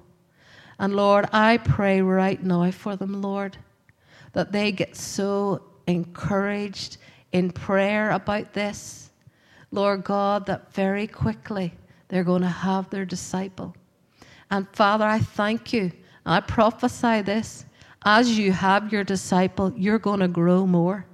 And 0.78 0.96
Lord, 0.96 1.28
I 1.34 1.58
pray 1.58 2.02
right 2.02 2.42
now 2.44 2.70
for 2.72 2.96
them, 2.96 3.22
Lord, 3.22 3.58
that 4.34 4.52
they 4.52 4.72
get 4.72 4.96
so 4.96 5.64
encouraged 5.88 6.98
in 7.32 7.52
prayer 7.52 8.12
about 8.12 8.54
this. 8.54 9.10
Lord 9.72 10.04
God, 10.04 10.46
that 10.46 10.74
very 10.74 11.08
quickly 11.08 11.74
they're 12.08 12.24
going 12.24 12.42
to 12.42 12.48
have 12.48 12.90
their 12.90 13.06
disciple. 13.06 13.76
And 14.52 14.68
Father, 14.74 15.06
I 15.06 15.20
thank 15.20 15.74
you 15.74 15.92
I 16.26 16.40
prophesy 16.42 17.22
this 17.22 17.66
as 18.04 18.38
you 18.38 18.52
have 18.52 18.92
your 18.94 19.04
disciple, 19.04 19.74
you're 19.76 20.00
going 20.00 20.22
to 20.22 20.28
grow 20.28 20.66
more. 20.66 21.06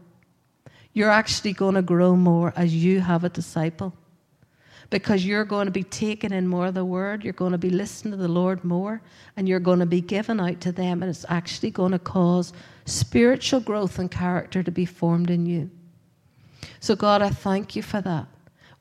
You're 0.94 1.10
actually 1.10 1.54
going 1.54 1.76
to 1.76 1.82
grow 1.82 2.16
more 2.16 2.54
as 2.56 2.76
you 2.76 3.02
have 3.02 3.24
a 3.24 3.30
disciple 3.30 3.94
because 4.90 5.26
you're 5.26 5.46
going 5.46 5.66
to 5.66 5.72
be 5.72 5.84
taking 5.84 6.32
in 6.32 6.48
more 6.48 6.68
of 6.68 6.76
the 6.76 6.86
word. 6.86 7.24
You're 7.24 7.34
going 7.34 7.52
to 7.52 7.58
be 7.58 7.70
listening 7.70 8.12
to 8.12 8.18
the 8.18 8.28
Lord 8.28 8.64
more 8.64 9.02
and 9.36 9.50
you're 9.50 9.60
going 9.60 9.80
to 9.80 9.86
be 9.86 10.00
given 10.00 10.40
out 10.40 10.62
to 10.62 10.72
them, 10.72 11.02
and 11.02 11.10
it's 11.10 11.26
actually 11.28 11.72
going 11.72 11.92
to 11.92 12.00
cause 12.00 12.54
spiritual 12.86 13.60
growth 13.60 14.00
and 14.00 14.10
character 14.10 14.64
to 14.64 14.72
be 14.72 14.86
formed 14.86 15.30
in 15.30 15.46
you. 15.46 15.70
So, 16.80 16.96
God, 16.96 17.22
I 17.22 17.30
thank 17.30 17.76
you 17.76 17.82
for 17.82 18.00
that. 18.02 18.28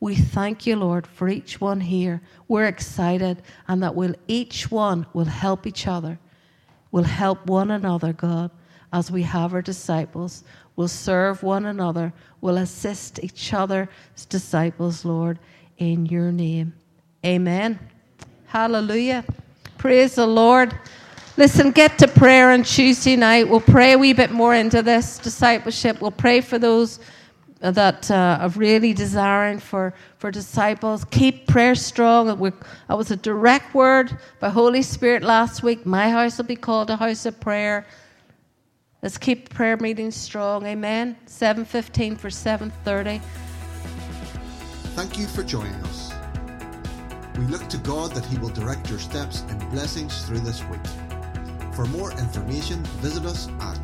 We 0.04 0.16
thank 0.16 0.66
you, 0.66 0.76
Lord, 0.76 1.06
for 1.06 1.30
each 1.30 1.62
one 1.62 1.80
here. 1.80 2.20
We're 2.46 2.66
excited, 2.66 3.40
and 3.68 3.82
that 3.82 3.94
we'll, 3.94 4.14
each 4.28 4.70
one 4.70 5.06
will 5.14 5.24
help 5.24 5.66
each 5.66 5.86
other, 5.86 6.18
will 6.90 7.04
help 7.04 7.46
one 7.46 7.70
another, 7.70 8.12
God, 8.12 8.50
as 8.92 9.10
we 9.10 9.22
have 9.22 9.54
our 9.54 9.62
disciples. 9.62 10.44
We'll 10.76 10.88
serve 10.88 11.42
one 11.42 11.64
another, 11.64 12.12
we'll 12.42 12.58
assist 12.58 13.18
each 13.24 13.54
other's 13.54 13.88
disciples, 14.28 15.06
Lord, 15.06 15.38
in 15.78 16.04
your 16.04 16.30
name. 16.30 16.74
Amen. 17.24 17.78
Hallelujah. 18.44 19.24
Praise 19.78 20.16
the 20.16 20.26
Lord. 20.26 20.78
Listen, 21.38 21.70
get 21.70 21.98
to 22.00 22.08
prayer 22.08 22.50
on 22.50 22.64
Tuesday 22.64 23.16
night. 23.16 23.48
We'll 23.48 23.62
pray 23.62 23.92
a 23.92 23.98
wee 23.98 24.12
bit 24.12 24.32
more 24.32 24.54
into 24.54 24.82
this 24.82 25.16
discipleship. 25.18 26.02
We'll 26.02 26.10
pray 26.10 26.42
for 26.42 26.58
those 26.58 27.00
that 27.72 28.10
uh, 28.10 28.38
of 28.40 28.58
really 28.58 28.92
desiring 28.92 29.58
for, 29.58 29.94
for 30.18 30.30
disciples. 30.30 31.04
Keep 31.06 31.46
prayer 31.46 31.74
strong. 31.74 32.26
That 32.26 32.98
was 32.98 33.10
a 33.10 33.16
direct 33.16 33.74
word 33.74 34.16
by 34.40 34.50
Holy 34.50 34.82
Spirit 34.82 35.22
last 35.22 35.62
week. 35.62 35.86
My 35.86 36.10
house 36.10 36.36
will 36.36 36.44
be 36.44 36.56
called 36.56 36.90
a 36.90 36.96
house 36.96 37.24
of 37.26 37.40
prayer. 37.40 37.86
Let's 39.02 39.18
keep 39.18 39.50
prayer 39.50 39.76
meetings 39.76 40.16
strong. 40.16 40.66
Amen. 40.66 41.16
7.15 41.26 42.18
for 42.18 42.28
7.30. 42.28 43.20
Thank 44.94 45.18
you 45.18 45.26
for 45.26 45.42
joining 45.42 45.74
us. 45.74 46.12
We 47.38 47.44
look 47.46 47.68
to 47.68 47.78
God 47.78 48.12
that 48.12 48.24
He 48.26 48.38
will 48.38 48.50
direct 48.50 48.88
your 48.88 48.98
steps 48.98 49.42
and 49.48 49.70
blessings 49.70 50.24
through 50.24 50.40
this 50.40 50.62
week. 50.64 50.80
For 51.74 51.84
more 51.86 52.12
information, 52.12 52.84
visit 53.00 53.24
us 53.24 53.48
at 53.60 53.82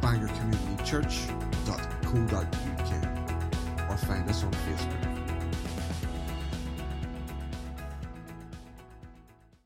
bangorcommunitychurch.co.uk 0.00 2.71
find 4.04 4.28
us 4.28 4.42
on 4.42 4.50
Facebook. 4.50 5.01